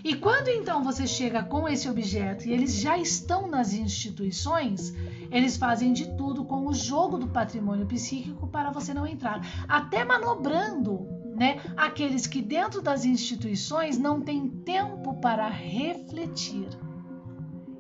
E 0.03 0.15
quando 0.15 0.49
então 0.49 0.83
você 0.83 1.07
chega 1.07 1.43
com 1.43 1.69
esse 1.69 1.89
objeto 1.89 2.49
e 2.49 2.53
eles 2.53 2.75
já 2.75 2.97
estão 2.97 3.47
nas 3.47 3.75
instituições, 3.75 4.95
eles 5.31 5.57
fazem 5.57 5.93
de 5.93 6.17
tudo 6.17 6.45
com 6.45 6.67
o 6.67 6.73
jogo 6.73 7.19
do 7.19 7.27
patrimônio 7.27 7.87
psíquico 7.87 8.47
para 8.47 8.71
você 8.71 8.95
não 8.95 9.07
entrar, 9.07 9.41
até 9.69 10.03
manobrando 10.05 11.07
né, 11.37 11.61
aqueles 11.77 12.27
que 12.27 12.41
dentro 12.41 12.81
das 12.81 13.05
instituições 13.05 13.99
não 13.99 14.21
têm 14.23 14.49
tempo 14.49 15.15
para 15.21 15.49
refletir 15.49 16.69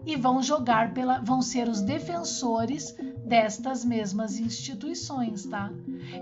e 0.04 0.16
vão 0.16 0.42
jogar 0.42 0.92
pela, 0.92 1.18
vão 1.18 1.42
ser 1.42 1.68
os 1.68 1.80
defensores 1.80 2.94
destas 3.24 3.84
mesmas 3.84 4.38
instituições, 4.38 5.44
tá? 5.46 5.70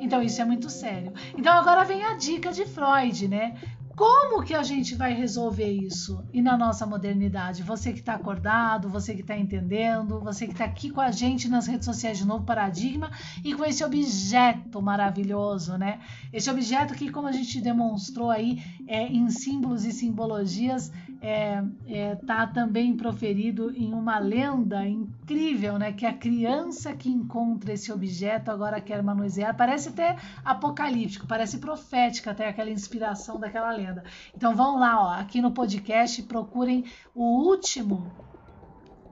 Então 0.01 0.22
isso 0.22 0.41
é 0.41 0.45
muito 0.45 0.68
sério. 0.68 1.12
Então 1.37 1.53
agora 1.53 1.85
vem 1.85 2.05
a 2.05 2.14
dica 2.14 2.53
de 2.53 2.66
Freud, 2.66 3.29
né? 3.29 3.55
Como 3.99 4.45
que 4.45 4.55
a 4.55 4.62
gente 4.62 4.95
vai 4.95 5.12
resolver 5.12 5.72
isso? 5.72 6.24
E 6.33 6.41
na 6.41 6.57
nossa 6.57 6.87
modernidade, 6.87 7.64
você 7.64 7.93
que 7.93 7.99
está 7.99 8.14
acordado, 8.14 8.89
você 8.89 9.12
que 9.12 9.22
está 9.22 9.37
entendendo, 9.37 10.20
você 10.20 10.47
que 10.47 10.53
está 10.53 10.66
aqui 10.66 10.89
com 10.89 11.01
a 11.01 11.11
gente 11.11 11.49
nas 11.49 11.66
redes 11.66 11.85
sociais 11.85 12.16
de 12.16 12.24
Novo 12.24 12.45
Paradigma 12.45 13.11
e 13.45 13.53
com 13.55 13.64
esse 13.64 13.83
objeto 13.83 14.81
maravilhoso, 14.81 15.76
né? 15.76 15.99
Esse 16.33 16.49
objeto 16.49 16.95
que, 16.95 17.11
como 17.11 17.26
a 17.26 17.33
gente 17.33 17.61
demonstrou 17.61 18.31
aí 18.31 18.62
é, 18.89 19.07
em 19.07 19.28
símbolos 19.28 19.84
e 19.84 19.93
simbologias, 19.93 20.91
é, 21.20 21.62
é, 21.86 22.16
tá 22.16 22.47
também 22.47 22.97
proferido 22.97 23.70
em 23.76 23.93
uma 23.93 24.18
lenda 24.18 24.86
incrível, 24.89 25.78
né? 25.78 25.93
Que 25.93 26.07
a 26.07 26.12
criança 26.12 26.95
que 26.95 27.11
encontra 27.11 27.74
esse 27.74 27.93
objeto 27.93 28.51
agora 28.51 28.80
quer 28.80 29.03
manusear. 29.03 29.55
Parece 29.55 29.91
até 29.91 30.16
apocalíptico, 30.45 31.26
parece 31.26 31.59
profética 31.59 32.30
até 32.30 32.49
aquela 32.49 32.70
inspiração 32.70 33.39
daquela 33.39 33.70
lenda. 33.70 34.03
Então 34.34 34.57
vão 34.57 34.78
lá, 34.78 35.01
ó, 35.01 35.11
aqui 35.20 35.43
no 35.43 35.51
podcast, 35.51 36.22
procurem 36.22 36.84
o 37.14 37.47
último 37.47 38.11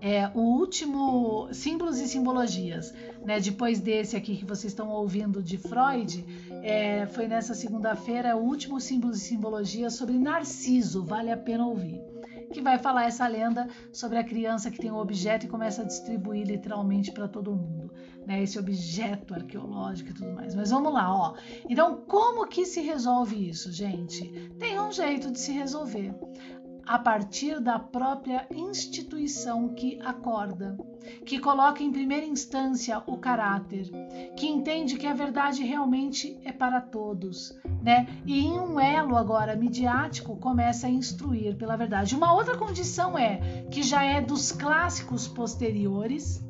é, 0.00 0.28
o 0.34 0.40
último 0.40 1.48
símbolos 1.52 1.98
e 1.98 2.08
simbologias, 2.08 2.92
né? 3.24 3.40
Depois 3.40 3.80
desse 3.80 4.16
aqui 4.16 4.36
que 4.36 4.44
vocês 4.44 4.72
estão 4.72 4.90
ouvindo 4.90 5.42
de 5.42 5.56
Freud, 5.56 6.24
é, 6.62 7.06
foi 7.06 7.26
nessa 7.26 7.54
segunda-feira 7.54 8.36
o 8.36 8.40
último 8.40 8.80
símbolos 8.80 9.22
e 9.22 9.24
simbologias 9.24 9.94
sobre 9.94 10.18
Narciso, 10.18 11.04
vale 11.04 11.30
a 11.30 11.36
pena 11.36 11.66
ouvir. 11.66 12.00
Que 12.52 12.60
vai 12.60 12.78
falar 12.78 13.06
essa 13.06 13.26
lenda 13.26 13.68
sobre 13.92 14.18
a 14.18 14.24
criança 14.24 14.70
que 14.70 14.78
tem 14.78 14.90
um 14.90 14.98
objeto 14.98 15.46
e 15.46 15.48
começa 15.48 15.82
a 15.82 15.84
distribuir 15.84 16.46
literalmente 16.46 17.10
para 17.10 17.26
todo 17.26 17.50
mundo, 17.50 17.92
né? 18.24 18.42
Esse 18.42 18.58
objeto 18.58 19.34
arqueológico 19.34 20.10
e 20.10 20.14
tudo 20.14 20.32
mais. 20.32 20.54
Mas 20.54 20.70
vamos 20.70 20.92
lá, 20.92 21.12
ó. 21.12 21.34
Então, 21.68 22.02
como 22.06 22.46
que 22.46 22.64
se 22.64 22.80
resolve 22.80 23.48
isso, 23.48 23.72
gente? 23.72 24.28
Tem 24.60 24.78
um 24.78 24.92
jeito 24.92 25.32
de 25.32 25.40
se 25.40 25.50
resolver 25.50 26.14
a 26.86 26.98
partir 26.98 27.60
da 27.60 27.78
própria 27.78 28.46
instituição 28.50 29.70
que 29.74 29.98
acorda, 30.02 30.78
que 31.24 31.40
coloca 31.40 31.82
em 31.82 31.90
primeira 31.90 32.24
instância 32.24 33.02
o 33.06 33.18
caráter, 33.18 33.90
que 34.36 34.46
entende 34.46 34.96
que 34.96 35.06
a 35.06 35.12
verdade 35.12 35.64
realmente 35.64 36.38
é 36.44 36.52
para 36.52 36.80
todos, 36.80 37.52
né? 37.82 38.06
E 38.24 38.38
em 38.38 38.52
um 38.52 38.78
elo 38.78 39.16
agora 39.16 39.56
midiático 39.56 40.36
começa 40.36 40.86
a 40.86 40.90
instruir 40.90 41.56
pela 41.56 41.76
verdade. 41.76 42.14
Uma 42.14 42.32
outra 42.32 42.56
condição 42.56 43.18
é 43.18 43.66
que 43.70 43.82
já 43.82 44.04
é 44.04 44.20
dos 44.20 44.52
clássicos 44.52 45.26
posteriores 45.26 46.44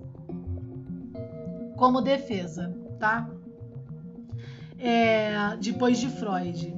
como 1.76 2.02
defesa, 2.02 2.74
tá? 2.98 3.30
É, 4.78 5.56
depois 5.56 5.98
de 5.98 6.08
Freud. 6.08 6.75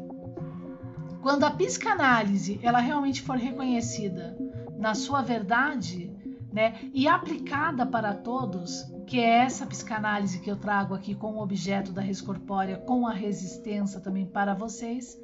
Quando 1.22 1.44
a 1.44 1.50
psicanálise 1.50 2.60
ela 2.62 2.78
realmente 2.78 3.22
for 3.22 3.36
reconhecida 3.36 4.36
na 4.78 4.94
sua 4.94 5.20
verdade, 5.20 6.12
né, 6.52 6.78
e 6.94 7.08
aplicada 7.08 7.84
para 7.84 8.14
todos, 8.14 8.84
que 9.06 9.18
é 9.18 9.38
essa 9.38 9.66
psicanálise 9.66 10.40
que 10.40 10.50
eu 10.50 10.56
trago 10.56 10.94
aqui 10.94 11.14
com 11.14 11.34
o 11.34 11.42
objeto 11.42 11.92
da 11.92 12.00
res 12.00 12.20
corpórea, 12.20 12.78
com 12.78 13.06
a 13.06 13.12
resistência 13.12 14.00
também 14.00 14.26
para 14.26 14.54
vocês, 14.54 15.20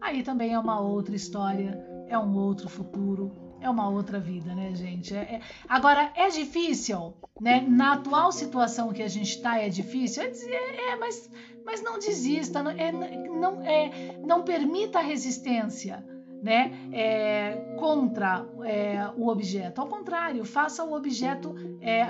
aí 0.00 0.22
também 0.22 0.52
é 0.52 0.58
uma 0.58 0.80
outra 0.80 1.14
história, 1.14 1.78
é 2.08 2.18
um 2.18 2.36
outro 2.36 2.68
futuro, 2.68 3.45
é 3.60 3.70
uma 3.70 3.88
outra 3.88 4.18
vida, 4.18 4.54
né, 4.54 4.74
gente? 4.74 5.14
É, 5.14 5.20
é... 5.20 5.40
Agora, 5.68 6.12
é 6.14 6.28
difícil, 6.28 7.14
né? 7.40 7.64
Na 7.66 7.94
atual 7.94 8.32
situação 8.32 8.92
que 8.92 9.02
a 9.02 9.08
gente 9.08 9.30
está, 9.30 9.58
é 9.58 9.68
difícil? 9.68 10.22
É, 10.22 10.26
é, 10.26 10.90
é, 10.90 10.96
mas, 10.96 11.30
mas 11.64 11.82
não 11.82 11.98
desista, 11.98 12.62
não, 12.62 12.70
é, 12.70 12.92
não, 12.92 13.62
é, 13.62 14.18
não 14.24 14.42
permita 14.42 14.98
a 14.98 15.02
resistência. 15.02 16.04
Né, 16.42 16.70
é, 16.92 17.74
contra 17.76 18.46
é, 18.62 19.10
o 19.16 19.26
objeto. 19.28 19.80
Ao 19.80 19.88
contrário, 19.88 20.44
faça 20.44 20.84
o 20.84 20.92
objeto 20.92 21.56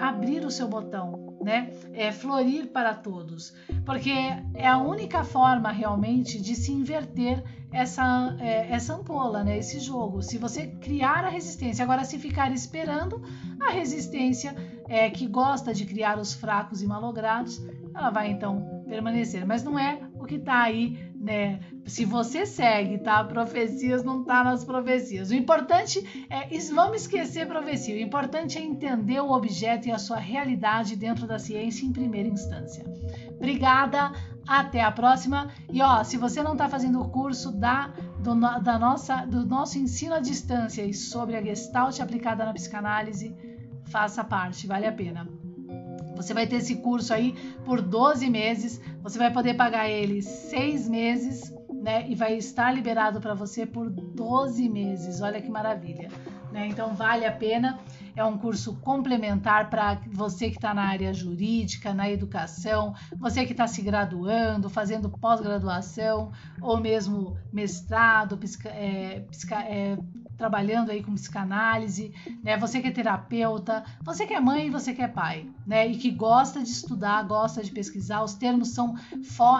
abrir 0.02 0.44
o 0.44 0.50
seu 0.50 0.68
botão, 0.68 1.38
né, 1.40 1.70
florir 2.12 2.66
para 2.66 2.92
todos, 2.92 3.54
porque 3.86 4.10
é 4.52 4.66
a 4.66 4.76
única 4.76 5.24
forma 5.24 5.70
realmente 5.70 6.42
de 6.42 6.54
se 6.54 6.72
inverter 6.72 7.42
essa, 7.76 8.36
é, 8.40 8.72
essa 8.72 8.94
ampola, 8.94 9.44
né? 9.44 9.58
esse 9.58 9.78
jogo. 9.78 10.22
Se 10.22 10.38
você 10.38 10.66
criar 10.66 11.24
a 11.24 11.28
resistência, 11.28 11.82
agora 11.82 12.04
se 12.04 12.18
ficar 12.18 12.50
esperando, 12.52 13.22
a 13.60 13.70
resistência 13.70 14.54
é, 14.88 15.10
que 15.10 15.26
gosta 15.26 15.74
de 15.74 15.84
criar 15.84 16.18
os 16.18 16.32
fracos 16.32 16.80
e 16.80 16.86
malogrados, 16.86 17.60
ela 17.94 18.10
vai 18.10 18.30
então 18.30 18.82
permanecer. 18.88 19.44
Mas 19.44 19.62
não 19.62 19.78
é 19.78 20.00
o 20.14 20.24
que 20.24 20.36
está 20.36 20.62
aí, 20.62 20.98
né? 21.14 21.60
Se 21.84 22.04
você 22.04 22.46
segue, 22.46 22.98
tá? 22.98 23.22
Profecias 23.24 24.02
não 24.02 24.24
tá 24.24 24.42
nas 24.42 24.64
profecias. 24.64 25.30
O 25.30 25.34
importante 25.34 26.26
é, 26.30 26.48
vamos 26.72 27.02
esquecer 27.02 27.46
profecia. 27.46 27.94
O 27.94 28.00
importante 28.00 28.58
é 28.58 28.62
entender 28.62 29.20
o 29.20 29.30
objeto 29.30 29.86
e 29.86 29.92
a 29.92 29.98
sua 29.98 30.18
realidade 30.18 30.96
dentro 30.96 31.26
da 31.26 31.38
ciência 31.38 31.84
em 31.84 31.92
primeira 31.92 32.28
instância. 32.28 32.84
Obrigada, 33.36 34.12
até 34.46 34.82
a 34.82 34.90
próxima. 34.90 35.48
E 35.70 35.82
ó, 35.82 36.02
se 36.04 36.16
você 36.16 36.42
não 36.42 36.52
está 36.52 36.68
fazendo 36.68 37.00
o 37.00 37.08
curso 37.08 37.52
da, 37.52 37.88
do, 38.18 38.34
da 38.60 38.78
nossa, 38.78 39.24
do 39.26 39.44
nosso 39.44 39.78
ensino 39.78 40.14
à 40.14 40.20
distância 40.20 40.82
e 40.82 40.94
sobre 40.94 41.36
a 41.36 41.42
Gestalt 41.42 42.00
aplicada 42.00 42.44
na 42.44 42.52
psicanálise, 42.52 43.34
faça 43.86 44.22
parte, 44.22 44.66
vale 44.66 44.86
a 44.86 44.92
pena. 44.92 45.28
Você 46.16 46.32
vai 46.32 46.46
ter 46.46 46.56
esse 46.56 46.76
curso 46.76 47.12
aí 47.12 47.32
por 47.64 47.82
12 47.82 48.30
meses, 48.30 48.80
você 49.02 49.18
vai 49.18 49.30
poder 49.30 49.54
pagar 49.54 49.88
ele 49.88 50.22
seis 50.22 50.88
meses 50.88 51.52
né? 51.86 52.04
E 52.08 52.16
vai 52.16 52.36
estar 52.36 52.72
liberado 52.72 53.20
para 53.20 53.32
você 53.32 53.64
por 53.64 53.88
12 53.88 54.68
meses. 54.68 55.20
Olha 55.20 55.40
que 55.40 55.48
maravilha, 55.48 56.08
né? 56.56 56.66
Então 56.66 56.94
vale 56.94 57.26
a 57.26 57.32
pena. 57.32 57.78
É 58.16 58.24
um 58.24 58.38
curso 58.38 58.76
complementar 58.76 59.68
para 59.68 60.00
você 60.10 60.48
que 60.48 60.56
está 60.56 60.72
na 60.72 60.84
área 60.84 61.12
jurídica, 61.12 61.92
na 61.92 62.10
educação, 62.10 62.94
você 63.18 63.44
que 63.44 63.52
está 63.52 63.66
se 63.66 63.82
graduando, 63.82 64.70
fazendo 64.70 65.10
pós-graduação 65.10 66.32
ou 66.62 66.80
mesmo 66.80 67.36
mestrado, 67.52 68.38
psica, 68.38 68.70
é, 68.70 69.20
psica, 69.30 69.56
é, 69.56 69.98
trabalhando 70.36 70.90
aí 70.90 71.02
com 71.02 71.14
psicanálise, 71.14 72.12
né? 72.42 72.56
Você 72.58 72.80
que 72.80 72.88
é 72.88 72.90
terapeuta, 72.90 73.84
você 74.02 74.26
que 74.26 74.34
é 74.34 74.40
mãe 74.40 74.66
e 74.66 74.70
você 74.70 74.92
que 74.92 75.02
é 75.02 75.08
pai, 75.08 75.48
né? 75.66 75.86
E 75.86 75.96
que 75.96 76.10
gosta 76.10 76.62
de 76.62 76.68
estudar, 76.68 77.22
gosta 77.24 77.62
de 77.62 77.70
pesquisar, 77.70 78.22
os 78.22 78.34
termos 78.34 78.68
são, 78.68 78.96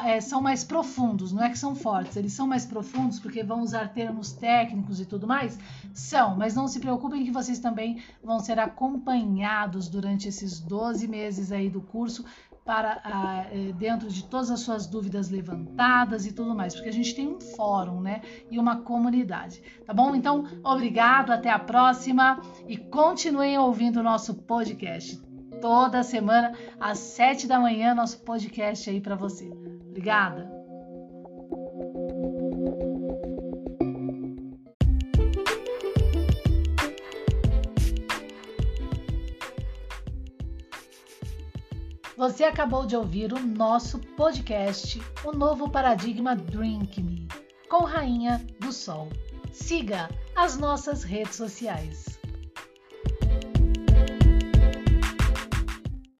é, 0.04 0.20
são 0.20 0.40
mais 0.40 0.64
profundos, 0.64 1.32
não 1.32 1.42
é 1.42 1.50
que 1.50 1.58
são 1.58 1.74
fortes, 1.74 2.16
eles 2.16 2.32
são 2.32 2.46
mais 2.46 2.66
profundos 2.66 3.18
porque 3.18 3.42
vão 3.42 3.62
usar 3.62 3.88
termos 3.88 4.32
técnicos 4.32 5.00
e 5.00 5.06
tudo 5.06 5.26
mais? 5.26 5.58
São, 5.94 6.36
mas 6.36 6.54
não 6.54 6.68
se 6.68 6.78
preocupem 6.78 7.24
que 7.24 7.30
vocês 7.30 7.58
também 7.58 8.02
vão 8.22 8.38
ser 8.38 8.58
acompanhados 8.58 9.88
durante 9.88 10.28
esses 10.28 10.60
12 10.60 11.08
meses 11.08 11.50
aí 11.52 11.70
do 11.70 11.80
curso 11.80 12.24
para 12.66 13.00
ah, 13.04 13.46
eh, 13.52 13.72
dentro 13.78 14.08
de 14.08 14.24
todas 14.24 14.50
as 14.50 14.60
suas 14.60 14.88
dúvidas 14.88 15.30
levantadas 15.30 16.26
e 16.26 16.32
tudo 16.32 16.52
mais, 16.52 16.74
porque 16.74 16.88
a 16.88 16.92
gente 16.92 17.14
tem 17.14 17.28
um 17.28 17.40
fórum, 17.40 18.00
né, 18.00 18.20
e 18.50 18.58
uma 18.58 18.82
comunidade, 18.82 19.62
tá 19.86 19.94
bom? 19.94 20.16
Então, 20.16 20.44
obrigado, 20.64 21.30
até 21.30 21.48
a 21.48 21.60
próxima 21.60 22.40
e 22.66 22.76
continuem 22.76 23.56
ouvindo 23.56 24.00
o 24.00 24.02
nosso 24.02 24.34
podcast 24.34 25.24
toda 25.60 26.02
semana 26.02 26.52
às 26.78 26.98
sete 26.98 27.46
da 27.46 27.60
manhã, 27.60 27.94
nosso 27.94 28.20
podcast 28.20 28.90
aí 28.90 29.00
para 29.00 29.14
você. 29.14 29.48
Obrigada. 29.88 30.50
Você 42.16 42.44
acabou 42.44 42.86
de 42.86 42.96
ouvir 42.96 43.34
o 43.34 43.38
nosso 43.38 43.98
podcast, 44.16 44.98
O 45.22 45.32
Novo 45.32 45.70
Paradigma 45.70 46.34
Drink 46.34 47.02
Me, 47.02 47.28
com 47.68 47.84
Rainha 47.84 48.42
do 48.58 48.72
Sol. 48.72 49.10
Siga 49.52 50.08
as 50.34 50.56
nossas 50.56 51.02
redes 51.02 51.36
sociais. 51.36 52.15